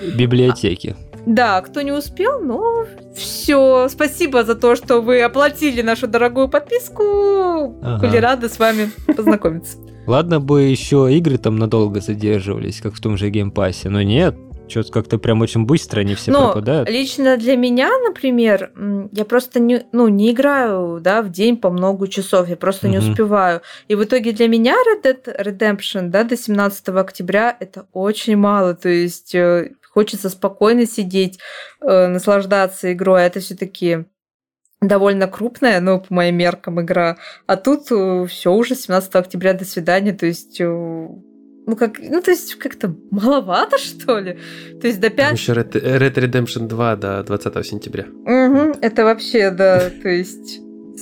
Библиотеки. 0.62 0.96
Да, 1.26 1.62
кто 1.62 1.82
не 1.82 1.92
успел, 1.92 2.42
ну, 2.42 2.86
все. 3.16 3.88
Спасибо 3.90 4.44
за 4.44 4.56
то, 4.56 4.76
что 4.76 5.02
вы 5.02 5.22
оплатили 5.22 5.82
нашу 5.84 6.08
дорогую 6.08 6.50
подписку. 6.50 7.76
Ага. 7.84 8.00
Были 8.08 8.18
рады 8.18 8.50
с 8.50 8.58
вами 8.58 8.90
познакомиться. 9.16 9.78
Ладно 10.08 10.40
бы 10.40 10.64
еще 10.64 11.08
игры 11.16 11.38
там 11.38 11.58
надолго 11.58 12.00
задерживались, 12.02 12.82
как 12.82 12.96
в 12.96 13.00
том 13.00 13.18
же 13.18 13.30
геймпассе, 13.30 13.90
но 13.90 14.02
нет. 14.02 14.36
Что-то 14.68 14.92
как-то 14.94 15.18
прям 15.20 15.42
очень 15.42 15.66
быстро 15.66 16.00
они 16.00 16.16
все 16.16 16.32
Но 16.32 16.46
пропадают. 16.54 16.90
лично 16.90 17.36
для 17.38 17.58
меня, 17.58 17.90
например, 18.08 18.72
я 19.12 19.26
просто 19.26 19.60
не, 19.60 19.84
ну, 19.92 20.08
не 20.08 20.32
играю 20.32 21.00
да, 21.02 21.22
в 21.22 21.30
день 21.30 21.58
по 21.58 21.70
много 21.70 22.08
часов, 22.08 22.48
я 22.48 22.56
просто 22.56 22.88
не 22.88 22.98
Мгм. 22.98 23.10
успеваю. 23.12 23.62
И 23.90 23.96
в 23.96 24.04
итоге 24.06 24.32
для 24.32 24.48
меня 24.48 24.76
Red 24.76 25.04
Dead 25.04 25.46
Redemption 25.46 26.08
да, 26.08 26.24
до 26.24 26.38
17 26.38 26.88
октября 26.90 27.56
это 27.60 27.86
очень 27.92 28.38
мало. 28.38 28.74
То 28.74 28.88
есть 28.88 29.36
э, 29.36 29.72
хочется 29.94 30.30
спокойно 30.30 30.86
сидеть, 30.86 31.40
э, 31.82 32.08
наслаждаться 32.08 32.92
игрой. 32.94 33.24
А 33.24 33.28
это 33.28 33.40
все-таки 33.40 34.06
довольно 34.82 35.28
крупная, 35.28 35.80
ну, 35.80 36.00
по 36.00 36.14
моим 36.14 36.38
меркам, 36.38 36.82
игра. 36.82 37.18
А 37.46 37.56
тут 37.56 37.86
все 38.30 38.54
уже 38.54 38.76
17 38.76 39.16
октября, 39.16 39.54
до 39.54 39.66
свидания. 39.66 40.14
То 40.14 40.26
есть, 40.26 40.60
э, 40.60 40.66
ну, 40.66 41.76
как, 41.76 42.00
ну, 42.00 42.22
то 42.22 42.32
есть, 42.32 42.56
как-то 42.56 42.96
маловато, 43.12 43.78
что 43.80 44.20
ли? 44.20 44.40
То 44.80 44.88
есть, 44.88 45.00
до 45.00 45.10
Там 45.10 45.30
5 45.30 45.34
еще 45.34 45.54
Red, 45.54 45.72
Red 45.72 46.14
Redemption 46.16 46.68
2 46.68 46.96
до 46.96 47.24
20 47.24 47.66
сентября. 47.66 48.06
Мгм, 48.06 48.76
это 48.82 49.04
вообще, 49.04 49.52
да, 49.52 49.90
то 49.90 50.10
есть... 50.10 50.62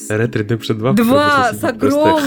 Red 0.10 0.32
Redemption 0.32 0.74
2 0.76 0.94
Два 0.94 1.52
с 1.54 1.64
огромным- 1.64 2.26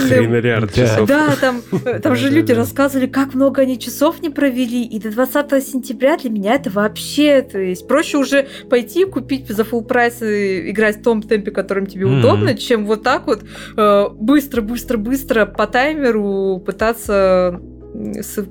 Да. 1.05 1.05
Да, 1.07 1.35
там, 1.39 1.61
э, 1.85 1.99
там 1.99 2.15
же 2.15 2.29
люди 2.29 2.51
рассказывали, 2.51 3.07
как 3.07 3.33
много 3.33 3.61
они 3.61 3.79
часов 3.79 4.21
не 4.21 4.29
провели, 4.29 4.83
и 4.83 4.99
до 4.99 5.09
20 5.11 5.61
сентября 5.61 6.17
для 6.17 6.29
меня 6.29 6.55
это 6.55 6.69
вообще, 6.69 7.41
то 7.41 7.59
есть 7.59 7.87
проще 7.87 8.17
уже 8.17 8.47
пойти 8.69 9.05
купить 9.05 9.47
за 9.49 9.63
full 9.63 9.83
прайс 9.85 10.21
и 10.21 10.69
играть 10.71 10.97
в 10.99 11.03
том 11.03 11.21
темпе, 11.21 11.51
которым 11.51 11.85
тебе 11.87 12.05
Мгм. 12.05 12.19
удобно, 12.19 12.55
чем 12.55 12.85
вот 12.85 13.03
так 13.03 13.27
вот 13.27 13.43
э, 13.77 14.05
быстро-быстро-быстро 14.13 15.45
по 15.45 15.67
таймеру 15.67 16.61
пытаться 16.65 17.59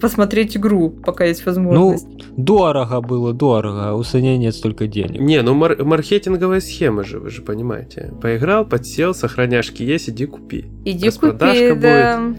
посмотреть 0.00 0.56
игру, 0.56 0.90
пока 0.90 1.24
есть 1.24 1.42
Ну, 1.44 1.52
возможность. 1.52 2.06
дорого 2.36 3.00
было, 3.00 3.32
дорого. 3.32 3.94
У 3.94 4.02
Саня 4.02 4.36
нет 4.36 4.54
столько 4.54 4.86
денег. 4.86 5.20
Не, 5.20 5.42
ну 5.42 5.54
мар- 5.54 5.82
маркетинговая 5.84 6.60
схема 6.60 7.04
же, 7.04 7.18
вы 7.18 7.30
же 7.30 7.42
понимаете. 7.42 8.12
Поиграл, 8.20 8.64
подсел, 8.64 9.14
сохраняшки 9.14 9.82
есть, 9.82 10.08
иди 10.10 10.26
купи. 10.26 10.66
Иди 10.84 11.06
распродажка 11.08 11.68
купи, 11.70 11.80
да. 11.80 12.34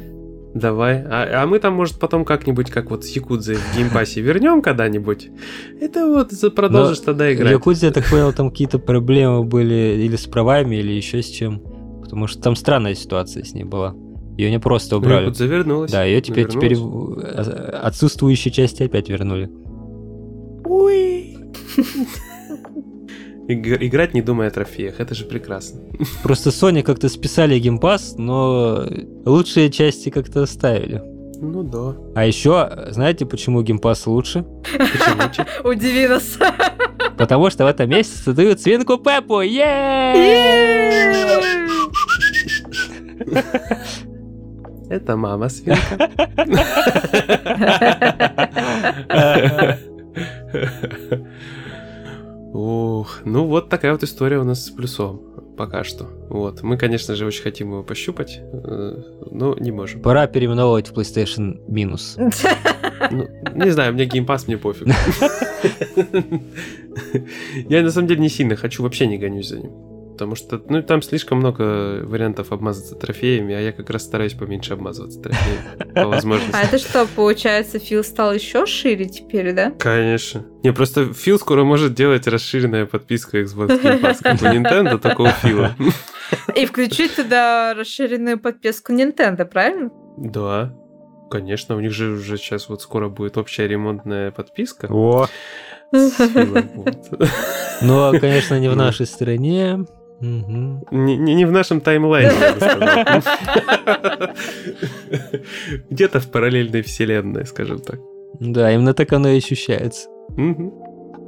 Давай. 0.53 1.01
А, 1.03 1.41
а 1.43 1.47
мы 1.47 1.57
там, 1.57 1.73
может, 1.73 1.99
потом 1.99 2.25
как-нибудь, 2.25 2.69
как 2.69 2.91
вот 2.91 3.03
с 3.05 3.09
Якудзой 3.09 3.55
в 3.55 3.75
геймпассе 3.75 4.21
вернем 4.21 4.61
когда-нибудь. 4.61 5.29
Это 5.81 6.05
вот 6.07 6.31
продолжишь 6.55 6.99
тогда 6.99 7.25
В 7.25 7.33
играть. 7.33 7.51
Якудзе, 7.51 7.87
я 7.87 7.91
так 7.91 8.05
понял, 8.05 8.31
там 8.33 8.51
какие-то 8.51 8.77
проблемы 8.77 9.43
были 9.43 9.99
или 9.99 10.15
с 10.15 10.27
правами, 10.27 10.75
или 10.75 10.91
еще 10.91 11.23
с 11.23 11.27
чем. 11.27 11.59
Потому 12.03 12.27
что 12.27 12.39
там 12.43 12.55
странная 12.55 12.93
ситуация 12.93 13.43
с 13.43 13.53
ней 13.53 13.63
была. 13.63 13.95
Ее 14.37 14.49
не 14.51 14.59
просто 14.59 14.95
Ну, 14.95 15.01
убрали. 15.01 15.25
Якудза 15.25 15.45
вернулась. 15.45 15.91
Да, 15.91 16.03
ее 16.03 16.21
теперь, 16.21 16.47
теперь 16.47 16.75
а- 16.75 17.81
отсутствующие 17.83 18.51
части 18.51 18.83
опять 18.83 19.09
вернули. 19.09 19.49
Ой. 20.65 21.37
Иг- 23.47 23.81
Играть 23.83 24.13
не 24.13 24.21
думая 24.21 24.47
о 24.47 24.51
трофеях, 24.51 24.99
это 24.99 25.13
же 25.15 25.25
прекрасно. 25.25 25.81
Просто 26.23 26.49
Sony 26.49 26.81
как-то 26.81 27.09
списали 27.09 27.59
геймпас, 27.59 28.15
но 28.17 28.85
лучшие 29.25 29.69
части 29.69 30.09
как-то 30.09 30.43
оставили. 30.43 31.01
Ну 31.41 31.61
да. 31.63 31.95
А 32.15 32.25
еще, 32.25 32.69
знаете, 32.91 33.25
почему 33.25 33.61
геймпас 33.61 34.07
лучше? 34.07 34.45
Почему? 34.71 35.49
Удиви 35.69 36.07
нас. 36.07 36.37
Потому 37.17 37.49
что 37.49 37.65
в 37.65 37.67
этом 37.67 37.89
месяце 37.89 38.31
дают 38.33 38.61
свинку 38.61 38.97
Пеппу! 38.97 39.41
Е! 39.41 40.13
Это 44.89 45.15
мама 45.15 45.49
свинка. 45.49 46.09
Ух, 52.53 53.21
ну 53.25 53.47
вот 53.47 53.69
такая 53.69 53.93
вот 53.93 54.03
история 54.03 54.37
у 54.37 54.43
нас 54.43 54.65
с 54.65 54.69
плюсом 54.69 55.33
пока 55.57 55.83
что. 55.83 56.07
Вот, 56.29 56.61
мы, 56.63 56.77
конечно 56.77 57.15
же, 57.15 57.25
очень 57.25 57.43
хотим 57.43 57.71
его 57.71 57.83
пощупать, 57.83 58.39
э, 58.41 59.03
но 59.31 59.55
не 59.59 59.71
можем. 59.71 60.01
Пора 60.01 60.27
переименовывать 60.27 60.89
в 60.89 60.93
PlayStation 60.93 61.61
минус. 61.67 62.17
Ну, 63.11 63.27
не 63.53 63.69
знаю, 63.71 63.93
мне 63.93 64.05
геймпас, 64.05 64.47
мне 64.47 64.57
пофиг. 64.57 64.87
Я 67.69 67.81
на 67.81 67.91
самом 67.91 68.07
деле 68.07 68.21
не 68.21 68.29
сильно 68.29 68.55
хочу, 68.55 68.81
вообще 68.83 69.07
не 69.07 69.17
гонюсь 69.17 69.49
за 69.49 69.59
ним. 69.59 69.92
Потому 70.23 70.37
что, 70.37 70.61
ну, 70.69 70.81
там 70.81 71.01
слишком 71.01 71.39
много 71.39 71.99
вариантов 72.05 72.53
обмазаться 72.53 72.95
трофеями, 72.95 73.53
а 73.53 73.59
я 73.59 73.73
как 73.73 73.89
раз 73.89 74.03
стараюсь 74.03 74.33
поменьше 74.33 74.71
обмазываться 74.71 75.19
трофеями, 75.19 75.93
по 75.93 76.05
возможности. 76.07 76.55
А 76.55 76.63
это 76.63 76.77
что, 76.77 77.05
получается, 77.13 77.77
Фил 77.77 78.05
стал 78.05 78.33
еще 78.33 78.65
шире 78.65 79.09
теперь, 79.09 79.51
да? 79.51 79.71
Конечно. 79.71 80.45
Не, 80.63 80.71
просто 80.71 81.13
Фил 81.13 81.37
скоро 81.37 81.65
может 81.65 81.93
делать 81.93 82.25
расширенная 82.25 82.85
подписка 82.85 83.41
Xbox 83.41 83.83
Game 83.83 83.99
Pass, 83.99 84.19
как 84.23 84.41
у 84.41 84.45
Nintendo, 84.45 84.95
у 84.95 85.45
Фила. 85.45 85.75
И 86.55 86.65
включить 86.65 87.17
туда 87.17 87.73
расширенную 87.73 88.39
подписку 88.39 88.93
Nintendo, 88.93 89.43
правильно? 89.43 89.91
Да, 90.15 90.73
конечно, 91.29 91.75
у 91.75 91.81
них 91.81 91.91
же 91.91 92.11
уже 92.11 92.37
сейчас 92.37 92.69
вот 92.69 92.81
скоро 92.81 93.09
будет 93.09 93.37
общая 93.37 93.67
ремонтная 93.67 94.31
подписка. 94.31 94.87
О! 94.89 95.27
Ну, 97.81 98.19
конечно, 98.19 98.59
не 98.59 98.69
в 98.69 98.75
нашей 98.77 99.05
стране. 99.05 99.85
Не, 100.23 101.17
не- 101.17 101.33
не 101.35 101.45
в 101.45 101.51
нашем 101.51 101.81
таймлайне, 101.81 102.31
я 102.39 102.53
бы 102.53 102.59
сказал. 102.61 104.33
Где-то 105.89 106.19
в 106.19 106.31
параллельной 106.31 106.81
вселенной, 106.81 107.45
скажем 107.45 107.79
так. 107.79 107.99
Да, 108.39 108.71
именно 108.71 108.93
так 108.93 109.11
оно 109.13 109.29
и 109.29 109.37
ощущается. 109.37 110.07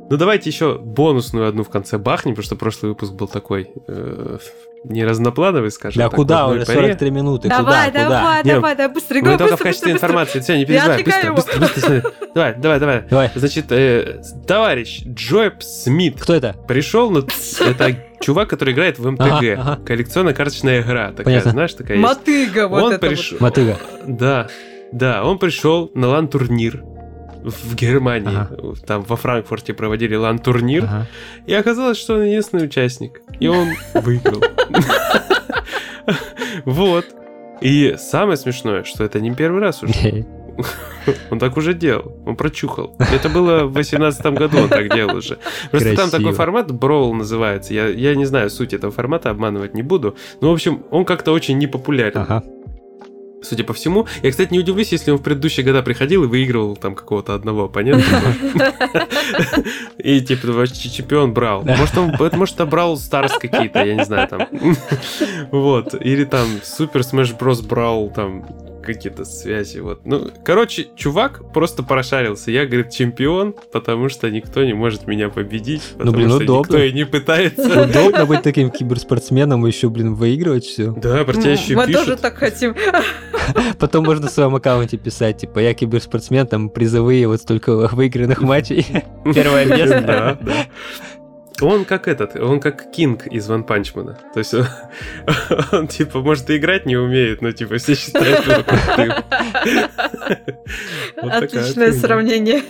Ну 0.08 0.18
давайте 0.18 0.50
еще 0.52 0.78
бонусную 0.78 1.48
одну 1.50 1.64
в 1.64 1.70
конце 1.70 1.98
бахнем, 1.98 2.34
потому 2.36 2.46
что 2.46 2.56
прошлый 2.56 2.90
выпуск 2.92 3.14
был 3.14 3.28
такой 3.28 3.72
э, 3.88 4.38
не 4.84 5.04
разноплановый, 5.04 5.72
скажем 5.72 5.98
Да 6.00 6.10
так. 6.10 6.16
куда 6.16 6.44
в 6.46 6.50
одной 6.52 6.58
уже? 6.64 6.68
паре. 6.68 6.82
43 6.90 7.10
минуты. 7.12 7.50
Давай, 7.50 7.88
куда? 7.90 8.04
Куда? 8.04 8.10
давай, 8.20 8.44
Не, 8.44 8.52
давай, 8.54 8.76
давай, 8.76 8.94
быстро, 8.94 9.20
Мы 9.22 9.38
только 9.38 9.58
в 9.58 9.62
качестве 9.62 9.92
информации. 9.94 10.40
Все, 10.42 10.58
не 10.58 10.66
переживай, 10.66 11.04
быстро, 11.04 11.34
быстро, 11.34 11.60
быстро, 11.60 11.90
быстро. 11.92 12.12
Давай, 12.36 12.56
давай, 12.56 12.80
давай. 12.80 13.04
Давай. 13.10 13.32
Значит, 13.34 13.66
э, 13.72 14.22
товарищ 14.48 15.02
Джоэб 15.08 15.64
Смит 15.64 16.22
Кто 16.22 16.36
это? 16.36 16.56
пришел, 16.68 17.10
на... 17.10 17.20
это 17.68 17.98
чувак, 18.26 18.50
который 18.50 18.74
играет 18.74 18.98
в 18.98 19.10
МТГ. 19.10 19.22
Ага, 19.22 19.54
ага. 19.60 19.80
Коллекционно-карточная 19.86 20.82
игра. 20.82 21.12
Такая, 21.12 21.26
Понятно. 21.26 21.52
знаешь, 21.52 21.74
такая 21.74 21.98
есть. 21.98 22.08
Мотыга, 22.10 22.68
вот 22.68 22.84
Он 22.84 22.94
это 22.94 23.08
пришел. 23.08 23.38
Мотыга. 23.40 23.78
Да, 24.08 24.48
да, 24.92 25.24
он 25.24 25.38
пришел 25.38 25.92
на 25.94 26.08
лан-турнир 26.08 26.84
в 27.44 27.76
Германии. 27.76 28.36
Ага. 28.36 28.76
Там 28.88 29.04
во 29.04 29.16
Франкфурте 29.16 29.74
проводили 29.76 30.16
лан-турнир. 30.16 30.86
Ага. 30.86 31.08
И 31.46 31.54
оказалось, 31.54 31.98
что 31.98 32.16
он 32.16 32.24
единственный 32.24 32.66
участник. 32.66 33.22
И 33.40 33.48
он 33.48 33.70
выиграл. 33.94 34.42
Вот. 36.66 37.06
И 37.62 37.96
самое 37.98 38.38
смешное, 38.38 38.84
что 38.84 39.04
это 39.04 39.20
не 39.20 39.34
первый 39.34 39.62
раз 39.62 39.84
уже. 39.84 40.26
Он 41.32 41.40
так 41.40 41.58
уже 41.58 41.74
делал. 41.74 42.18
Он 42.26 42.36
прочухал. 42.36 42.96
Это 43.00 43.30
было 43.30 43.66
в 43.66 43.74
2018 43.74 44.26
году 44.38 44.58
он 44.58 44.70
так 44.70 44.94
делал 44.94 45.18
уже. 45.18 45.38
Просто 45.72 45.90
там 45.90 46.10
Красиво. 46.10 46.20
такой 46.20 46.34
формат 46.34 46.72
Brawl 46.72 47.14
называется. 47.14 47.74
Я, 47.74 47.88
я 47.88 48.16
не 48.16 48.26
знаю 48.26 48.50
суть 48.50 48.74
этого 48.74 48.92
формата, 48.92 49.30
обманывать 49.30 49.74
не 49.74 49.84
буду. 49.84 50.16
Но, 50.42 50.50
в 50.50 50.54
общем, 50.54 50.84
он 50.92 51.06
как-то 51.06 51.32
очень 51.32 51.58
непопулярен. 51.58 52.22
Ага. 52.22 52.44
Судя 53.42 53.64
по 53.64 53.74
всему. 53.74 54.08
Я, 54.24 54.32
кстати, 54.32 54.52
не 54.52 54.60
удивлюсь, 54.60 54.92
если 54.92 55.12
он 55.12 55.20
в 55.20 55.22
предыдущие 55.22 55.64
года 55.64 55.84
приходил 55.84 56.24
и 56.24 56.28
выигрывал 56.28 56.76
там 56.76 56.96
какого-то 56.96 57.36
одного 57.36 57.66
оппонента. 57.66 58.04
И 60.00 60.22
типа 60.22 60.48
вообще 60.48 60.90
чемпион 60.90 61.34
брал. 61.34 61.64
Может, 61.64 61.98
он, 61.98 62.16
может, 62.34 62.56
это 62.56 62.66
брал 62.66 62.98
Старс 62.98 63.34
какие-то, 63.34 63.84
я 63.84 63.94
не 63.96 64.06
знаю, 64.06 64.28
там. 64.28 64.48
Вот. 65.52 65.94
Или 66.02 66.26
там 66.26 66.48
Супер 66.64 67.02
Smash 67.02 67.38
Bros. 67.38 67.66
брал 67.68 68.10
там 68.10 68.46
какие-то 68.86 69.26
связи, 69.26 69.80
вот. 69.80 70.02
Ну, 70.06 70.30
короче, 70.44 70.88
чувак 70.96 71.52
просто 71.54 71.84
прошарился. 71.84 72.52
Я, 72.52 72.66
говорит, 72.66 72.92
чемпион, 72.92 73.54
потому 73.72 74.10
что 74.10 74.30
никто 74.30 74.64
не 74.64 74.74
может 74.74 75.08
меня 75.08 75.30
победить. 75.30 75.82
Ну, 75.94 75.98
потому 75.98 76.16
блин, 76.16 76.30
что 76.30 76.38
удобно. 76.38 76.62
никто 76.62 76.84
и 76.84 76.94
не 76.94 77.06
пытается. 77.06 77.84
Удобно 77.84 78.26
быть 78.26 78.42
таким 78.44 78.70
киберспортсменом 78.70 79.66
и 79.66 79.70
еще, 79.70 79.90
блин, 79.90 80.14
выигрывать 80.16 80.66
все. 80.66 80.92
Да, 80.92 81.24
про 81.24 81.34
тебя 81.34 81.52
еще 81.54 81.76
Мы 81.76 81.88
тоже 81.92 82.16
так 82.16 82.36
хотим. 82.36 82.76
Потом 83.80 84.06
можно 84.06 84.28
в 84.28 84.32
своем 84.32 84.56
аккаунте 84.56 84.98
писать, 84.98 85.38
типа, 85.38 85.60
я 85.60 85.74
киберспортсмен, 85.74 86.48
там 86.48 86.70
призовые 86.70 87.28
вот 87.28 87.42
столько 87.42 87.88
выигранных 87.88 88.42
матчей. 88.42 88.86
Первое 89.34 89.66
место. 89.66 89.96
Да, 90.06 90.38
да. 90.42 90.68
Он 91.62 91.86
как 91.86 92.08
этот, 92.08 92.36
он 92.36 92.60
как 92.60 92.92
Кинг 92.92 93.28
из 93.28 93.48
Ван 93.48 93.64
Панчмана. 93.64 94.18
То 94.34 94.40
есть 94.40 94.54
он, 94.54 94.66
он, 95.72 95.88
типа, 95.88 96.20
может, 96.22 96.50
и 96.50 96.58
играть 96.58 96.86
не 96.86 96.98
умеет, 96.98 97.42
но 97.42 97.52
типа 97.52 97.78
все 97.78 97.96
считают 97.96 98.46
его 98.46 98.64
крутым. 98.64 99.14
Отличное 101.18 101.94
сравнение. 101.94 102.62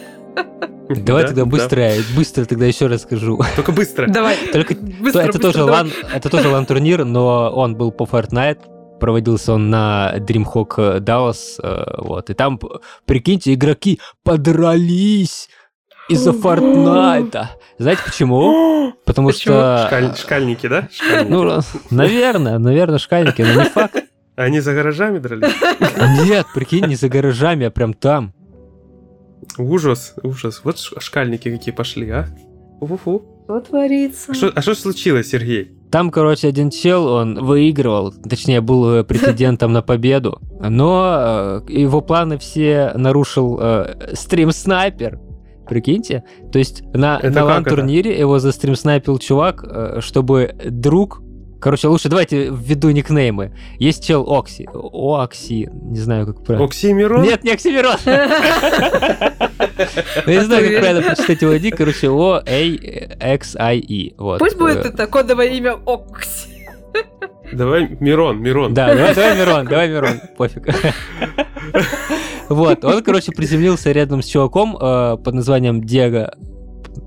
Давай 0.89 1.23
Да, 1.23 1.27
тогда 1.27 1.43
да. 1.45 1.45
быстро, 1.45 1.91
быстро 2.15 2.45
тогда 2.45 2.65
еще 2.65 2.87
расскажу. 2.87 3.39
Только 3.55 3.71
быстро. 3.71 4.07
Давай. 4.07 4.35
Только 4.51 4.75
Быстро, 4.75 5.21
это 5.21 5.31
быстро, 5.33 5.39
тоже 5.41 5.57
давай. 5.59 5.73
LAN, 5.73 5.91
это 6.13 6.29
тоже 6.29 6.49
LAN 6.49 6.65
турнир, 6.65 7.05
но 7.05 7.49
он 7.55 7.75
был 7.75 7.91
по 7.91 8.03
Fortnite. 8.03 8.59
Проводился 8.99 9.53
он 9.53 9.69
на 9.69 10.13
DreamHack 10.17 10.99
Dallas, 10.99 11.59
э, 11.61 12.01
вот. 12.01 12.29
И 12.29 12.33
там, 12.33 12.59
прикиньте, 13.05 13.53
игроки 13.53 13.99
подрались. 14.23 15.49
Из-за 16.09 16.33
Фортнайта. 16.33 17.51
Знаете 17.77 18.01
почему? 18.05 18.93
Потому 19.05 19.29
Почему? 19.29 19.55
что... 19.55 19.87
Шкаль- 19.89 20.15
Шкальники, 20.17 20.67
да? 20.67 20.87
Шкальники. 20.91 21.31
Ну, 21.31 21.59
наверное, 21.91 22.57
наверное, 22.59 22.99
шкальники, 22.99 23.41
но 23.41 23.63
не 23.63 23.69
факт. 23.69 23.95
Они 24.35 24.59
за 24.59 24.73
гаражами 24.73 25.19
дрались? 25.19 25.53
Нет, 26.25 26.45
прикинь, 26.53 26.85
не 26.87 26.95
за 26.95 27.07
гаражами, 27.09 27.65
а 27.67 27.71
прям 27.71 27.93
там. 27.93 28.33
Ужас, 29.57 30.15
ужас. 30.23 30.61
Вот 30.63 30.77
шкальники 30.79 31.49
какие 31.49 31.73
пошли, 31.73 32.09
а? 32.09 32.27
Фу-фу. 32.81 33.23
Что 33.45 33.59
творится? 33.61 34.31
А 34.31 34.33
что- 34.33 34.51
А 34.55 34.61
случилось, 34.75 35.29
Сергей? 35.29 35.71
Там, 35.91 36.09
короче, 36.11 36.47
один 36.47 36.71
чел, 36.71 37.07
он 37.07 37.45
выигрывал, 37.45 38.11
точнее, 38.11 38.59
был 38.59 38.95
э, 38.95 39.03
претендентом 39.03 39.71
на 39.71 39.81
победу, 39.81 40.41
но 40.59 41.61
э, 41.67 41.71
его 41.71 42.01
планы 42.01 42.37
все 42.37 42.91
нарушил 42.95 43.57
э, 43.61 44.13
стрим-снайпер. 44.13 45.19
Прикиньте? 45.67 46.23
То 46.51 46.59
есть 46.59 46.83
на, 46.93 47.17
Это 47.17 47.29
на 47.29 47.41
как 47.41 47.45
лан-турнире 47.45 48.17
его 48.17 48.37
застрим-снайпил 48.37 49.17
чувак, 49.19 49.63
э, 49.67 49.97
чтобы 50.01 50.55
друг... 50.65 51.21
Короче, 51.59 51.87
лучше 51.87 52.09
давайте 52.09 52.49
введу 52.51 52.91
никнеймы. 52.91 53.51
Есть 53.79 54.05
чел 54.05 54.31
Окси. 54.31 54.67
Окси, 54.71 55.67
не 55.71 55.97
знаю, 55.97 56.27
как 56.27 56.43
правильно. 56.43 56.65
Оксимирон? 56.67 57.23
Нет, 57.23 57.43
не 57.43 57.51
Оксимирон. 57.51 57.95
Ну, 58.05 58.11
Я 60.27 60.39
не 60.39 60.45
знаю, 60.45 60.69
как 60.69 60.79
правильно 60.79 61.01
прочитать 61.01 61.41
его 61.41 61.55
ник. 61.57 61.75
Короче, 61.75 62.09
О, 62.09 62.41
A, 62.45 63.33
X, 63.35 63.55
I, 63.57 63.79
E. 63.79 64.13
Вот. 64.17 64.39
Пусть 64.39 64.57
будет 64.57 64.85
Э, 64.85 64.89
это 64.89 65.07
кодовое 65.07 65.47
имя 65.47 65.75
Окси. 65.87 66.49
Давай 67.51 67.97
Мирон, 67.99 68.41
Мирон. 68.41 68.73
Да, 68.73 68.93
давай, 68.93 69.15
давай, 69.15 69.37
Мирон, 69.39 69.65
давай, 69.65 69.89
Мирон, 69.89 70.19
пофиг. 70.37 70.67
Вот, 72.49 72.83
он, 72.83 73.03
короче, 73.03 73.31
приземлился 73.31 73.91
рядом 73.91 74.21
с 74.21 74.27
чуваком 74.27 74.77
э, 74.79 75.17
под 75.17 75.33
названием 75.33 75.83
Диего. 75.83 76.35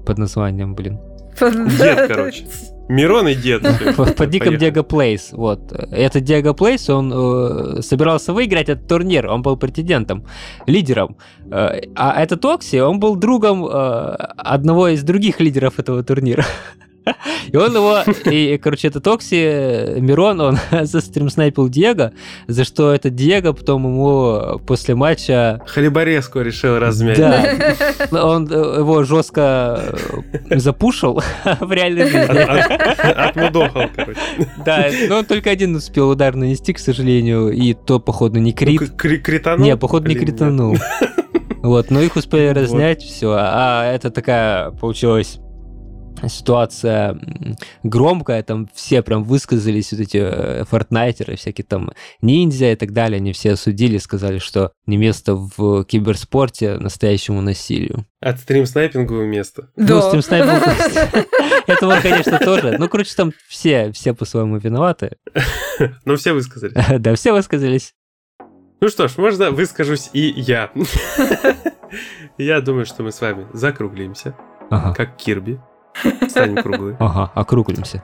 Под 0.07 0.19
названием, 0.19 0.75
блин. 0.75 0.99
Дед, 1.41 2.09
короче. 2.09 2.45
Мирон 2.89 3.29
и 3.29 3.35
дед. 3.35 3.63
Под 4.17 4.33
ником. 4.33 4.57
Диего 4.57 4.83
Плейс. 4.83 5.33
Вот. 5.33 5.73
Этот 5.73 6.25
Диего 6.25 6.55
Плейс, 6.55 6.89
он 6.89 7.13
э, 7.15 7.83
собирался 7.83 8.33
выиграть 8.33 8.71
этот 8.71 8.89
турнир. 8.89 9.27
Он 9.27 9.43
был 9.43 9.59
претендентом, 9.59 10.25
лидером. 10.67 11.17
Э, 11.51 11.81
а 11.95 12.23
этот 12.23 12.45
Окси, 12.45 12.81
он 12.81 12.99
был 12.99 13.17
другом 13.17 13.67
э, 13.67 13.69
одного 14.39 14.89
из 14.89 15.03
других 15.03 15.39
лидеров 15.41 15.79
этого 15.79 16.03
турнира. 16.03 16.47
И 17.53 17.57
он 17.57 17.75
его, 17.75 18.01
и, 18.31 18.59
короче, 18.59 18.89
этот 18.89 19.07
Окси, 19.07 19.37
э, 19.41 19.99
Мирон, 20.01 20.41
он 20.41 20.59
застримснайпил 20.83 21.69
Диего, 21.71 22.13
за 22.47 22.65
что 22.65 22.93
этот 22.93 23.15
Диего 23.15 23.53
потом 23.53 23.85
ему 23.85 24.59
после 24.67 24.95
матча 24.95 25.63
Халибареску 25.67 26.41
решил 26.41 26.79
размять. 26.79 27.17
да, 27.19 27.47
он 28.25 28.47
э, 28.51 28.55
его 28.81 29.05
жестко 29.05 29.95
э, 30.51 30.59
запушил 30.59 31.23
в 31.61 31.73
реальной 31.73 32.05
жизни. 32.11 32.37
от- 32.39 33.29
Отмудохал, 33.29 33.85
короче. 33.95 34.21
Да, 34.67 34.87
но 35.09 35.19
он 35.21 35.25
только 35.25 35.49
один 35.51 35.75
успел 35.77 36.11
удар 36.11 36.35
нанести, 36.35 36.73
к 36.75 36.79
сожалению, 36.79 37.51
и 37.51 37.73
то, 37.73 38.01
походу, 38.01 38.39
не 38.39 38.53
крит. 38.53 38.81
Ну, 38.83 38.87
к- 38.87 38.97
кри- 38.97 39.19
кританул? 39.19 39.65
Не, 39.65 39.77
походу, 39.79 40.09
не 40.09 40.15
кританул. 40.15 40.77
Вот, 41.63 41.91
но 41.91 42.01
их 42.03 42.17
успели 42.17 42.49
разнять, 42.49 43.03
все. 43.03 43.35
А 43.39 43.91
это 43.93 44.11
такая 44.11 44.71
получилась 44.73 45.39
ситуация 46.27 47.19
громкая, 47.83 48.43
там 48.43 48.69
все 48.75 49.03
прям 49.03 49.25
высказались, 49.25 49.93
вот 49.93 50.01
эти 50.01 50.17
э, 50.19 50.65
фортнайтеры, 50.65 51.37
всякие 51.37 51.65
там 51.65 51.91
ниндзя 52.21 52.73
и 52.73 52.77
так 52.77 52.93
далее, 52.93 53.19
они 53.19 53.33
все 53.33 53.53
осудили, 53.53 53.99
сказали, 53.99 54.39
что 54.39 54.73
не 54.87 54.97
место 54.97 55.35
в 55.35 55.85
киберспорте 55.85 56.79
настоящему 56.79 57.41
насилию. 57.41 58.05
От 58.21 58.41
стрим-снайпингового 58.41 59.25
места. 59.25 59.71
Ну, 59.77 59.87
Да. 59.87 60.03
с 60.03 60.11
тем 60.11 60.23
снайпером, 60.23 60.63
этого, 61.67 62.01
конечно, 62.01 62.39
тоже. 62.39 62.77
Ну, 62.79 62.89
короче, 62.89 63.15
там 63.15 63.33
все, 63.47 63.93
все 63.93 64.13
по-своему 64.15 64.59
виноваты. 64.59 65.17
Но 66.05 66.17
все 66.17 66.33
высказали. 66.33 66.73
Да, 66.99 67.15
все 67.15 67.33
высказались. 67.33 67.95
Ну 68.81 68.89
что 68.89 69.09
ж, 69.09 69.17
можно 69.19 69.51
выскажусь 69.51 70.11
и 70.13 70.33
я. 70.37 70.71
Я 72.39 72.61
думаю, 72.61 72.87
что 72.87 73.03
мы 73.03 73.11
с 73.13 73.21
вами 73.21 73.47
закруглимся, 73.53 74.37
как 74.71 75.17
Кирби. 75.17 75.61
Станем 76.29 76.63
круглые. 76.63 76.97
ага, 76.99 77.31
округлимся. 77.35 78.03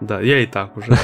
Да, 0.00 0.20
я 0.20 0.40
и 0.40 0.46
так 0.46 0.76
уже. 0.76 0.92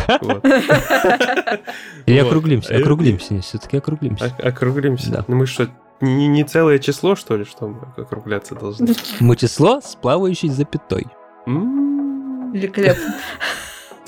Или 2.06 2.18
округлимся, 2.18 2.74
я- 2.74 2.80
округлимся, 2.80 3.40
все-таки 3.40 3.76
округлимся. 3.78 4.26
Ок- 4.26 4.44
Округлимся. 4.44 5.10
Да. 5.10 5.24
Ну 5.28 5.36
мы 5.36 5.46
что, 5.46 5.68
не, 6.00 6.26
не 6.28 6.44
целое 6.44 6.78
число, 6.78 7.14
что 7.14 7.36
ли, 7.36 7.44
что 7.44 7.68
мы 7.68 7.80
округляться 8.02 8.54
должны? 8.54 8.94
Мы 9.20 9.36
число 9.36 9.80
с 9.80 9.94
плавающей 9.94 10.48
запятой. 10.48 11.06
Великолепно. 11.46 13.14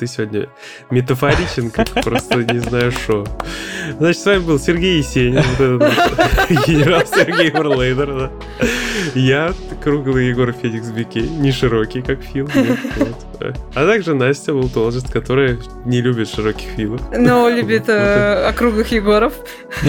Ты 0.03 0.09
сегодня 0.09 0.49
метафоричен, 0.91 1.71
как 1.71 1.89
просто 2.03 2.39
не 2.39 2.59
знаю 2.59 2.91
что. 2.91 3.25
Значит, 3.99 4.21
с 4.21 4.27
вами 4.27 4.41
был 4.41 4.59
Сергей 4.59 4.99
Есенин, 4.99 5.45
генерал 6.67 7.03
Сергей 7.07 7.53
Варлейдер. 7.53 8.33
Я, 9.15 9.53
круглый 9.81 10.29
Егор 10.29 10.53
Феникс 10.53 10.89
Бикей, 10.89 11.29
не 11.29 11.53
широкий, 11.53 12.03
как 12.03 12.21
Фил. 12.21 12.49
А 13.75 13.87
также 13.87 14.15
Настя 14.15 14.53
Волтоложест, 14.55 15.11
которая 15.11 15.59
не 15.85 16.01
любит 16.01 16.29
широких 16.29 16.69
филов. 16.77 17.01
Но 17.17 17.49
любит 17.49 17.89
э, 17.89 18.47
округлых 18.47 18.93
Егоров. 18.93 19.33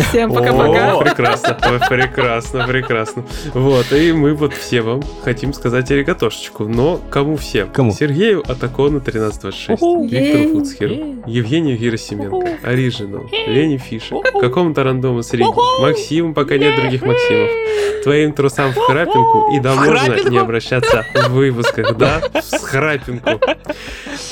Всем 0.10 0.34
пока-пока. 0.34 0.98
прекрасно, 1.00 1.58
прекрасно, 1.90 2.68
прекрасно. 2.68 3.26
Вот, 3.54 3.92
и 3.92 4.12
мы 4.12 4.34
вот 4.34 4.54
все 4.54 4.82
вам 4.82 5.04
хотим 5.24 5.54
сказать 5.54 5.92
аригатошечку. 5.92 6.68
Но 6.68 7.00
кому 7.10 7.36
всем? 7.36 7.70
Кому? 7.70 7.92
Сергею 7.92 8.42
Атакону 8.50 8.98
1326, 8.98 9.82
Уху. 9.82 10.03
Виктору. 10.08 10.50
Фуцхеру. 10.60 11.24
Евгению 11.26 11.78
Герасименко, 11.78 12.58
Орижину, 12.64 13.30
Лене 13.48 13.78
Фише, 13.78 14.16
какому-то 14.40 14.84
рандому 14.84 15.24
с 15.24 15.32
Риги, 15.34 15.48
Максиму, 15.82 16.34
пока 16.34 16.58
нет 16.58 16.76
других 16.76 17.02
Максимов, 17.02 17.50
твоим 18.04 18.34
трусам 18.34 18.72
в 18.72 18.78
храпинку, 18.78 19.52
и 19.56 19.60
да 19.60 19.74
можно 19.76 19.96
храпинку? 19.96 20.30
не 20.30 20.38
обращаться 20.38 21.06
в 21.16 21.30
выпусках, 21.30 21.96
да, 21.98 22.22
в 22.34 22.42
схрапинку. 22.44 23.40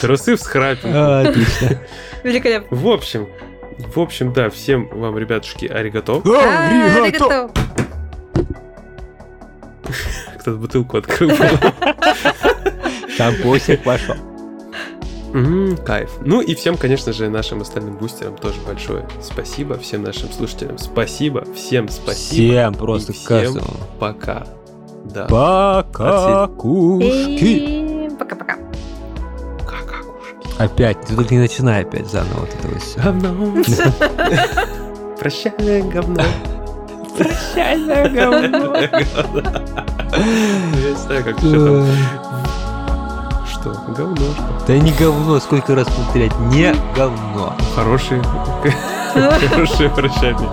Трусы 0.02 0.36
в 0.36 0.40
схрапинку. 0.42 0.98
А, 0.98 1.22
Отлично. 1.22 1.82
Великолепно. 2.24 2.78
В 2.78 2.88
общем, 2.88 3.28
в 3.96 4.00
общем, 4.00 4.34
да, 4.34 4.50
всем 4.50 4.88
вам, 4.92 5.18
ребятушки, 5.18 5.66
аригато. 5.66 6.22
Аригато. 6.26 7.50
Кто-то 10.40 10.58
бутылку 10.58 10.98
открыл. 10.98 11.32
Там 13.18 13.36
посик 13.44 13.84
пошел. 13.84 14.16
М, 15.34 15.78
Кайф. 15.78 16.12
Ну 16.22 16.42
и 16.42 16.56
всем, 16.56 16.78
конечно 16.78 17.14
же, 17.14 17.30
нашим 17.30 17.62
остальным 17.62 17.96
бустерам 17.96 18.36
тоже 18.38 18.60
большое 18.66 19.08
спасибо. 19.22 19.78
Всем 19.78 20.04
нашим 20.04 20.32
слушателям 20.32 20.78
спасибо. 20.78 21.46
Всем 21.56 21.90
спасибо. 21.90 22.52
Всем 22.52 22.74
просто 22.74 23.12
И 23.12 23.16
всем 23.16 23.28
каждому. 23.28 23.68
Пока. 24.00 24.46
Да. 25.06 25.26
Пока, 25.28 26.48
кушки. 26.48 27.08
И 27.08 28.10
Пока-пока. 28.20 28.58
Опять, 30.60 31.02
ты 31.02 31.16
только 31.16 31.34
не 31.34 31.40
начинай 31.42 31.82
опять 31.82 32.08
заново 32.08 32.42
вот 32.42 32.50
это 32.50 32.68
вот 32.68 32.82
всё. 32.84 33.02
Говно. 33.02 33.64
Прощальное 35.20 35.82
говно. 35.82 36.24
Прощальное 37.18 38.10
говно. 38.10 38.76
Я 40.12 40.90
не 40.90 40.96
знаю, 40.96 41.24
как 41.24 41.42
еще 41.42 41.56
там. 41.56 41.88
Что? 43.62 43.76
Говно, 43.90 44.16
что? 44.16 44.66
Да 44.68 44.78
не 44.78 44.92
говно, 44.92 45.40
сколько 45.40 45.76
раз 45.76 45.88
повторять, 45.88 46.38
не 46.40 46.74
говно. 46.96 47.56
Хороший. 47.76 48.20
Хороший 49.14 49.90
прощальный. 49.90 50.48